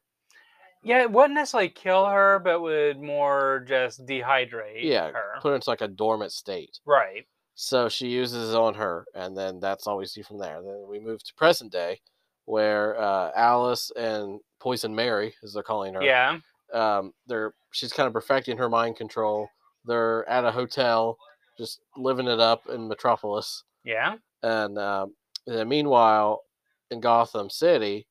Yeah, 0.83 1.03
it 1.03 1.11
wouldn't 1.11 1.35
necessarily 1.35 1.69
kill 1.69 2.07
her, 2.07 2.39
but 2.39 2.61
would 2.63 3.01
more 3.01 3.65
just 3.69 4.07
dehydrate 4.07 4.83
Yeah, 4.83 5.11
her. 5.11 5.33
put 5.41 5.51
her 5.51 5.55
into 5.55 5.69
like 5.69 5.83
a 5.83 5.89
dormant 5.89 6.33
state. 6.33 6.79
Right. 6.87 7.27
So 7.55 7.89
she 7.91 8.09
uses 8.09 8.55
it 8.55 8.57
on 8.57 8.75
her, 8.75 9.05
and 9.15 9.37
then 9.37 9.61
that's 9.61 9.87
all 9.87 9.99
we 9.99 10.07
see 10.07 10.23
from 10.23 10.39
there. 10.39 10.63
Then 10.63 10.87
we 10.89 10.99
move 10.99 11.23
to 11.25 11.35
present 11.35 11.71
day, 11.73 12.01
where 12.47 12.99
uh, 12.99 13.31
Alice 13.37 13.91
and 13.97 14.41
Poison 14.61 14.95
Mary, 14.95 15.35
as 15.43 15.53
they're 15.53 15.63
calling 15.63 15.93
her, 15.95 16.03
Yeah. 16.03 16.39
Um, 16.73 17.13
they're 17.27 17.55
she's 17.73 17.93
kind 17.93 18.07
of 18.07 18.13
perfecting 18.13 18.57
her 18.59 18.69
mind 18.69 18.97
control. 18.97 19.49
They're 19.85 20.29
at 20.29 20.45
a 20.45 20.51
hotel, 20.51 21.17
just 21.57 21.81
living 21.97 22.27
it 22.27 22.41
up 22.41 22.67
in 22.69 22.87
Metropolis, 22.89 23.65
Yeah. 23.85 24.17
and, 24.43 24.77
um, 24.79 25.15
and 25.47 25.57
then 25.57 25.69
meanwhile, 25.69 26.43
in 26.91 27.01
Gotham 27.01 27.49
City, 27.49 28.07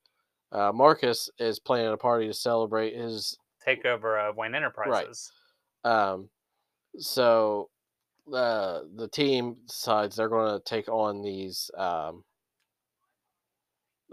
uh, 0.52 0.72
Marcus 0.74 1.30
is 1.38 1.60
planning 1.60 1.92
a 1.94 1.98
party 1.98 2.26
to 2.28 2.34
celebrate 2.34 2.96
his 2.96 3.38
Takeover 3.66 4.30
of 4.30 4.36
Wayne 4.38 4.56
Enterprises. 4.56 5.32
um, 5.84 6.30
so 6.98 7.70
uh, 8.34 8.82
the 8.96 9.08
team 9.08 9.58
decides 9.68 10.16
they're 10.16 10.28
going 10.30 10.58
to 10.58 10.64
take 10.64 10.88
on 10.90 11.22
these 11.22 11.70
um, 11.78 12.24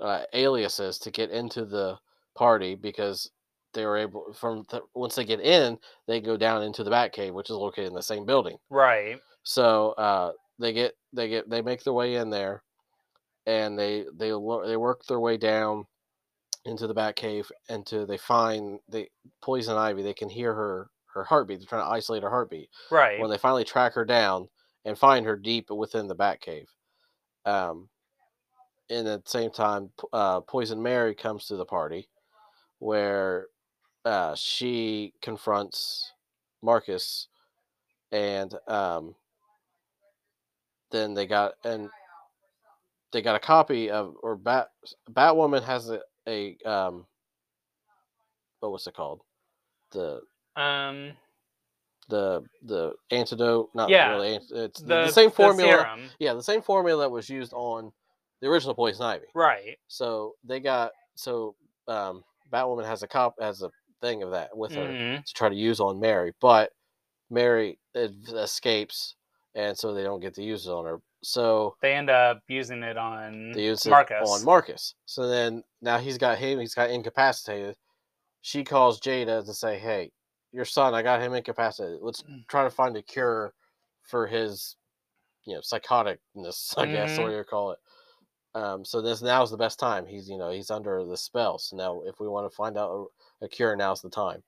uh, 0.00 0.24
aliases 0.34 0.98
to 0.98 1.10
get 1.10 1.30
into 1.30 1.64
the 1.64 1.98
party 2.34 2.74
because 2.74 3.30
they 3.76 3.86
were 3.86 3.96
able 3.96 4.32
from 4.32 4.64
th- 4.64 4.82
once 4.94 5.14
they 5.14 5.24
get 5.24 5.40
in, 5.40 5.78
they 6.08 6.20
go 6.20 6.36
down 6.36 6.64
into 6.64 6.82
the 6.82 6.90
Batcave, 6.90 7.32
which 7.32 7.50
is 7.50 7.56
located 7.56 7.88
in 7.88 7.94
the 7.94 8.02
same 8.02 8.26
building. 8.26 8.56
Right. 8.70 9.20
So 9.44 9.90
uh, 9.92 10.32
they 10.58 10.72
get 10.72 10.94
they 11.12 11.28
get 11.28 11.48
they 11.48 11.62
make 11.62 11.84
their 11.84 11.92
way 11.92 12.16
in 12.16 12.30
there, 12.30 12.64
and 13.46 13.78
they 13.78 14.06
they 14.12 14.32
lo- 14.32 14.66
they 14.66 14.76
work 14.76 15.04
their 15.06 15.20
way 15.20 15.36
down 15.36 15.86
into 16.64 16.88
the 16.88 16.94
Batcave 16.94 17.50
until 17.68 18.06
they 18.06 18.16
find 18.16 18.80
the 18.88 19.06
poison 19.40 19.76
ivy. 19.76 20.02
They 20.02 20.14
can 20.14 20.28
hear 20.28 20.52
her 20.52 20.90
her 21.14 21.22
heartbeat. 21.22 21.60
They're 21.60 21.68
trying 21.68 21.84
to 21.84 21.94
isolate 21.94 22.24
her 22.24 22.30
heartbeat. 22.30 22.70
Right. 22.90 23.20
When 23.20 23.30
they 23.30 23.38
finally 23.38 23.64
track 23.64 23.94
her 23.94 24.04
down 24.04 24.48
and 24.84 24.98
find 24.98 25.24
her 25.26 25.36
deep 25.36 25.70
within 25.70 26.08
the 26.08 26.16
Batcave, 26.16 26.66
um, 27.44 27.88
and 28.90 29.06
at 29.06 29.24
the 29.24 29.30
same 29.30 29.50
time, 29.50 29.90
uh, 30.12 30.40
Poison 30.40 30.82
Mary 30.82 31.14
comes 31.14 31.46
to 31.46 31.56
the 31.56 31.64
party, 31.64 32.08
where 32.78 33.46
uh, 34.06 34.34
she 34.36 35.12
confronts 35.20 36.12
Marcus, 36.62 37.28
and 38.12 38.54
um, 38.68 39.14
then 40.90 41.12
they 41.14 41.26
got 41.26 41.54
and 41.64 41.90
they 43.12 43.20
got 43.20 43.36
a 43.36 43.40
copy 43.40 43.90
of 43.90 44.14
or 44.22 44.36
Bat 44.36 44.68
Batwoman 45.12 45.62
has 45.64 45.90
a, 45.90 46.00
a 46.28 46.56
um, 46.64 47.04
what 48.60 48.72
was 48.72 48.86
it 48.86 48.94
called? 48.94 49.20
The 49.90 50.20
um. 50.56 51.12
the 52.08 52.42
the 52.62 52.92
antidote, 53.10 53.70
not 53.74 53.88
Yeah, 53.90 54.10
really. 54.12 54.36
It's 54.36 54.48
the, 54.48 54.70
The, 54.86 55.04
the 55.06 55.10
same 55.12 55.30
the 55.30 55.34
formula. 55.34 55.70
serum. 55.72 56.00
Yeah, 56.20 56.34
the 56.34 56.42
same 56.42 56.62
formula 56.62 57.02
that 57.02 57.10
was 57.10 57.28
used 57.28 57.52
on 57.52 57.92
the 58.40 58.48
original 58.48 58.74
Poison 58.74 59.04
Ivy. 59.04 59.26
Right. 59.34 59.76
So 59.88 60.34
they 60.44 60.60
got 60.60 60.92
so 61.16 61.56
um, 61.88 62.22
Batwoman 62.52 62.86
has 62.86 63.02
a 63.02 63.08
cop 63.08 63.34
has 63.40 63.62
a 63.62 63.70
thing 64.00 64.22
of 64.22 64.30
that 64.32 64.56
with 64.56 64.74
her 64.74 64.82
Mhm. 64.82 65.24
to 65.26 65.32
try 65.34 65.48
to 65.48 65.54
use 65.54 65.80
on 65.80 66.00
Mary, 66.00 66.32
but 66.40 66.72
Mary 67.30 67.78
escapes, 67.94 69.16
and 69.54 69.76
so 69.76 69.94
they 69.94 70.02
don't 70.02 70.20
get 70.20 70.34
to 70.34 70.42
use 70.42 70.66
it 70.66 70.70
on 70.70 70.84
her. 70.86 71.00
So 71.22 71.76
They 71.80 71.94
end 71.94 72.10
up 72.10 72.42
using 72.48 72.82
it 72.82 72.96
on 72.96 73.52
they 73.52 73.64
use 73.66 73.86
it 73.86 73.90
Marcus. 73.90 74.18
on 74.20 74.44
Marcus. 74.44 74.94
So 75.06 75.28
then 75.28 75.64
now 75.80 75.98
he's 75.98 76.18
got 76.18 76.38
him. 76.38 76.58
He's 76.60 76.74
got 76.74 76.90
incapacitated. 76.90 77.76
She 78.42 78.64
calls 78.64 79.00
Jada 79.00 79.44
to 79.44 79.54
say, 79.54 79.78
"Hey, 79.78 80.12
your 80.52 80.64
son, 80.64 80.94
I 80.94 81.02
got 81.02 81.20
him 81.22 81.34
incapacitated. 81.34 82.00
Let's 82.02 82.22
Mm. 82.22 82.44
try 82.48 82.64
to 82.64 82.70
find 82.70 82.96
a 82.96 83.02
cure 83.02 83.54
for 84.02 84.26
his, 84.26 84.76
you 85.44 85.54
know, 85.54 85.60
psychoticness. 85.60 86.78
I 86.78 86.86
guess 86.86 87.18
Mhm. 87.18 87.22
what 87.22 87.32
you 87.32 87.44
call 87.44 87.72
it." 87.72 87.80
Um, 88.54 88.84
so 88.84 89.02
this 89.02 89.22
now 89.22 89.42
is 89.42 89.50
the 89.50 89.56
best 89.58 89.78
time. 89.78 90.06
He's 90.06 90.28
you 90.30 90.38
know 90.38 90.50
he's 90.50 90.70
under 90.70 91.04
the 91.04 91.16
spell. 91.16 91.58
So 91.58 91.76
now 91.76 92.02
if 92.02 92.20
we 92.20 92.28
want 92.28 92.50
to 92.50 92.56
find 92.56 92.78
out 92.78 93.12
a, 93.40 93.44
a 93.44 93.48
cure, 93.48 93.76
now's 93.76 94.02
the 94.02 94.10
time. 94.10 94.42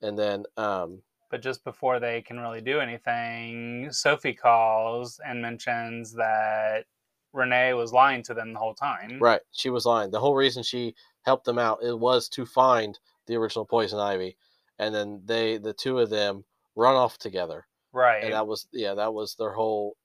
And 0.00 0.18
then 0.18 0.44
um, 0.56 1.00
But 1.30 1.42
just 1.42 1.64
before 1.64 2.00
they 2.00 2.22
can 2.22 2.38
really 2.40 2.60
do 2.60 2.80
anything, 2.80 3.90
Sophie 3.92 4.34
calls 4.34 5.20
and 5.24 5.40
mentions 5.40 6.12
that 6.14 6.86
Renee 7.32 7.72
was 7.74 7.92
lying 7.92 8.22
to 8.24 8.34
them 8.34 8.52
the 8.52 8.58
whole 8.58 8.74
time. 8.74 9.18
Right. 9.20 9.40
She 9.52 9.70
was 9.70 9.86
lying. 9.86 10.10
The 10.10 10.20
whole 10.20 10.34
reason 10.34 10.62
she 10.62 10.94
helped 11.22 11.44
them 11.44 11.58
out 11.58 11.82
it 11.82 11.98
was 11.98 12.28
to 12.30 12.44
find 12.44 12.98
the 13.26 13.36
original 13.36 13.64
poison 13.64 13.98
ivy, 14.00 14.36
and 14.78 14.92
then 14.94 15.22
they 15.24 15.56
the 15.56 15.72
two 15.72 16.00
of 16.00 16.10
them 16.10 16.44
run 16.74 16.96
off 16.96 17.16
together. 17.18 17.66
Right. 17.92 18.24
And 18.24 18.32
that 18.32 18.46
was 18.46 18.66
yeah, 18.72 18.94
that 18.94 19.14
was 19.14 19.34
their 19.36 19.52
whole 19.52 19.96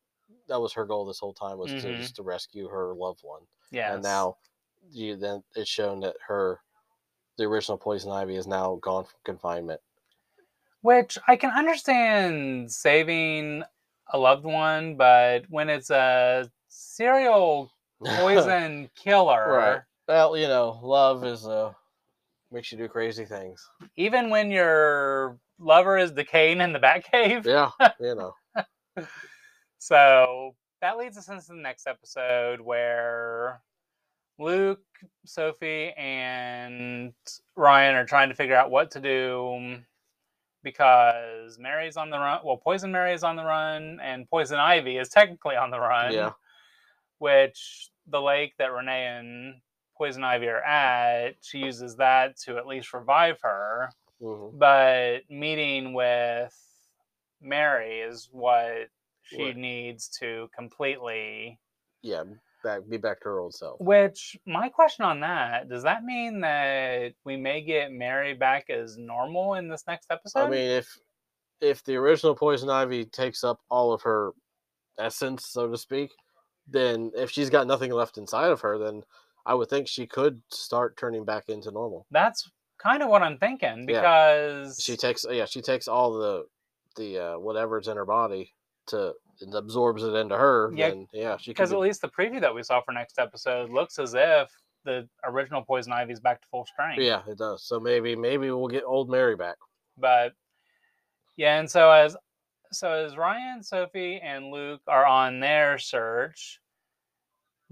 that 0.47 0.61
was 0.61 0.71
her 0.73 0.85
goal 0.85 1.05
this 1.05 1.19
whole 1.19 1.33
time 1.33 1.57
was 1.57 1.71
to 1.71 1.87
Mhm. 1.87 1.97
just 1.97 2.15
to 2.17 2.23
rescue 2.23 2.67
her 2.69 2.93
loved 2.93 3.21
one. 3.23 3.41
Yeah. 3.71 3.93
And 3.93 4.03
now 4.03 4.37
you 4.89 5.15
then 5.17 5.43
it's 5.55 5.69
shown 5.69 5.99
that 6.01 6.15
her 6.27 6.61
the 7.37 7.43
original 7.45 7.77
poison 7.77 8.11
ivy 8.11 8.35
is 8.35 8.47
now 8.47 8.79
gone 8.81 9.03
from 9.05 9.19
confinement. 9.23 9.81
Which 10.81 11.17
I 11.27 11.35
can 11.35 11.51
understand 11.51 12.71
saving 12.71 13.63
a 14.13 14.17
loved 14.17 14.45
one, 14.45 14.95
but 14.95 15.45
when 15.49 15.69
it's 15.69 15.89
a 15.89 16.49
serial 16.67 17.71
poison 18.03 18.89
killer, 18.95 19.51
Right. 19.51 19.81
well, 20.07 20.37
you 20.37 20.47
know, 20.47 20.79
love 20.83 21.25
is 21.25 21.45
a 21.45 21.75
makes 22.51 22.71
you 22.71 22.77
do 22.77 22.87
crazy 22.87 23.25
things. 23.25 23.69
even 23.97 24.29
when 24.29 24.49
your 24.51 25.37
lover 25.59 25.97
is 25.97 26.11
decaying 26.11 26.61
in 26.61 26.71
the 26.71 26.79
Batcave. 26.79 27.45
Yeah, 27.45 27.71
you 27.99 28.15
know. 28.15 28.33
So 29.79 30.55
that 30.81 30.97
leads 30.97 31.17
us 31.17 31.27
into 31.29 31.47
the 31.47 31.55
next 31.55 31.87
episode 31.87 32.61
where 32.61 33.61
Luke, 34.39 34.83
Sophie, 35.25 35.93
and 35.97 37.13
Ryan 37.55 37.95
are 37.95 38.05
trying 38.05 38.29
to 38.29 38.35
figure 38.35 38.55
out 38.55 38.71
what 38.71 38.91
to 38.91 38.99
do 38.99 39.77
because 40.63 41.57
Mary's 41.59 41.97
on 41.97 42.09
the 42.09 42.17
run. 42.17 42.39
Well, 42.43 42.57
Poison 42.57 42.91
Mary 42.91 43.13
is 43.13 43.23
on 43.23 43.35
the 43.35 43.43
run, 43.43 43.99
and 44.01 44.29
Poison 44.29 44.59
Ivy 44.59 44.97
is 44.97 45.09
technically 45.09 45.55
on 45.55 45.71
the 45.71 45.79
run. 45.79 46.13
Yeah. 46.13 46.31
Which 47.19 47.89
the 48.07 48.21
lake 48.21 48.53
that 48.57 48.71
Renee 48.71 49.07
and 49.07 49.55
Poison 49.97 50.23
Ivy 50.23 50.47
are 50.47 50.61
at, 50.61 51.35
she 51.41 51.59
uses 51.59 51.95
that 51.95 52.37
to 52.41 52.57
at 52.57 52.67
least 52.67 52.93
revive 52.93 53.39
her. 53.41 53.89
hmm 54.21 54.49
But 54.57 55.29
meeting 55.29 55.93
with 55.93 56.55
Mary 57.41 58.01
is 58.01 58.29
what 58.31 58.89
she 59.23 59.45
Right. 59.45 59.57
needs 59.57 60.07
to 60.19 60.49
completely. 60.55 61.59
Yeah, 62.01 62.23
back 62.63 62.81
be 62.89 62.97
back 62.97 63.19
to 63.21 63.25
her 63.29 63.39
old 63.39 63.53
self. 63.53 63.79
Which, 63.79 64.37
my 64.45 64.69
question 64.69 65.05
on 65.05 65.19
that 65.21 65.69
does 65.69 65.83
that 65.83 66.03
mean 66.03 66.41
that 66.41 67.13
we 67.25 67.37
may 67.37 67.61
get 67.61 67.91
Mary 67.91 68.33
back 68.33 68.69
as 68.69 68.97
normal 68.97 69.55
in 69.55 69.67
this 69.69 69.83
next 69.87 70.11
episode? 70.11 70.39
I 70.39 70.49
mean, 70.49 70.69
if 70.71 70.97
if 71.61 71.83
the 71.83 71.95
original 71.95 72.35
poison 72.35 72.69
ivy 72.69 73.05
takes 73.05 73.43
up 73.43 73.59
all 73.69 73.91
of 73.93 74.01
her 74.03 74.31
essence, 74.99 75.47
so 75.47 75.67
to 75.69 75.77
speak, 75.77 76.11
then 76.67 77.11
if 77.15 77.31
she's 77.31 77.49
got 77.49 77.67
nothing 77.67 77.91
left 77.91 78.17
inside 78.17 78.51
of 78.51 78.61
her, 78.61 78.77
then 78.77 79.03
I 79.45 79.53
would 79.53 79.69
think 79.69 79.87
she 79.87 80.05
could 80.05 80.41
start 80.51 80.97
turning 80.97 81.23
back 81.25 81.49
into 81.49 81.71
normal. 81.71 82.05
that's 82.11 82.49
kind 82.77 83.01
of 83.01 83.09
what 83.09 83.23
I'm 83.23 83.37
thinking 83.39 83.87
Yeah. 83.89 84.01
because 84.01 84.79
She 84.79 84.95
takes 84.95 85.25
yeah, 85.29 85.45
she 85.45 85.61
takes 85.61 85.87
all 85.87 86.13
the 86.13 86.45
the 86.95 87.17
uh, 87.17 87.39
whatever's 87.39 87.87
in 87.87 87.97
her 87.97 88.05
body 88.05 88.53
to 88.87 89.13
and 89.41 89.53
absorbs 89.53 90.03
it 90.03 90.13
into 90.13 90.35
her. 90.37 90.71
Yeah, 90.75 90.89
then 90.89 91.07
yeah, 91.13 91.37
she 91.37 91.51
because 91.51 91.71
at 91.73 91.79
least 91.79 92.01
the 92.01 92.09
preview 92.09 92.41
that 92.41 92.53
we 92.53 92.63
saw 92.63 92.81
for 92.81 92.91
next 92.91 93.19
episode 93.19 93.69
looks 93.69 93.99
as 93.99 94.13
if 94.15 94.49
the 94.85 95.07
original 95.25 95.61
Poison 95.63 95.91
Ivy 95.93 96.13
is 96.13 96.19
back 96.19 96.41
to 96.41 96.47
full 96.49 96.65
strength. 96.65 97.01
yeah, 97.01 97.21
it 97.27 97.37
does. 97.37 97.63
So 97.63 97.79
maybe 97.79 98.15
maybe 98.15 98.49
we'll 98.51 98.67
get 98.67 98.83
old 98.85 99.09
Mary 99.09 99.35
back. 99.35 99.55
but 99.97 100.33
yeah 101.35 101.59
and 101.59 101.69
so 101.69 101.91
as 101.91 102.17
so 102.71 102.91
as 102.91 103.15
ryan 103.15 103.61
sophie 103.61 104.19
and 104.23 104.49
luke 104.49 104.81
are 104.87 105.05
on 105.05 105.39
their 105.39 105.77
search 105.77 106.59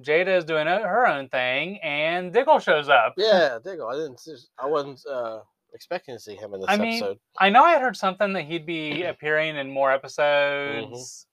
jada 0.02 0.38
is 0.38 0.46
doing 0.46 0.68
her 0.68 1.08
own 1.08 1.28
thing 1.30 1.78
and 1.82 2.32
diggle 2.34 2.60
shows 2.60 2.90
up 2.90 3.14
Yeah, 3.18 3.58
Diggle. 3.64 3.88
I 3.88 3.94
didn't. 3.96 4.22
I 4.60 4.68
wasn't 4.68 5.02
uh, 5.12 5.40
expecting 5.74 6.16
to 6.16 6.20
see 6.20 6.36
him 6.36 6.54
in 6.54 6.60
this 6.62 6.70
I 6.70 6.78
mean, 6.78 7.02
episode. 7.02 7.18
i 7.40 7.50
know 7.50 7.64
i 7.64 7.72
had 7.72 7.82
heard 7.82 7.98
something 7.98 8.34
that 8.34 8.44
he'd 8.46 8.66
be 8.68 9.04
appearing 9.14 9.56
in 9.56 9.70
more 9.72 9.92
episodes 9.92 11.26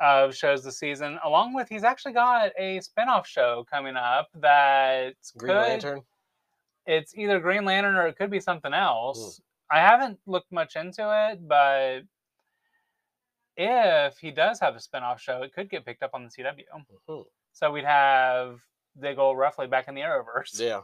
of 0.00 0.34
shows 0.34 0.64
this 0.64 0.78
season. 0.78 1.18
Along 1.24 1.54
with, 1.54 1.68
he's 1.68 1.84
actually 1.84 2.12
got 2.12 2.52
a 2.58 2.80
spin-off 2.80 3.26
show 3.26 3.64
coming 3.70 3.96
up 3.96 4.28
that 4.34 5.14
Green 5.36 5.48
could 5.52 5.56
Lantern. 5.62 6.02
it's 6.86 7.14
either 7.16 7.38
Green 7.40 7.64
Lantern 7.64 7.94
or 7.96 8.06
it 8.06 8.16
could 8.16 8.30
be 8.30 8.40
something 8.40 8.72
Hmm. 8.72 8.78
else. 8.78 9.40
I 9.70 9.80
haven't 9.80 10.18
looked 10.26 10.52
much 10.52 10.76
into 10.76 11.02
it, 11.30 11.46
but 11.48 12.02
if 13.56 14.18
he 14.18 14.30
does 14.30 14.58
have 14.60 14.74
a 14.76 14.80
spin-off 14.80 15.20
show, 15.20 15.42
it 15.42 15.52
could 15.54 15.70
get 15.70 15.84
picked 15.86 16.02
up 16.02 16.10
on 16.14 16.24
the 16.24 16.30
CW. 16.30 16.64
Mhm. 17.08 17.24
So 17.52 17.70
we'd 17.70 17.84
have 17.84 18.60
Diggle 18.98 19.36
roughly 19.36 19.66
back 19.66 19.88
in 19.88 19.94
the 19.94 20.00
Arrowverse. 20.02 20.58
Yeah, 20.60 20.82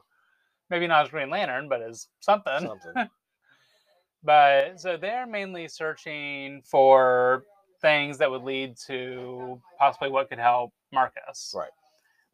Maybe 0.68 0.86
not 0.86 1.04
as 1.04 1.10
Green 1.10 1.30
Lantern, 1.30 1.68
but 1.68 1.82
as 1.82 2.08
something. 2.20 2.60
something. 2.60 2.94
But 4.22 4.78
so 4.78 4.98
they're 4.98 5.26
mainly 5.26 5.66
searching 5.66 6.60
for 6.62 7.46
things 7.80 8.18
that 8.18 8.30
would 8.30 8.42
lead 8.42 8.76
to 8.86 9.60
possibly 9.78 10.10
what 10.10 10.28
could 10.28 10.38
help 10.38 10.72
Marcus. 10.92 11.52
Right. 11.56 11.70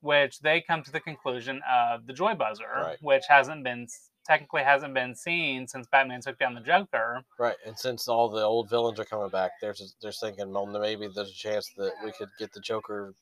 Which 0.00 0.40
they 0.40 0.60
come 0.60 0.82
to 0.82 0.92
the 0.92 1.00
conclusion 1.00 1.60
of 1.70 2.06
the 2.06 2.12
Joy 2.12 2.34
Buzzer, 2.34 2.64
Right. 2.74 2.98
which 3.00 3.24
hasn't 3.28 3.64
been 3.64 3.86
technically 4.26 4.62
hasn't 4.62 4.92
been 4.92 5.14
seen 5.14 5.68
since 5.68 5.86
Batman 5.86 6.20
took 6.20 6.36
down 6.38 6.54
the 6.54 6.60
Joker. 6.60 7.22
Right, 7.38 7.54
and 7.64 7.78
since 7.78 8.08
all 8.08 8.28
the 8.28 8.42
old 8.42 8.68
villains 8.68 8.98
are 8.98 9.04
coming 9.04 9.28
back, 9.28 9.52
there's 9.60 9.94
they're 10.02 10.10
thinking, 10.12 10.52
well, 10.52 10.66
maybe 10.66 11.08
there's 11.14 11.30
a 11.30 11.34
chance 11.34 11.70
that 11.76 11.92
we 12.04 12.10
could 12.12 12.28
get 12.38 12.52
the 12.52 12.60
Joker 12.60 13.14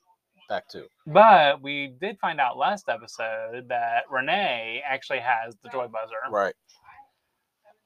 back 0.49 0.69
too. 0.69 0.87
But 1.07 1.61
we 1.63 1.95
did 2.01 2.19
find 2.19 2.41
out 2.41 2.57
last 2.57 2.89
episode 2.89 3.69
that 3.69 4.05
Renee 4.11 4.83
actually 4.87 5.21
has 5.21 5.55
the 5.63 5.69
Joy 5.69 5.89
Buzzer. 5.89 6.31
Right. 6.31 6.55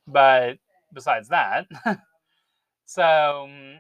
But 0.07 0.59
besides 0.95 1.29
that, 1.29 1.67
so 2.87 3.03
mm, 3.49 3.79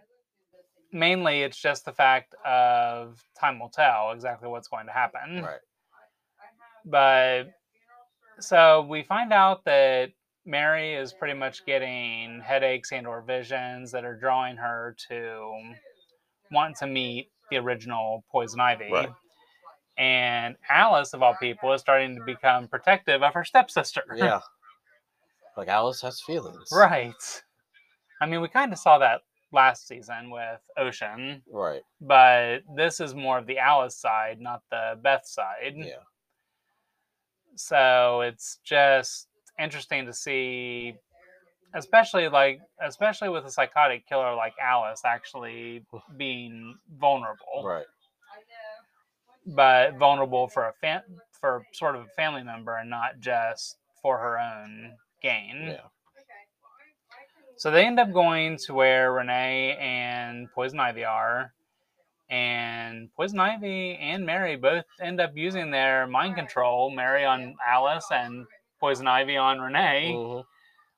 mainly 0.92 1.42
it's 1.42 1.60
just 1.60 1.84
the 1.84 1.92
fact 1.92 2.34
of 2.46 3.22
time 3.38 3.58
will 3.58 3.68
tell 3.68 4.12
exactly 4.12 4.48
what's 4.48 4.68
going 4.68 4.86
to 4.86 4.92
happen. 4.92 5.42
Right. 5.42 5.60
But 6.84 7.44
so 8.40 8.86
we 8.88 9.02
find 9.02 9.32
out 9.32 9.64
that 9.64 10.10
Mary 10.46 10.94
is 10.94 11.12
pretty 11.12 11.38
much 11.38 11.66
getting 11.66 12.40
headaches 12.40 12.92
and 12.92 13.06
or 13.06 13.22
visions 13.22 13.92
that 13.92 14.04
are 14.04 14.16
drawing 14.16 14.56
her 14.56 14.96
to 15.08 15.52
want 16.50 16.76
to 16.76 16.86
meet 16.86 17.30
the 17.50 17.58
original 17.58 18.24
Poison 18.30 18.60
Ivy. 18.60 18.90
Right. 18.90 19.10
And 19.98 20.56
Alice, 20.70 21.12
of 21.12 21.22
all 21.22 21.34
people, 21.40 21.72
is 21.72 21.80
starting 21.80 22.14
to 22.14 22.24
become 22.24 22.68
protective 22.68 23.22
of 23.22 23.34
her 23.34 23.44
stepsister. 23.44 24.04
Yeah. 24.14 24.40
like 25.56 25.68
Alice 25.68 26.00
has 26.02 26.20
feelings. 26.20 26.68
Right. 26.72 27.42
I 28.20 28.26
mean, 28.26 28.40
we 28.40 28.48
kind 28.48 28.72
of 28.72 28.78
saw 28.78 28.98
that 28.98 29.20
last 29.52 29.86
season 29.88 30.30
with 30.30 30.60
Ocean, 30.76 31.42
Right. 31.50 31.82
but 32.00 32.58
this 32.76 33.00
is 33.00 33.14
more 33.14 33.38
of 33.38 33.46
the 33.46 33.58
Alice 33.58 33.96
side, 33.96 34.40
not 34.40 34.62
the 34.70 34.98
Beth 35.02 35.26
side. 35.26 35.74
Yeah. 35.76 35.94
So 37.56 38.20
it's 38.20 38.58
just 38.64 39.26
interesting 39.58 40.06
to 40.06 40.12
see, 40.12 40.94
especially 41.74 42.28
like, 42.28 42.60
especially 42.80 43.28
with 43.30 43.44
a 43.46 43.50
psychotic 43.50 44.06
killer 44.06 44.34
like 44.34 44.54
Alice 44.62 45.02
actually 45.04 45.82
being 46.16 46.76
vulnerable, 46.98 47.62
Right. 47.64 47.86
but 49.46 49.96
vulnerable 49.96 50.48
for 50.48 50.68
a 50.68 50.72
fan 50.80 51.02
for 51.40 51.64
sort 51.72 51.94
of 51.96 52.02
a 52.02 52.08
family 52.16 52.42
member 52.42 52.76
and 52.76 52.90
not 52.90 53.20
just 53.20 53.76
for 54.02 54.18
her 54.18 54.38
own 54.38 54.92
gain. 55.22 55.68
Yeah. 55.68 55.80
So 57.58 57.70
they 57.72 57.84
end 57.84 57.98
up 57.98 58.12
going 58.12 58.56
to 58.66 58.74
where 58.74 59.12
Renee 59.12 59.76
and 59.80 60.50
Poison 60.52 60.78
Ivy 60.78 61.04
are. 61.04 61.52
And 62.30 63.12
Poison 63.14 63.40
Ivy 63.40 63.96
and 63.96 64.24
Mary 64.24 64.54
both 64.56 64.84
end 65.00 65.20
up 65.20 65.32
using 65.34 65.70
their 65.70 66.06
mind 66.06 66.36
control, 66.36 66.90
Mary 66.90 67.24
on 67.24 67.56
Alice 67.66 68.06
and 68.12 68.46
Poison 68.78 69.08
Ivy 69.08 69.36
on 69.36 69.60
Renee, 69.60 70.12
Mhm. 70.14 70.44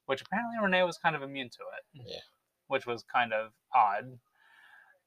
which 0.06 0.20
apparently 0.22 0.58
Renee 0.60 0.82
was 0.82 0.98
kind 0.98 1.16
of 1.16 1.22
immune 1.22 1.48
to 1.50 1.62
it. 1.78 1.84
Yeah. 1.92 2.20
Which 2.66 2.84
was 2.84 3.04
kind 3.04 3.32
of 3.32 3.52
odd. 3.74 4.18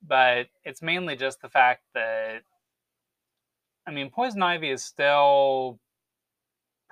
But 0.02 0.48
it's 0.64 0.82
mainly 0.82 1.16
just 1.16 1.42
the 1.42 1.50
fact 1.50 1.84
that 1.94 2.44
I 3.86 3.92
mean 3.92 4.10
Poison 4.10 4.42
Ivy 4.42 4.70
is 4.72 4.84
still 4.84 5.80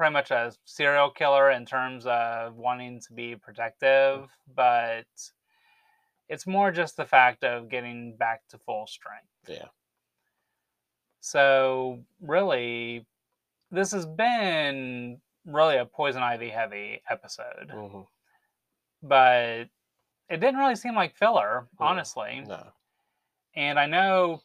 pretty 0.02 0.14
much 0.14 0.32
a 0.32 0.52
serial 0.66 1.12
killer 1.12 1.52
in 1.52 1.64
terms 1.64 2.08
of 2.08 2.56
wanting 2.56 3.00
to 3.00 3.14
be 3.14 3.36
protective, 3.36 4.32
but 4.56 5.06
it's 6.28 6.48
more 6.48 6.72
just 6.72 6.98
the 6.98 7.06
fact 7.06 7.44
of 7.44 7.70
getting 7.70 8.18
back 8.18 8.42
to 8.50 8.58
full 8.58 8.88
strength. 8.88 9.28
Yeah. 9.48 9.68
So 11.20 12.04
really, 12.20 13.06
this 13.70 13.92
has 13.92 14.08
been 14.08 15.22
really 15.46 15.78
a 15.78 15.86
poison 15.86 16.24
ivy 16.24 16.50
heavy 16.50 17.04
episode, 17.08 17.70
Mhm. 17.70 18.08
but 19.04 19.70
it 20.30 20.38
didn't 20.40 20.58
really 20.58 20.76
seem 20.76 20.96
like 20.96 21.16
filler, 21.16 21.68
Yeah. 21.80 21.86
honestly. 21.86 22.42
No. 22.42 22.74
And 23.54 23.80
I 23.80 23.86
know, 23.86 24.42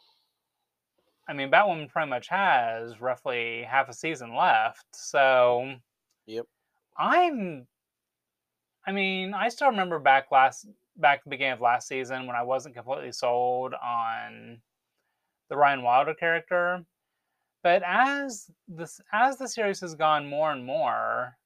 I 1.29 1.33
mean, 1.33 1.51
Batwoman 1.51 1.89
pretty 1.89 2.09
much 2.09 2.29
has 2.29 3.01
roughly 3.01 3.65
half 3.69 3.89
a 3.89 3.93
season 3.93 4.35
left, 4.35 4.87
so 4.93 5.75
Yep. 6.27 6.47
I'm. 6.97 7.67
I 8.87 8.93
mean, 8.93 9.35
I 9.35 9.49
still 9.49 9.69
remember 9.69 9.99
back 9.99 10.31
last 10.31 10.67
back 10.97 11.25
the 11.25 11.31
beginning 11.31 11.55
of 11.55 11.61
last 11.61 11.89
season 11.89 12.27
when 12.27 12.37
I 12.37 12.43
wasn't 12.43 12.75
completely 12.75 13.13
sold 13.13 13.75
on 13.75 14.61
the 15.49 15.57
Ryan 15.57 15.83
Wilder 15.83 16.15
character, 16.15 16.85
but 17.63 17.83
as 17.85 18.51
this 18.69 19.01
as 19.13 19.39
the 19.39 19.49
series 19.49 19.81
has 19.81 19.95
gone 19.95 20.27
more 20.27 20.53
and 20.53 20.65
more, 20.65 21.37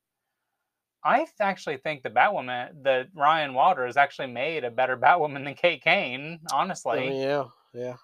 I 1.03 1.27
actually 1.41 1.79
think 1.79 2.03
the 2.03 2.11
Batwoman 2.11 2.83
that 2.83 3.09
Ryan 3.15 3.55
Wilder 3.55 3.87
has 3.87 3.97
actually 3.97 4.29
made 4.29 4.65
a 4.65 4.71
better 4.71 4.97
Batwoman 4.97 5.45
than 5.45 5.55
Kate 5.55 5.83
Kane, 5.83 6.41
honestly. 6.53 6.99
I 6.99 7.09
mean, 7.09 7.21
yeah. 7.21 7.45
Yeah. 7.73 7.97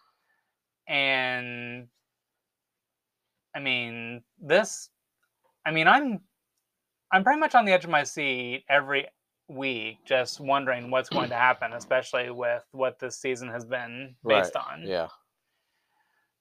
And 0.89 1.89
I 3.55 3.61
mean 3.61 4.22
this 4.41 4.91
I 5.64 5.70
mean 5.70 5.89
I'm 5.89 6.20
I'm 7.12 7.24
pretty 7.24 7.41
much 7.41 7.55
on 7.55 7.64
the 7.64 7.72
edge 7.72 7.84
of 7.84 7.91
my 7.91 8.05
seat 8.05 8.64
every 8.68 9.07
week 9.49 9.99
just 10.05 10.41
wondering 10.41 10.91
what's 10.91 11.09
going 11.09 11.28
to 11.30 11.37
happen 11.37 11.72
especially 11.72 12.30
with 12.30 12.64
what 12.72 12.99
this 12.99 13.16
season 13.18 13.49
has 13.49 13.64
been 13.64 14.16
based 14.26 14.55
Right. 14.55 14.64
on. 14.72 14.82
Yeah. 14.82 15.09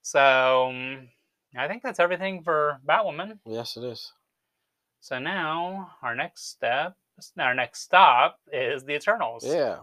So 0.01 0.73
I 1.57 1.67
think 1.67 1.83
that's 1.83 1.99
everything 1.99 2.43
for 2.43 2.79
Batwoman. 2.87 3.39
Yes, 3.45 3.77
it 3.77 3.83
is. 3.83 4.11
So 5.01 5.19
now 5.19 5.91
our 6.01 6.15
next 6.15 6.49
step 6.49 6.95
our 7.39 7.55
next 7.55 7.81
stop 7.81 8.39
is 8.51 8.83
the 8.83 8.95
Eternals. 8.95 9.45
Yeah. 9.45 9.79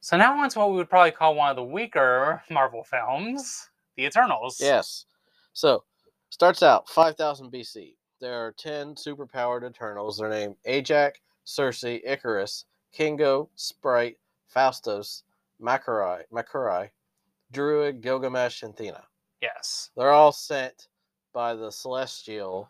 So 0.00 0.16
now 0.16 0.38
on 0.38 0.48
to 0.50 0.58
what 0.58 0.70
we 0.70 0.76
would 0.76 0.90
probably 0.90 1.10
call 1.10 1.34
one 1.34 1.50
of 1.50 1.56
the 1.56 1.64
weaker 1.64 2.42
Marvel 2.50 2.84
films, 2.84 3.68
The 3.96 4.04
Eternals. 4.04 4.60
Yes. 4.60 5.06
So, 5.52 5.84
starts 6.30 6.62
out 6.62 6.88
5000 6.88 7.52
BC. 7.52 7.94
There 8.20 8.34
are 8.34 8.52
10 8.52 8.94
superpowered 8.94 9.68
Eternals. 9.68 10.18
They're 10.18 10.28
named 10.28 10.56
Ajak, 10.66 11.12
Sersi, 11.46 12.06
Ikaris, 12.08 12.64
Kingo, 12.92 13.48
Sprite, 13.56 14.18
Phastos, 14.54 15.22
Makkari, 15.60 16.22
Makkari, 16.32 16.90
Druig, 17.52 18.00
Gilgamesh, 18.00 18.62
and 18.62 18.74
Thena. 18.76 19.02
Yes. 19.40 19.90
They're 19.96 20.10
all 20.10 20.32
sent 20.32 20.88
by 21.32 21.54
the 21.54 21.70
celestial 21.70 22.68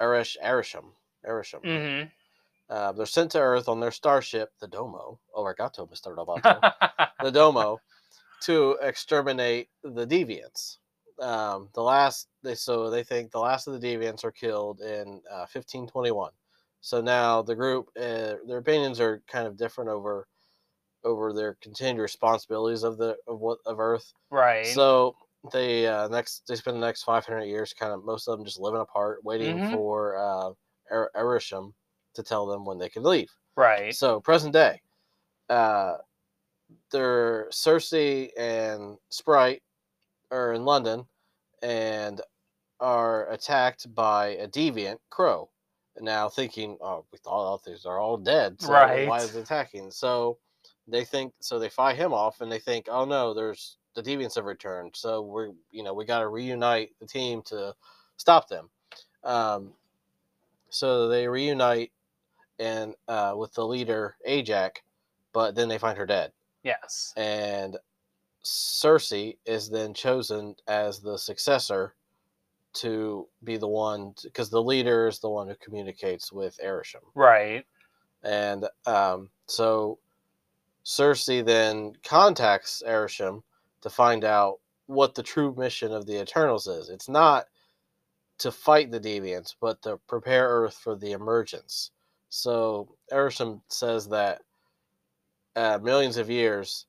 Arish, 0.00 0.36
Arishem. 0.44 0.84
Arishem. 1.26 1.62
Mm-hmm. 1.64 2.08
Uh, 2.68 2.92
they're 2.92 3.06
sent 3.06 3.30
to 3.32 3.40
Earth 3.40 3.68
on 3.68 3.80
their 3.80 3.92
starship, 3.92 4.50
the 4.60 4.68
Domo. 4.68 5.20
Oh, 5.34 5.44
Arigato, 5.44 5.88
Mr. 5.88 6.14
Roboto. 6.14 6.64
the 7.20 7.30
Domo 7.30 7.82
to 8.40 8.78
exterminate 8.82 9.68
the 9.82 10.06
deviants. 10.06 10.78
Um, 11.20 11.70
the 11.74 11.82
last 11.82 12.28
they 12.42 12.54
so 12.54 12.90
they 12.90 13.02
think 13.02 13.30
the 13.32 13.40
last 13.40 13.66
of 13.66 13.80
the 13.80 13.86
deviants 13.86 14.24
are 14.24 14.32
killed 14.32 14.80
in 14.80 15.22
uh, 15.30 15.46
1521. 15.46 16.32
So 16.82 17.00
now 17.00 17.42
the 17.42 17.56
group, 17.56 17.88
uh, 17.96 18.36
their 18.46 18.58
opinions 18.58 19.00
are 19.00 19.22
kind 19.26 19.46
of 19.46 19.56
different 19.56 19.90
over 19.90 20.28
over 21.04 21.32
their 21.32 21.54
continued 21.60 22.02
responsibilities 22.02 22.82
of 22.82 22.98
the 22.98 23.16
of 23.26 23.40
what 23.40 23.58
of 23.66 23.80
Earth. 23.80 24.12
right. 24.30 24.80
So 24.80 25.16
they 25.52 25.86
uh, 25.86 26.08
next 26.08 26.44
they 26.48 26.56
spend 26.56 26.76
the 26.76 26.86
next 26.86 27.04
500 27.04 27.44
years 27.44 27.72
kind 27.72 27.92
of 27.92 28.04
most 28.04 28.28
of 28.28 28.36
them 28.38 28.44
just 28.44 28.60
living 28.60 28.80
apart, 28.80 29.24
waiting 29.24 29.60
Mhm. 29.60 29.68
for 29.70 30.16
uh, 30.18 30.52
Er- 30.90 31.10
Arishem 31.16 31.74
to 32.16 32.22
tell 32.22 32.46
them 32.46 32.64
when 32.64 32.78
they 32.78 32.88
can 32.88 33.02
leave. 33.02 33.30
right. 33.56 33.94
So 33.94 34.20
present 34.20 34.52
day, 34.52 34.80
uh, 35.48 35.96
they're 36.90 37.48
Sersi 37.50 38.30
and 38.38 38.98
Sprite 39.08 39.62
are 40.30 40.52
in 40.52 40.64
London 40.64 41.06
and 41.62 42.20
are 42.80 43.30
attacked 43.30 43.94
by 43.94 44.28
a 44.28 44.48
deviant 44.48 44.98
crow. 45.10 45.48
Now 45.98 46.28
thinking, 46.28 46.76
oh, 46.82 47.06
we 47.10 47.18
thought 47.18 47.32
all 47.32 47.62
these 47.64 47.86
are 47.86 47.98
all 47.98 48.18
dead. 48.18 48.60
So 48.60 48.72
Why 49.08 49.18
is 49.18 49.34
it 49.34 49.40
attacking? 49.40 49.90
So 49.90 50.38
they 50.86 51.04
think 51.04 51.32
so. 51.40 51.58
They 51.58 51.70
fight 51.70 51.96
him 51.96 52.12
off, 52.12 52.42
and 52.42 52.52
they 52.52 52.58
think, 52.58 52.86
oh 52.90 53.06
no, 53.06 53.32
there's 53.32 53.78
the 53.94 54.02
deviants 54.02 54.34
have 54.34 54.44
returned. 54.44 54.92
So 54.94 55.22
we're 55.22 55.52
you 55.70 55.82
know 55.82 55.94
we 55.94 56.04
got 56.04 56.20
to 56.20 56.28
reunite 56.28 56.90
the 57.00 57.06
team 57.06 57.40
to 57.46 57.74
stop 58.18 58.48
them. 58.48 58.68
Um, 59.24 59.72
so 60.68 61.08
they 61.08 61.26
reunite 61.26 61.92
and 62.58 62.94
uh, 63.08 63.34
with 63.36 63.52
the 63.54 63.66
leader 63.66 64.16
Ajak, 64.28 64.76
but 65.32 65.54
then 65.54 65.68
they 65.68 65.78
find 65.78 65.96
her 65.98 66.06
dead, 66.06 66.32
Yes. 66.62 67.12
and 67.16 67.76
Sersi 68.44 69.38
is 69.44 69.68
then 69.68 69.92
chosen 69.92 70.54
as 70.68 71.00
the 71.00 71.18
successor 71.18 71.94
to 72.74 73.26
be 73.44 73.56
the 73.56 73.66
one 73.66 74.14
because 74.22 74.50
the 74.50 74.62
leader 74.62 75.08
is 75.08 75.18
the 75.18 75.28
one 75.28 75.48
who 75.48 75.54
communicates 75.56 76.30
with 76.32 76.58
Arishem. 76.64 77.02
Right. 77.14 77.64
And 78.22 78.66
um, 78.86 79.30
so 79.46 79.98
Sersi 80.84 81.44
then 81.44 81.94
contacts 82.04 82.82
Arishem 82.86 83.42
to 83.80 83.90
find 83.90 84.24
out 84.24 84.60
what 84.86 85.14
the 85.14 85.22
true 85.22 85.54
mission 85.56 85.92
of 85.92 86.06
the 86.06 86.20
Eternals 86.20 86.66
is. 86.66 86.88
It's 86.88 87.08
not 87.08 87.46
to 88.38 88.52
fight 88.52 88.90
the 88.90 89.00
deviants, 89.00 89.54
but 89.60 89.80
to 89.82 89.98
prepare 90.06 90.48
Earth 90.48 90.74
for 90.74 90.94
the 90.94 91.12
emergence. 91.12 91.90
So 92.28 92.88
Arishem 93.12 93.60
says 93.68 94.08
that 94.08 94.42
uh, 95.54 95.78
millions 95.82 96.16
of 96.16 96.28
years, 96.28 96.86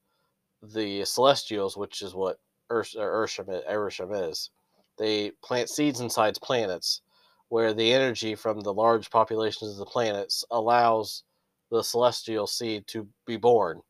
the 0.62 1.06
Celestials, 1.06 1.78
which 1.78 2.02
is 2.02 2.14
what 2.14 2.40
or 2.70 2.84
Arishem, 2.84 3.64
Arishem 3.70 4.30
is, 4.30 4.50
they 4.98 5.32
plant 5.44 5.70
seeds 5.70 6.02
inside 6.02 6.38
planets 6.42 7.02
where 7.50 7.74
the 7.74 7.94
energy 7.94 8.36
from 8.36 8.60
the 8.60 8.74
large 8.74 9.10
populations 9.10 9.72
of 9.72 9.78
the 9.78 9.86
planets 9.86 10.44
allows 10.52 11.24
the 11.72 11.82
celestial 11.82 12.48
seed 12.48 12.86
to 12.88 13.08
be 13.26 13.38
born. 13.38 13.82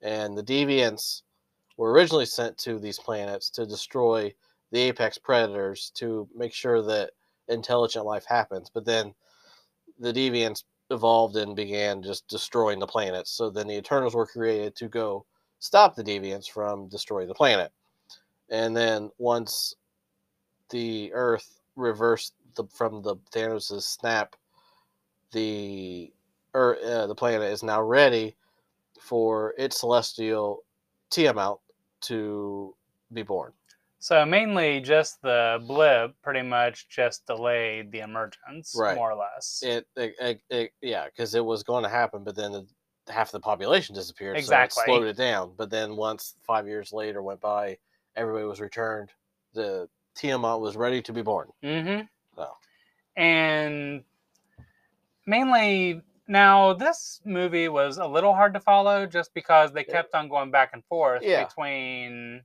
And 0.00 0.36
the 0.36 0.42
deviants 0.42 1.22
were 1.76 1.92
originally 1.92 2.26
sent 2.26 2.56
to 2.58 2.78
these 2.78 2.98
planets 2.98 3.50
to 3.50 3.66
destroy 3.66 4.34
the 4.70 4.80
apex 4.80 5.18
predators 5.18 5.90
to 5.96 6.28
make 6.34 6.54
sure 6.54 6.82
that 6.82 7.10
intelligent 7.48 8.06
life 8.06 8.24
happens. 8.26 8.70
But 8.72 8.86
then 8.86 9.14
the 9.98 10.12
deviants 10.12 10.64
evolved 10.92 11.36
and 11.36 11.56
began 11.56 12.02
just 12.02 12.28
destroying 12.28 12.78
the 12.78 12.86
planets. 12.86 13.30
So 13.30 13.50
then 13.50 13.66
the 13.66 13.76
Eternals 13.76 14.14
were 14.14 14.26
created 14.26 14.76
to 14.76 14.88
go 14.88 15.24
stop 15.58 15.94
the 15.94 16.04
deviants 16.04 16.50
from 16.50 16.88
destroying 16.88 17.28
the 17.28 17.34
planet. 17.34 17.72
And 18.50 18.76
then 18.76 19.10
once 19.18 19.74
the 20.70 21.12
Earth 21.12 21.60
reversed 21.76 22.34
the, 22.54 22.64
from 22.66 23.02
the 23.02 23.16
Thanos' 23.34 23.82
snap, 23.82 24.36
the 25.32 26.12
Earth, 26.54 26.82
uh, 26.84 27.06
the 27.06 27.14
planet 27.14 27.50
is 27.50 27.62
now 27.62 27.82
ready 27.82 28.36
for 29.00 29.54
its 29.58 29.80
celestial 29.80 30.64
Tiamut 31.10 31.58
to 32.02 32.74
be 33.12 33.22
born. 33.22 33.52
So 34.02 34.26
mainly 34.26 34.80
just 34.80 35.22
the 35.22 35.62
blip 35.64 36.20
pretty 36.24 36.42
much 36.42 36.88
just 36.88 37.24
delayed 37.24 37.92
the 37.92 38.00
emergence, 38.00 38.74
Right. 38.76 38.96
more 38.96 39.12
or 39.12 39.14
less. 39.14 39.62
It, 39.64 39.86
it, 39.94 40.14
it, 40.20 40.40
it 40.50 40.72
yeah, 40.82 41.04
because 41.04 41.36
it 41.36 41.44
was 41.44 41.62
going 41.62 41.84
to 41.84 41.88
happen, 41.88 42.24
but 42.24 42.34
then 42.34 42.50
the, 42.50 42.66
half 43.12 43.30
the 43.30 43.38
population 43.38 43.94
disappeared, 43.94 44.36
Exactly. 44.36 44.74
so 44.74 44.82
it 44.82 44.86
slowed 44.86 45.06
it 45.06 45.16
down. 45.16 45.52
But 45.56 45.70
then 45.70 45.94
once 45.94 46.34
five 46.44 46.66
years 46.66 46.92
later 46.92 47.22
went 47.22 47.40
by, 47.40 47.78
everybody 48.16 48.44
was 48.44 48.60
returned. 48.60 49.10
The 49.54 49.88
Tiamut 50.18 50.60
was 50.60 50.74
ready 50.74 51.00
to 51.00 51.12
be 51.12 51.22
born. 51.22 51.50
Mm-hmm. 51.62 52.06
So. 52.34 52.48
And 53.16 54.02
mainly 55.26 56.02
now 56.26 56.72
this 56.72 57.20
movie 57.24 57.68
was 57.68 57.98
a 57.98 58.06
little 58.08 58.34
hard 58.34 58.52
to 58.54 58.60
follow 58.60 59.06
just 59.06 59.32
because 59.32 59.70
they 59.70 59.84
kept 59.84 60.12
on 60.12 60.28
going 60.28 60.50
back 60.50 60.70
and 60.72 60.84
forth 60.86 61.22
Yeah. 61.22 61.44
between 61.44 62.42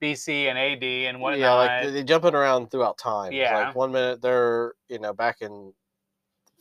BC 0.00 0.48
and 0.48 0.58
AD 0.58 0.82
and 0.82 1.20
whatnot. 1.20 1.38
Yeah, 1.40 1.52
like 1.54 1.82
they- 1.84 1.90
they're 1.90 2.02
jumping 2.02 2.34
around 2.34 2.70
throughout 2.70 2.98
time. 2.98 3.32
It's 3.32 3.36
Yeah. 3.38 3.66
Like 3.66 3.74
one 3.74 3.92
minute 3.92 4.22
they're 4.22 4.74
you 4.88 4.98
know 4.98 5.12
back 5.12 5.42
in 5.42 5.72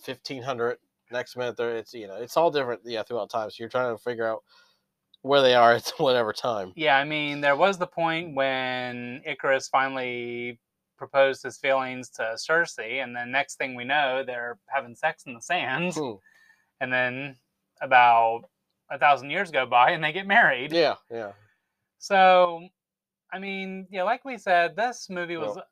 fifteen 0.01 0.41
hundred, 0.43 0.77
next 1.11 1.35
minute 1.37 1.57
they're 1.57 1.77
it's 1.77 1.93
you 1.93 2.07
know 2.07 2.15
it's 2.15 2.37
all 2.37 2.51
different 2.51 2.81
yeah 2.85 3.03
throughout 3.03 3.29
time. 3.29 3.49
So 3.49 3.55
you're 3.59 3.69
trying 3.69 3.95
to 3.95 4.01
figure 4.01 4.27
out 4.27 4.43
where 5.21 5.41
they 5.41 5.55
are 5.55 5.73
at 5.73 5.87
whatever 5.97 6.31
time. 6.33 6.73
Yeah, 6.75 6.97
I 6.97 7.03
mean, 7.03 7.41
there 7.41 7.55
was 7.55 7.77
the 7.77 7.87
point 7.87 8.35
when 8.35 9.21
Ikaris 9.27 9.69
finally 9.69 10.59
proposed 10.97 11.43
his 11.43 11.57
feelings 11.57 12.09
to 12.09 12.35
Sersi, 12.35 13.03
and 13.03 13.15
then 13.15 13.31
next 13.31 13.55
thing 13.55 13.73
we 13.75 13.85
know, 13.85 14.23
they're 14.25 14.57
having 14.67 14.95
sex 14.95 15.23
in 15.25 15.33
the 15.33 15.41
sands, 15.41 15.97
Hmm. 15.97 16.13
and 16.81 16.91
then 16.91 17.37
about 17.81 18.41
a 18.89 18.97
thousand 18.97 19.29
years 19.29 19.49
go 19.51 19.65
by, 19.65 19.91
and 19.91 20.03
they 20.03 20.11
get 20.11 20.27
married. 20.27 20.73
Yeah, 20.73 20.95
yeah. 21.09 21.31
So, 21.99 22.67
I 23.31 23.39
mean, 23.39 23.87
yeah, 23.91 24.03
like 24.03 24.25
we 24.25 24.37
said, 24.37 24.75
this 24.75 25.09
movie 25.09 25.37
was 25.37 25.55
Well- 25.55 25.65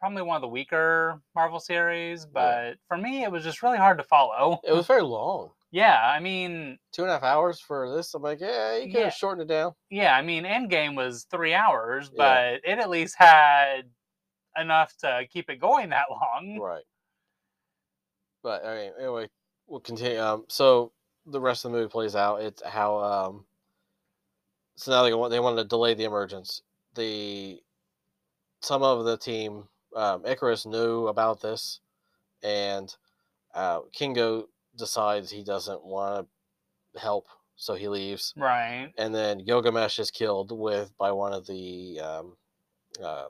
probably 0.00 0.22
one 0.22 0.36
of 0.36 0.42
the 0.42 0.48
weaker 0.48 1.20
Marvel 1.34 1.60
series, 1.60 2.26
but 2.26 2.76
for 2.88 2.96
me, 2.98 3.22
it 3.22 3.30
was 3.32 3.42
just 3.44 3.62
really 3.62 3.78
hard 3.78 3.96
to 3.98 4.04
follow. 4.04 4.60
It 4.64 4.72
was 4.72 4.86
very 4.86 5.02
long. 5.02 5.52
Yeah, 5.70 5.98
I 6.06 6.20
mean, 6.20 6.78
Two 6.92 7.02
and 7.02 7.10
a 7.10 7.14
half 7.14 7.22
hours 7.22 7.58
for 7.58 7.94
this. 7.96 8.12
I'm 8.14 8.22
like, 8.22 8.40
yeah, 8.40 8.76
you 8.76 8.84
could 8.92 8.92
Yeah. 8.98 9.04
have 9.04 9.14
shortened 9.14 9.50
it 9.50 9.54
down. 9.54 9.74
yeah, 9.90 10.14
I 10.16 10.22
mean, 10.22 10.44
Endgame 10.44 10.94
was 10.94 11.24
three 11.24 11.54
hours, 11.54 12.10
Yeah. 12.12 12.16
but 12.62 12.70
it 12.70 12.78
at 12.78 12.90
least 12.90 13.16
had 13.18 13.90
enough 14.56 14.96
to 14.98 15.26
keep 15.32 15.48
it 15.50 15.56
going 15.56 15.88
that 15.90 16.06
long. 16.10 16.58
Right. 16.60 16.84
But 18.42 18.64
I 18.64 18.74
mean, 18.76 18.92
anyway, 19.00 19.30
we'll 19.66 19.80
continue. 19.80 20.20
Um, 20.20 20.44
so 20.48 20.92
the 21.26 21.40
rest 21.40 21.64
of 21.64 21.72
the 21.72 21.78
movie 21.78 21.90
plays 21.90 22.14
out. 22.14 22.42
It's 22.42 22.62
how 22.62 22.98
um. 22.98 23.46
So 24.76 24.90
now 24.92 25.02
they 25.02 25.14
want 25.14 25.30
they 25.30 25.40
wanted 25.40 25.62
to 25.62 25.68
delay 25.68 25.94
the 25.94 26.04
emergence. 26.04 26.62
The 26.94 27.60
some 28.60 28.82
of 28.82 29.04
the 29.04 29.16
team, 29.16 29.64
um, 29.94 30.22
Ikaris 30.22 30.66
knew 30.66 31.08
about 31.08 31.40
this, 31.40 31.80
and 32.42 32.94
uh, 33.54 33.80
Kingo 33.92 34.48
decides 34.76 35.30
he 35.30 35.44
doesn't 35.44 35.84
want 35.84 36.26
to 36.94 37.00
help, 37.00 37.26
so 37.56 37.74
he 37.74 37.88
leaves. 37.88 38.32
Right. 38.36 38.92
And 38.96 39.14
then 39.14 39.44
Gilgamesh 39.44 39.98
is 39.98 40.10
killed 40.10 40.50
with 40.56 40.96
by 40.98 41.12
one 41.12 41.32
of 41.32 41.46
the 41.46 42.00
um, 42.00 42.36
uh, 43.02 43.26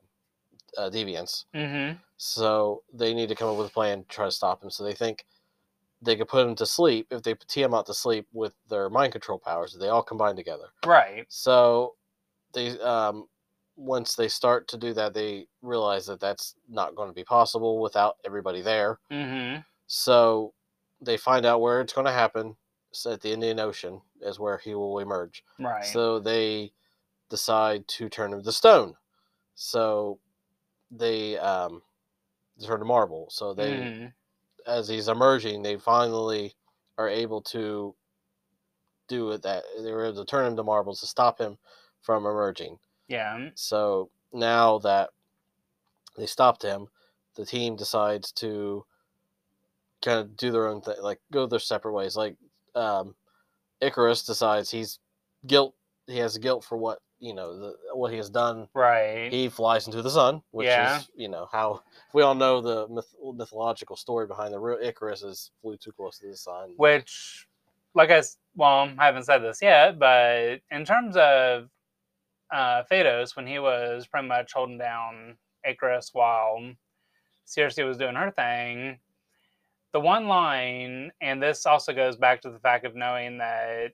uh, 0.78 0.90
deviants. 0.90 1.44
Mm-hmm. 1.54 1.98
So 2.16 2.82
they 2.92 3.14
need 3.14 3.28
to 3.28 3.34
come 3.34 3.48
up 3.48 3.56
with 3.56 3.68
a 3.68 3.72
plan 3.72 4.02
to 4.02 4.08
try 4.08 4.26
to 4.26 4.30
stop 4.30 4.62
him. 4.62 4.70
So 4.70 4.84
they 4.84 4.94
think 4.94 5.24
they 6.00 6.16
could 6.16 6.28
put 6.28 6.46
him 6.46 6.54
to 6.56 6.66
sleep 6.66 7.06
if 7.10 7.22
they 7.22 7.34
put 7.34 7.48
Tiamut 7.48 7.86
to 7.86 7.94
sleep 7.94 8.26
with 8.32 8.54
their 8.68 8.88
mind 8.90 9.12
control 9.12 9.38
powers. 9.38 9.76
They 9.78 9.88
all 9.88 10.02
combine 10.02 10.36
together. 10.36 10.68
Right. 10.84 11.26
So 11.28 11.94
they 12.52 12.78
um, 12.80 13.26
once 13.76 14.14
they 14.14 14.28
start 14.28 14.68
to 14.68 14.76
do 14.76 14.92
that, 14.94 15.14
they 15.14 15.46
realize 15.62 16.06
that 16.06 16.20
that's 16.20 16.54
not 16.68 16.94
going 16.94 17.08
to 17.08 17.14
be 17.14 17.24
possible 17.24 17.80
without 17.80 18.16
everybody 18.24 18.62
there. 18.62 18.98
Mm-hmm. 19.10 19.60
So 19.86 20.54
they 21.00 21.16
find 21.16 21.44
out 21.44 21.60
where 21.60 21.80
it's 21.80 21.92
going 21.92 22.06
to 22.06 22.12
happen. 22.12 22.56
So 22.92 23.12
at 23.12 23.20
the 23.20 23.32
Indian 23.32 23.58
Ocean 23.58 24.00
is 24.20 24.38
where 24.38 24.58
he 24.58 24.74
will 24.74 25.00
emerge. 25.00 25.42
Right. 25.58 25.84
So 25.84 26.20
they 26.20 26.72
decide 27.28 27.86
to 27.88 28.08
turn 28.08 28.32
him 28.32 28.42
to 28.44 28.52
stone. 28.52 28.94
So 29.56 30.20
they 30.90 31.36
um, 31.38 31.82
turn 32.64 32.78
to 32.78 32.84
marble. 32.84 33.28
So 33.30 33.52
they, 33.54 33.70
Mhm. 33.72 34.12
as 34.66 34.86
he's 34.86 35.08
emerging, 35.08 35.62
they 35.62 35.76
finally 35.76 36.54
are 36.96 37.08
able 37.08 37.42
to 37.42 37.96
do 39.08 39.32
it. 39.32 39.42
That 39.42 39.64
they 39.82 39.90
were 39.92 40.04
able 40.04 40.24
to 40.24 40.30
turn 40.30 40.46
him 40.46 40.56
to 40.56 40.62
marbles 40.62 41.00
to 41.00 41.06
stop 41.06 41.40
him 41.40 41.58
from 42.00 42.26
emerging. 42.26 42.78
Yeah. 43.08 43.48
So 43.54 44.10
now 44.32 44.78
that 44.78 45.10
they 46.16 46.26
stopped 46.26 46.62
him, 46.62 46.86
the 47.36 47.44
team 47.44 47.76
decides 47.76 48.32
to 48.32 48.84
kind 50.02 50.18
of 50.20 50.36
do 50.36 50.50
their 50.52 50.68
own 50.68 50.80
thing, 50.80 50.96
like 51.00 51.20
go 51.32 51.46
their 51.46 51.58
separate 51.58 51.92
ways. 51.92 52.16
Like 52.16 52.36
um, 52.74 53.14
Ikaris 53.82 54.26
decides 54.26 54.70
he's 54.70 54.98
guilt. 55.46 55.74
He 56.06 56.18
has 56.18 56.36
guilt 56.38 56.64
for 56.64 56.76
what 56.76 56.98
you 57.18 57.34
know 57.34 57.58
the, 57.58 57.74
what 57.94 58.10
he 58.10 58.16
has 58.18 58.28
done. 58.30 58.68
Right. 58.74 59.28
He 59.32 59.48
flies 59.48 59.86
into 59.86 60.02
the 60.02 60.10
sun, 60.10 60.42
which 60.50 60.66
Yeah. 60.66 60.98
is 60.98 61.08
you 61.16 61.28
know 61.28 61.48
how 61.50 61.82
we 62.12 62.22
all 62.22 62.34
know 62.34 62.60
the 62.60 62.86
myth, 62.88 63.14
mythological 63.34 63.96
story 63.96 64.26
behind 64.26 64.52
the 64.52 64.58
real 64.58 64.78
Icarus 64.80 65.22
is 65.22 65.50
flew 65.62 65.76
too 65.76 65.92
close 65.92 66.18
to 66.18 66.28
the 66.28 66.36
sun. 66.36 66.74
Which, 66.76 67.48
like 67.94 68.10
I, 68.10 68.22
well, 68.56 68.90
I 68.98 69.06
haven't 69.06 69.24
said 69.24 69.38
this 69.38 69.60
yet, 69.62 69.98
but 69.98 70.60
in 70.70 70.84
terms 70.84 71.16
of 71.16 71.68
uh, 72.54 72.84
Phastos, 72.90 73.36
when 73.36 73.46
he 73.46 73.58
was 73.58 74.06
pretty 74.06 74.28
much 74.28 74.52
holding 74.52 74.78
down 74.78 75.36
Ikaris 75.66 76.10
while 76.14 76.72
Sersi 77.46 77.86
was 77.86 77.98
doing 77.98 78.14
her 78.14 78.30
thing, 78.30 78.98
the 79.92 80.00
one 80.00 80.26
line, 80.26 81.12
and 81.20 81.42
this 81.42 81.66
also 81.66 81.92
goes 81.92 82.16
back 82.16 82.40
to 82.42 82.50
the 82.50 82.58
fact 82.58 82.86
of 82.86 82.94
knowing 82.94 83.38
that 83.38 83.92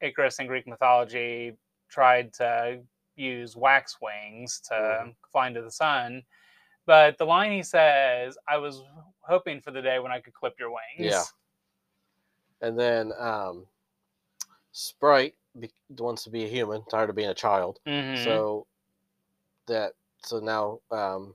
Icarus 0.00 0.38
in 0.40 0.46
Greek 0.46 0.66
mythology 0.66 1.52
tried 1.88 2.32
to 2.34 2.80
use 3.16 3.56
wax 3.56 3.98
wings 4.00 4.60
to 4.68 4.74
Mhm. 4.74 5.16
fly 5.30 5.46
into 5.48 5.62
the 5.62 5.70
sun. 5.70 6.24
But 6.86 7.18
the 7.18 7.26
line 7.26 7.52
he 7.52 7.62
says, 7.62 8.36
I 8.48 8.56
was 8.56 8.82
hoping 9.20 9.60
for 9.60 9.70
the 9.70 9.82
day 9.82 9.98
when 10.00 10.10
I 10.10 10.20
could 10.20 10.34
clip 10.34 10.58
your 10.58 10.70
wings. 10.70 10.82
Yeah. 10.98 11.24
And 12.60 12.78
then 12.78 13.12
um, 13.18 13.66
Sprite 14.72 15.36
be, 15.58 15.70
wants 15.98 16.24
to 16.24 16.30
be 16.30 16.44
a 16.44 16.48
human, 16.48 16.84
tired 16.90 17.10
of 17.10 17.16
being 17.16 17.30
a 17.30 17.34
child. 17.34 17.78
Mhm. 17.86 18.22
So 18.24 18.66
that 19.66 19.92
so 20.24 20.38
now 20.38 20.80
um, 20.90 21.34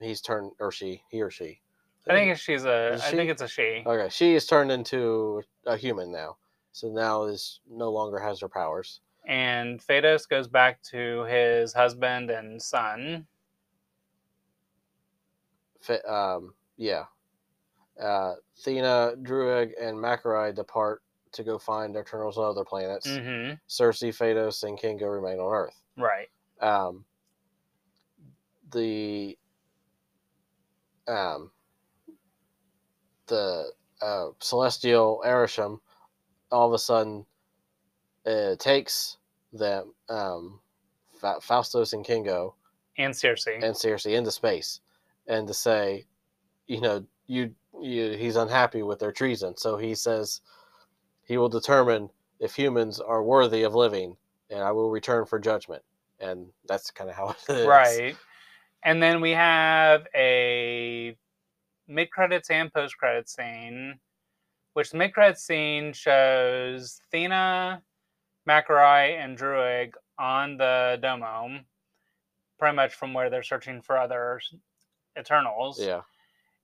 he's 0.00 0.20
turned 0.20 0.52
or 0.60 0.72
she 0.72 1.02
he 1.10 1.22
or 1.22 1.30
she. 1.30 1.60
I 2.08 2.12
think 2.14 2.38
she's 2.38 2.64
a. 2.64 2.94
Is 2.94 3.02
I 3.02 3.10
she? 3.10 3.16
think 3.16 3.30
it's 3.30 3.42
a 3.42 3.48
she. 3.48 3.82
Okay, 3.86 4.08
she 4.10 4.34
is 4.34 4.46
turned 4.46 4.72
into 4.72 5.42
a 5.66 5.76
human 5.76 6.10
now. 6.10 6.36
So 6.72 6.88
now 6.88 7.24
is 7.24 7.60
no 7.68 7.90
longer 7.90 8.18
has 8.18 8.40
her 8.40 8.48
powers. 8.48 9.00
And 9.26 9.80
Phastos 9.80 10.28
goes 10.28 10.48
back 10.48 10.82
to 10.84 11.24
his 11.24 11.72
husband 11.72 12.30
and 12.30 12.60
son. 12.60 13.26
Um, 16.08 16.54
yeah. 16.76 17.04
Uh, 18.00 18.34
Thena, 18.58 19.16
Druig, 19.22 19.72
and 19.80 19.96
Makkari 19.96 20.54
depart 20.54 21.02
to 21.32 21.44
go 21.44 21.58
find 21.58 21.96
Eternals 21.96 22.38
on 22.38 22.44
other 22.44 22.64
planets. 22.64 23.06
hmm 23.16 23.52
Sersi, 23.68 24.08
Phastos, 24.10 24.64
and 24.64 24.78
Kingo 24.78 25.06
remain 25.06 25.38
on 25.38 25.52
Earth. 25.52 25.80
Right. 25.96 26.28
Um, 26.60 27.04
the 28.72 29.38
um, 31.08 31.50
the 33.26 33.70
uh, 34.02 34.28
celestial 34.40 35.22
Arishem 35.24 35.78
all 36.50 36.66
of 36.68 36.72
a 36.74 36.78
sudden 36.78 37.24
uh, 38.26 38.56
takes 38.56 39.18
them 39.52 39.94
um, 40.08 40.60
Fa- 41.20 41.40
Phastos 41.40 41.92
and 41.92 42.04
Kingo 42.04 42.54
And 42.98 43.14
Sersi. 43.14 43.54
and 43.62 43.74
Sersi 43.74 44.16
into 44.16 44.30
space, 44.30 44.80
and 45.26 45.46
to 45.48 45.54
say, 45.54 46.06
you 46.66 46.80
know, 46.80 47.04
you, 47.26 47.54
you 47.80 48.12
he's 48.12 48.36
unhappy 48.36 48.82
with 48.82 48.98
their 48.98 49.12
treason, 49.12 49.56
so 49.56 49.76
he 49.76 49.94
says 49.94 50.40
he 51.30 51.38
will 51.38 51.48
determine 51.48 52.10
if 52.40 52.56
humans 52.56 52.98
are 52.98 53.22
worthy 53.22 53.62
of 53.62 53.72
living, 53.72 54.16
and 54.50 54.64
I 54.64 54.72
will 54.72 54.90
return 54.90 55.24
for 55.26 55.38
judgment, 55.38 55.80
and 56.18 56.48
that's 56.66 56.90
kind 56.90 57.08
of 57.08 57.14
how 57.14 57.28
it 57.28 57.52
is. 57.52 57.66
Right. 57.68 58.16
And 58.82 59.00
then 59.00 59.20
we 59.20 59.30
have 59.30 60.08
a 60.12 61.16
mid 61.86 62.10
credits 62.10 62.50
and 62.50 62.72
post 62.72 62.98
credits 62.98 63.36
scene, 63.36 64.00
which 64.72 64.90
the 64.90 64.98
mid 64.98 65.14
credits 65.14 65.44
scene 65.44 65.92
shows 65.92 67.00
Thena, 67.14 67.80
Makkari, 68.48 69.16
and 69.16 69.38
Druig 69.38 69.92
on 70.18 70.56
the 70.56 70.98
Domo, 71.00 71.60
pretty 72.58 72.74
much 72.74 72.94
from 72.94 73.14
where 73.14 73.30
they're 73.30 73.44
searching 73.44 73.82
for 73.82 73.96
other 73.96 74.40
Eternals. 75.16 75.80
Yeah. 75.80 76.00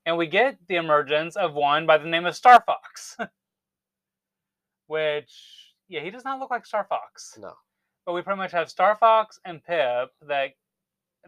And 0.07 0.17
we 0.17 0.27
get 0.27 0.59
the 0.67 0.75
emergence 0.75 1.37
of 1.37 1.55
one 1.55 1.87
by 1.87 1.99
the 1.99 2.09
name 2.09 2.27
of 2.27 2.35
Star 2.35 2.61
Fox. 2.67 3.17
which, 4.87 5.75
yeah, 5.89 6.01
he 6.01 6.11
does 6.11 6.25
not 6.25 6.39
look 6.39 6.51
like 6.51 6.67
Star 6.67 6.85
Fox 6.89 7.37
No. 7.41 7.55
but 8.05 8.13
we 8.13 8.23
pretty 8.23 8.39
much 8.39 8.53
have 8.53 8.71
Star 8.71 8.97
Fox 8.97 9.39
and 9.45 9.63
Pip 9.63 10.11
that 10.23 10.51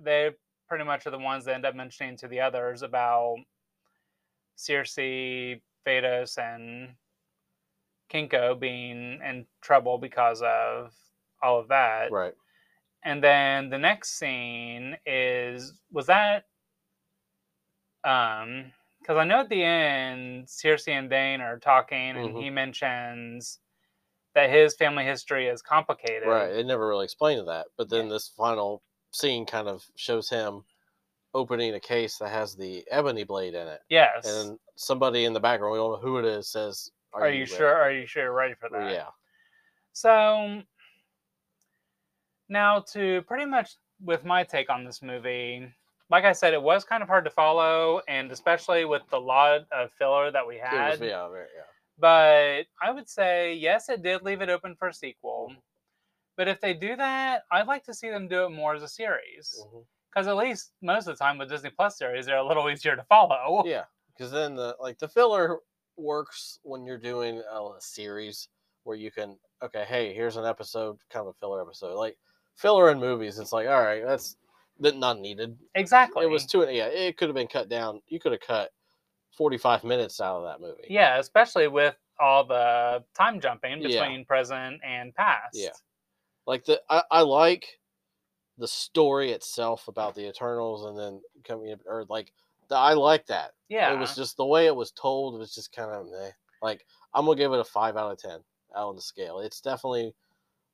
they 0.01 0.31
pretty 0.69 0.85
much 0.85 1.07
are 1.07 1.11
the 1.11 1.19
ones 1.19 1.45
that 1.45 1.55
end 1.55 1.65
up 1.67 1.75
mentioning 1.75 2.17
to 2.19 2.29
the 2.29 2.41
others 2.41 2.83
about 2.83 3.37
Sersi, 4.57 5.61
Phastos, 5.87 6.37
and 6.39 6.95
Kingo 8.09 8.55
being 8.55 9.21
in 9.23 9.47
trouble 9.61 9.99
because 9.99 10.43
of 10.43 10.93
all 11.43 11.59
of 11.61 11.69
that. 11.69 12.11
Right. 12.11 12.35
And 13.05 13.23
then 13.23 13.71
the 13.71 13.79
next 13.79 14.19
scene 14.19 14.97
is 15.07 15.73
was 15.93 16.07
that 16.07 16.45
um 18.05 18.73
because 19.09 19.19
I 19.19 19.25
know 19.25 19.41
at 19.41 19.49
the 19.49 19.65
end 19.65 20.47
Sersi 20.47 20.89
and 20.93 21.09
Dane 21.09 21.41
are 21.41 21.59
talking 21.59 22.11
and 22.11 22.35
Mhm. 22.35 22.43
he 22.43 22.51
mentions 22.51 23.59
that 24.35 24.51
his 24.51 24.77
family 24.77 25.05
history 25.05 25.49
is 25.49 25.63
complicated. 25.63 26.29
Right. 26.29 26.51
It 26.51 26.67
never 26.67 26.87
really 26.87 27.05
explained 27.05 27.49
that, 27.49 27.69
but 27.79 27.89
then 27.89 28.11
this 28.11 28.29
final 28.29 28.83
scene 29.11 29.47
kind 29.47 29.67
of 29.67 29.91
shows 29.97 30.29
him 30.29 30.67
opening 31.33 31.75
a 31.75 31.81
case 31.81 32.19
that 32.19 32.29
has 32.29 32.55
the 32.55 32.87
ebony 32.91 33.25
blade 33.25 33.55
in 33.55 33.67
it, 33.67 33.83
Yes. 33.89 34.27
and 34.27 34.61
somebody 34.77 35.25
in 35.25 35.33
the 35.33 35.41
background, 35.41 35.73
we 35.73 35.79
don't 35.79 35.93
know 35.93 35.97
who 35.97 36.19
it 36.19 36.27
is, 36.27 36.49
says, 36.49 36.91
are, 37.15 37.31
you, 37.31 37.41
ready?" 37.41 37.47
sure? 37.47 37.75
Are 37.75 37.91
you 37.91 38.07
sure 38.07 38.25
you're 38.25 38.33
ready 38.33 38.55
for 38.55 38.69
that? 38.69 38.93
Yeah. 38.93 39.11
So 39.93 40.63
now 42.49 42.81
to 42.81 43.23
pretty 43.23 43.47
much 43.47 43.77
with 44.01 44.25
my 44.25 44.45
take 44.45 44.69
on 44.69 44.85
this 44.85 45.01
movie, 45.01 45.75
like 46.11 46.25
I 46.25 46.33
said, 46.33 46.55
it 46.55 46.63
was 46.63 46.85
kind 46.85 47.03
of 47.03 47.09
hard 47.09 47.25
to 47.25 47.31
follow, 47.31 48.01
and 48.09 48.31
especially 48.33 48.85
with 48.85 49.03
the 49.11 49.21
lot 49.21 49.67
of 49.73 49.91
filler 49.99 50.31
that 50.31 50.47
we 50.47 50.57
had. 50.57 51.01
was, 51.01 51.01
yeah. 51.01 51.29
Yeah. 51.33 51.63
But 51.99 52.63
I 52.83 52.91
would 52.91 53.09
say 53.09 53.55
yes, 53.55 53.89
it 53.89 54.03
did 54.03 54.23
leave 54.23 54.41
it 54.41 54.49
open 54.49 54.75
for 54.77 54.89
a 54.89 54.95
sequel. 54.95 55.53
But 56.37 56.49
if 56.49 56.61
they 56.61 56.73
do 56.73 56.95
that, 56.97 57.43
I'd 57.51 57.67
like 57.67 57.85
to 57.85 57.95
see 57.95 58.11
them 58.11 58.29
do 58.29 58.45
it 58.45 58.51
more 58.51 58.75
as 58.75 58.83
a 58.83 58.89
series. 58.89 59.61
Mm-hmm. 59.61 59.81
Because 60.09 60.29
at 60.29 60.37
least 60.37 60.73
most 60.81 61.09
of 61.09 61.19
the 61.19 61.23
time 61.23 61.37
with 61.37 61.51
Disney 61.51 61.71
Plus 61.71 61.99
series, 61.99 62.27
they're 62.27 62.39
a 62.39 62.47
little 62.47 62.71
easier 62.71 62.97
to 62.97 63.03
follow. 63.05 63.65
Yeah, 63.67 63.85
because 64.17 64.33
then 64.33 64.55
the 64.55 64.77
like 64.81 64.99
the 64.99 65.09
filler 65.09 65.59
works 65.97 66.61
when 66.63 66.87
you're 66.87 66.97
doing 66.97 67.43
a, 67.53 67.71
series 67.81 68.49
where 68.85 68.97
you 68.97 69.11
can 69.11 69.37
okay, 69.63 69.85
hey, 69.87 70.15
here's 70.15 70.37
an 70.37 70.47
episode, 70.47 70.97
kind 71.11 71.27
of 71.27 71.35
a 71.35 71.39
filler 71.41 71.61
episode. 71.61 71.97
Like 71.97 72.17
filler 72.55 72.91
in 72.91 73.01
movies, 73.01 73.39
it's 73.39 73.53
like 73.53 73.67
all 73.67 73.83
right, 73.83 74.05
that's 74.07 74.37
that 74.81 74.97
not 74.97 75.19
needed. 75.19 75.57
Exactly. 75.75 76.25
It 76.25 76.31
was 76.31 76.47
too 76.47 76.61
yeah, 76.71 76.87
it 76.87 77.17
could 77.17 77.29
have 77.29 77.37
been 77.37 77.49
cut 77.49 77.69
down. 77.69 78.01
You 78.09 78.21
could 78.21 78.33
have 78.33 78.41
cut 78.41 78.71
45 79.37 79.85
minutes 79.85 80.21
out 80.21 80.39
of 80.39 80.45
that 80.45 80.61
movie. 80.61 80.87
Yeah, 80.89 81.19
especially 81.19 81.69
with 81.69 81.97
all 82.21 82.45
the 82.45 83.05
time 83.17 83.41
jumping 83.41 83.81
Yeah. 83.83 84.01
between 84.03 84.25
present 84.25 84.81
and 84.85 85.15
past. 85.15 85.55
Yeah. 85.55 85.71
Like 86.47 86.65
the 86.65 86.81
I, 86.89 87.03
I 87.11 87.21
like 87.23 87.79
the 88.57 88.69
story 88.69 89.31
itself 89.33 89.87
about 89.89 90.15
the 90.15 90.29
Eternals 90.29 90.85
and 90.87 90.99
then 90.99 91.21
coming 91.45 91.77
or 91.87 92.05
like 92.09 92.33
the, 92.69 92.77
I 92.77 92.95
like 92.95 93.27
that. 93.27 93.53
Yeah. 93.69 93.93
It 93.93 93.99
was 93.99 94.17
just 94.17 94.37
the 94.37 94.47
way 94.47 94.67
it 94.67 94.75
was 94.75 94.91
told 94.93 95.39
was 95.39 95.55
just 95.55 95.73
kind 95.75 95.91
of 95.91 96.07
meh. 96.07 96.31
Like 96.63 96.85
I'm 97.15 97.25
gonna 97.25 97.37
give 97.37 97.53
it 97.53 97.61
a 97.61 97.65
five 97.65 97.97
out 97.97 98.13
of 98.13 98.19
ten 98.19 98.41
out 98.77 98.89
on 98.89 98.97
the 98.97 99.03
scale. 99.03 99.41
It's 99.41 99.61
definitely 99.61 100.15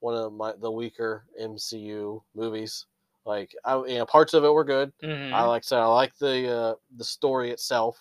one 0.00 0.14
of 0.14 0.32
my 0.32 0.52
the 0.60 0.70
weaker 0.70 1.24
MCU 1.40 2.22
movies. 2.34 2.86
Like 3.26 3.54
I, 3.64 3.76
you 3.86 3.98
know, 3.98 4.06
parts 4.06 4.34
of 4.34 4.44
it 4.44 4.52
were 4.52 4.64
good. 4.64 4.92
Mhm. 5.02 5.32
I 5.32 5.42
like 5.44 5.64
so 5.64 5.78
I 5.80 5.86
like 5.86 6.16
the 6.18 6.54
uh, 6.56 6.74
the 6.96 7.04
story 7.04 7.50
itself, 7.50 7.98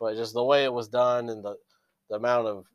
but 0.00 0.16
just 0.16 0.32
the 0.34 0.42
way 0.44 0.64
it 0.64 0.72
was 0.72 0.88
done 0.88 1.28
and 1.28 1.44
the 1.44 1.56
the 2.08 2.16
amount 2.16 2.46
of 2.46 2.66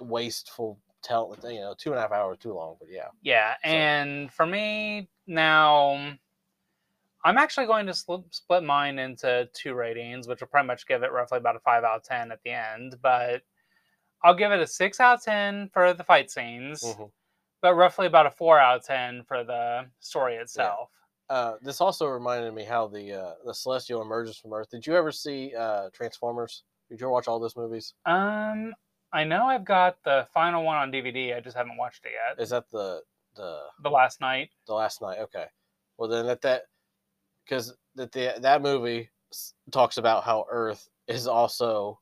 wasteful 0.00 0.78
tell 1.02 1.36
you 1.44 1.60
know 1.60 1.74
two 1.76 1.90
and 1.90 1.98
a 1.98 2.02
half 2.02 2.12
hours 2.12 2.38
too 2.38 2.54
long. 2.54 2.76
But 2.80 2.88
yeah, 2.90 3.08
Yeah, 3.22 3.54
So- 3.54 3.68
and 3.68 4.32
for 4.32 4.46
me 4.46 5.08
now, 5.26 6.14
I'm 7.24 7.36
actually 7.38 7.66
going 7.66 7.86
to 7.86 7.94
split, 7.94 8.22
split 8.30 8.62
mine 8.62 8.98
into 8.98 9.48
two 9.52 9.74
ratings, 9.74 10.28
which 10.28 10.40
will 10.40 10.48
pretty 10.48 10.66
much 10.66 10.86
give 10.86 11.02
it 11.02 11.12
roughly 11.12 11.38
about 11.38 11.56
a 11.56 11.60
five 11.60 11.84
out 11.84 11.96
of 11.96 12.02
ten 12.04 12.32
at 12.32 12.42
the 12.42 12.50
end. 12.50 12.96
But 13.02 13.42
I'll 14.24 14.34
give 14.34 14.50
it 14.52 14.60
a 14.60 14.66
six 14.66 14.98
out 15.00 15.18
of 15.18 15.24
ten 15.24 15.68
for 15.72 15.92
the 15.92 16.04
fight 16.04 16.30
scenes, 16.30 16.82
Mhm. 16.82 17.10
but 17.60 17.74
roughly 17.74 18.06
about 18.06 18.26
a 18.26 18.30
four 18.30 18.58
out 18.58 18.78
of 18.78 18.84
ten 18.84 19.24
for 19.24 19.44
the 19.44 19.90
story 20.00 20.36
itself. 20.36 20.90
Uh, 21.30 21.54
this 21.60 21.80
also 21.80 22.06
reminded 22.06 22.54
me 22.54 22.64
how 22.64 22.86
the 22.86 23.12
uh, 23.12 23.32
the 23.44 23.52
celestial 23.54 24.00
emerges 24.00 24.36
from 24.36 24.52
Earth. 24.52 24.70
Did 24.70 24.86
you 24.86 24.96
ever 24.96 25.12
see 25.12 25.52
uh, 25.58 25.90
Transformers? 25.92 26.64
Did 26.88 27.00
you 27.00 27.06
ever 27.06 27.12
watch 27.12 27.28
all 27.28 27.38
those 27.38 27.56
movies? 27.56 27.94
Um, 28.06 28.72
I 29.12 29.24
know 29.24 29.44
I've 29.44 29.64
got 29.64 30.02
the 30.04 30.26
final 30.32 30.64
one 30.64 30.76
on 30.76 30.90
DVD. 30.90 31.36
I 31.36 31.40
just 31.40 31.56
haven't 31.56 31.76
watched 31.76 32.04
it 32.06 32.12
yet. 32.12 32.42
Is 32.42 32.50
that 32.50 32.70
the 32.70 33.02
the 33.36 33.60
the 33.82 33.90
Last 33.90 34.20
Knight. 34.20 34.50
the 34.66 34.74
Last 34.74 35.02
Knight? 35.02 35.18
Okay. 35.18 35.46
Well, 35.98 36.08
then 36.08 36.26
at 36.26 36.40
that 36.42 36.62
because 37.44 37.74
that 37.94 38.12
the 38.12 38.34
that 38.40 38.62
movie 38.62 39.10
talks 39.70 39.98
about 39.98 40.24
how 40.24 40.46
Earth 40.50 40.88
is 41.08 41.26
also 41.26 42.00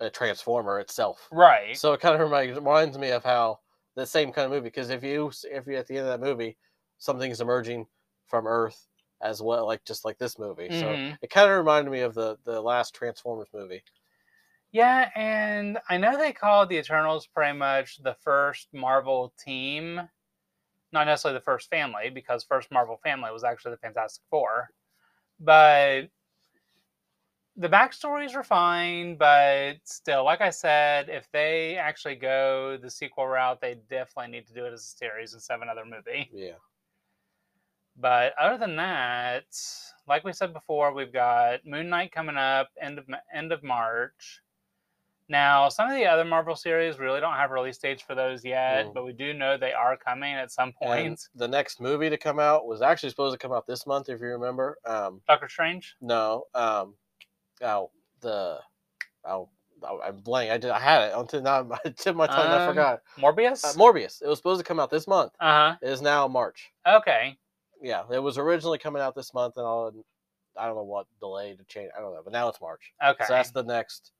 a 0.00 0.10
transformer 0.10 0.78
itself. 0.80 1.28
Right. 1.32 1.76
So 1.76 1.92
it 1.92 2.00
kind 2.00 2.14
of 2.14 2.20
reminds, 2.20 2.56
reminds 2.56 2.98
me 2.98 3.10
of 3.10 3.24
how 3.24 3.58
the 3.96 4.06
same 4.06 4.32
kind 4.32 4.44
of 4.46 4.52
movie. 4.52 4.68
Because 4.68 4.90
if 4.90 5.02
you 5.02 5.32
if 5.50 5.66
you 5.66 5.76
at 5.76 5.86
the 5.86 5.96
end 5.96 6.06
of 6.06 6.20
that 6.20 6.24
movie, 6.24 6.56
something's 6.98 7.40
emerging 7.40 7.86
from 8.28 8.46
Earth 8.46 8.88
as 9.22 9.42
well, 9.42 9.66
like 9.66 9.84
just 9.84 10.04
like 10.04 10.18
this 10.18 10.38
movie. 10.38 10.70
So 10.70 10.98
Mhm. 10.98 11.18
it 11.22 11.30
kind 11.30 11.50
of 11.50 11.56
reminded 11.58 11.90
me 11.90 12.00
of 12.00 12.14
the 12.14 12.38
the 12.44 12.60
last 12.62 12.94
Transformers 12.94 13.48
movie. 13.52 13.82
Yeah, 14.70 15.10
and 15.14 15.78
I 15.88 15.96
know 15.96 16.18
they 16.18 16.32
called 16.32 16.68
the 16.68 16.76
Eternals 16.76 17.26
pretty 17.26 17.56
much 17.56 17.98
the 18.02 18.14
first 18.14 18.68
Marvel 18.72 19.32
team, 19.38 19.96
not 20.92 21.06
necessarily 21.06 21.38
the 21.38 21.44
first 21.44 21.70
family, 21.70 22.10
because 22.10 22.44
first 22.44 22.70
Marvel 22.72 22.98
family 22.98 23.32
was 23.32 23.44
actually 23.44 23.72
the 23.72 23.78
Fantastic 23.78 24.24
Four. 24.30 24.70
But 25.40 26.10
the 27.56 27.68
backstories 27.68 28.34
were 28.36 28.44
fine, 28.44 29.16
but 29.16 29.78
still, 29.84 30.24
like 30.24 30.40
I 30.40 30.50
said, 30.50 31.08
if 31.08 31.30
they 31.32 31.76
actually 31.76 32.14
go 32.14 32.76
the 32.76 32.90
sequel 32.90 33.26
route, 33.26 33.60
they 33.60 33.74
definitely 33.74 34.30
need 34.30 34.46
to 34.46 34.54
do 34.54 34.64
it 34.64 34.72
as 34.72 34.82
a 34.84 34.96
series 34.96 35.34
instead 35.34 35.56
of 35.56 35.62
another 35.62 35.84
movie. 35.84 36.30
Yeah. 36.30 36.58
But 38.00 38.32
other 38.40 38.58
than 38.58 38.76
that, 38.76 39.44
like 40.06 40.24
we 40.24 40.32
said 40.32 40.52
before, 40.52 40.92
we've 40.92 41.12
got 41.12 41.66
Moon 41.66 41.88
Knight 41.88 42.12
coming 42.12 42.36
up 42.36 42.68
end 42.80 42.98
of 42.98 43.06
end 43.34 43.52
of 43.52 43.62
March. 43.62 44.40
Now, 45.30 45.68
some 45.68 45.90
of 45.90 45.94
the 45.94 46.06
other 46.06 46.24
Marvel 46.24 46.56
series 46.56 46.98
really 46.98 47.20
don't 47.20 47.34
have 47.34 47.50
release 47.50 47.76
dates 47.76 48.00
for 48.02 48.14
those 48.14 48.42
yet, 48.44 48.86
Mm. 48.86 48.94
but 48.94 49.04
we 49.04 49.12
do 49.12 49.34
know 49.34 49.58
they 49.58 49.74
are 49.74 49.94
coming 49.94 50.32
at 50.34 50.50
some 50.50 50.72
And 50.80 50.88
point. 50.88 51.28
the 51.34 51.46
next 51.48 51.80
movie 51.82 52.08
to 52.08 52.16
come 52.16 52.38
out 52.38 52.66
was 52.66 52.80
actually 52.80 53.10
supposed 53.10 53.34
to 53.34 53.38
come 53.38 53.52
out 53.52 53.66
this 53.66 53.86
month, 53.86 54.08
if 54.08 54.20
you 54.20 54.28
remember. 54.28 54.78
Um, 54.86 55.20
Doctor 55.28 55.48
Strange. 55.50 55.96
no, 56.00 56.44
um, 56.54 56.94
oh 57.62 57.90
the 58.20 58.58
oh. 59.26 59.50
oh, 59.82 60.00
I'm 60.02 60.16
blank. 60.20 60.50
I 60.50 60.56
did. 60.56 60.70
I 60.70 60.78
had 60.80 61.08
it 61.08 61.12
until 61.14 61.42
now. 61.42 61.62
My 61.64 61.78
tip 61.96 62.16
my 62.16 62.26
tongue. 62.26 62.46
I 62.46 62.64
Um, 62.64 62.70
forgot. 62.70 63.02
Morbius. 63.18 63.64
Uh, 63.64 63.72
Morbius. 63.78 64.22
It 64.22 64.28
was 64.28 64.38
supposed 64.38 64.60
to 64.60 64.64
come 64.64 64.80
out 64.80 64.88
this 64.88 65.06
month. 65.06 65.32
uh 65.40 65.72
huh. 65.72 65.76
It 65.82 65.90
is 65.90 66.00
now 66.00 66.26
March. 66.26 66.70
Okay. 66.86 67.36
Yeah, 67.82 68.02
it 68.10 68.18
was 68.18 68.38
originally 68.38 68.78
coming 68.78 69.02
out 69.02 69.14
this 69.14 69.32
month, 69.34 69.56
and 69.56 69.66
all. 69.66 69.92
I 70.58 70.66
don't 70.66 70.74
know 70.74 70.82
what 70.82 71.06
delay 71.20 71.54
to 71.54 71.64
change. 71.64 71.90
I 71.96 72.00
don't 72.00 72.12
know, 72.12 72.22
but 72.24 72.32
now 72.32 72.48
it's 72.48 72.60
March. 72.60 72.92
Okay. 73.04 73.24
So 73.26 73.32
that's 73.32 73.52
the 73.52 73.62
next 73.62 74.12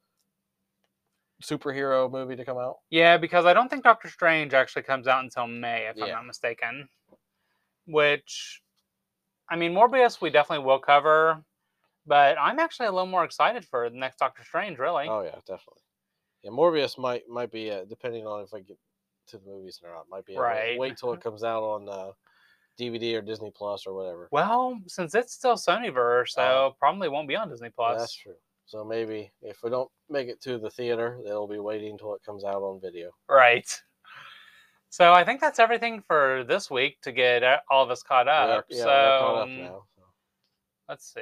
superhero 1.43 2.11
movie 2.11 2.37
to 2.37 2.45
come 2.45 2.59
out. 2.59 2.79
Yeah, 2.91 3.17
because 3.17 3.45
I 3.45 3.55
don't 3.55 3.69
think 3.69 3.85
Doctor 3.85 4.09
Strange 4.09 4.55
actually 4.55 4.83
comes 4.83 5.07
out 5.07 5.25
until 5.25 5.47
May, 5.47 5.89
if 5.89 6.03
I'm 6.03 6.11
not 6.11 6.27
mistaken. 6.27 6.89
Which, 7.87 8.61
I 9.49 9.57
mean, 9.57 9.73
Morbius 9.73 10.21
we 10.21 10.31
definitely 10.31 10.67
will 10.67 10.79
cover, 10.79 11.43
but 12.07 12.37
I'm 12.39 12.59
actually 12.59 12.87
a 12.87 12.93
little 12.93 13.07
more 13.07 13.25
excited 13.25 13.65
for 13.65 13.89
the 13.89 13.97
next 13.97 14.19
Doctor 14.19 14.45
Strange, 14.45 14.79
really. 14.79 15.07
Oh 15.09 15.23
yeah, 15.23 15.37
definitely. 15.47 15.83
Yeah, 16.43 16.51
Morbius 16.51 16.99
might 16.99 17.29
might 17.29 17.51
be 17.51 17.71
uh, 17.71 17.85
depending 17.89 18.27
on 18.27 18.43
if 18.43 18.53
I 18.55 18.61
get 18.61 18.79
to 19.29 19.39
the 19.39 19.45
movies 19.47 19.81
or 19.83 19.91
not. 19.91 20.07
Might 20.11 20.27
be 20.27 20.37
Right. 20.37 20.79
Wait, 20.79 20.97
till 20.99 21.13
it 21.13 21.21
comes 21.25 21.43
out 21.45 21.63
on 21.63 21.89
uh, 21.89 22.13
DVD 22.79 23.17
or 23.17 23.23
Disney 23.23 23.51
Plus 23.55 23.87
or 23.87 23.95
whatever. 23.95 24.29
Well, 24.31 24.79
since 24.87 25.15
it's 25.15 25.33
still 25.35 25.55
Sonyverse, 25.57 26.31
so 26.31 26.43
Oh. 26.43 26.77
probably 26.79 27.09
won't 27.09 27.29
be 27.29 27.37
on 27.37 27.49
Disney 27.49 27.71
Plus. 27.71 27.99
That's 28.01 28.15
true. 28.15 28.37
So 28.67 28.85
maybe 28.85 29.33
if 29.43 29.63
we 29.63 29.71
don't 29.71 29.91
make 30.11 30.29
it 30.29 30.41
to 30.43 30.59
the 30.59 30.71
theater, 30.71 31.19
they'll 31.25 31.47
be 31.47 31.59
waiting 31.59 31.93
until 31.93 32.15
it 32.15 32.23
comes 32.25 32.45
out 32.45 32.63
on 32.63 32.81
video. 32.81 33.11
Right. 33.29 33.67
So 34.91 35.13
I 35.13 35.25
think 35.25 35.41
that's 35.41 35.59
everything 35.59 36.03
for 36.07 36.45
this 36.49 36.71
week 36.71 37.01
to 37.03 37.13
get 37.13 37.43
uh, 37.43 37.59
all 37.71 37.83
of 37.85 37.91
us 37.91 38.03
caught 38.03 38.29
up. 38.29 38.65
yeah, 38.69 38.79
so 38.79 38.85
caught 38.85 39.37
up 39.37 39.43
um, 39.45 39.59
now. 39.59 39.85
so. 39.97 40.03
let's 40.89 41.13
see. 41.13 41.21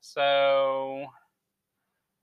So 0.00 1.06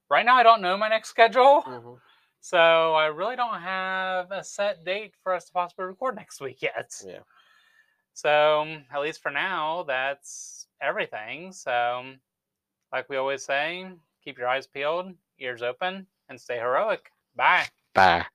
right 0.09 0.25
now 0.25 0.35
I 0.35 0.43
don't 0.43 0.61
know 0.61 0.77
my 0.77 0.89
next 0.89 1.09
schedule. 1.09 1.63
Mhm. 1.63 1.99
So 2.41 2.57
I 2.93 3.05
really 3.05 3.37
don't 3.37 3.61
have 3.61 4.31
a 4.31 4.43
set 4.43 4.83
date 4.83 5.15
for 5.23 5.33
us 5.33 5.45
to 5.45 5.53
possibly 5.53 5.85
record 5.85 6.15
next 6.15 6.41
week 6.41 6.61
yet. 6.61 6.91
Yeah. 7.05 7.19
So 8.13 8.77
at 8.93 9.01
least 9.01 9.21
for 9.21 9.31
now, 9.31 9.83
that's 9.83 10.67
everything. 10.81 11.51
So 11.51 12.03
like 12.91 13.09
we 13.09 13.17
always 13.17 13.43
say, 13.43 13.87
keep 14.23 14.37
your 14.37 14.47
eyes 14.47 14.67
peeled, 14.67 15.13
ears 15.39 15.61
open, 15.61 16.07
and 16.29 16.39
stay 16.39 16.57
heroic. 16.57 17.11
Bye. 17.35 17.65
Bye. 17.93 18.25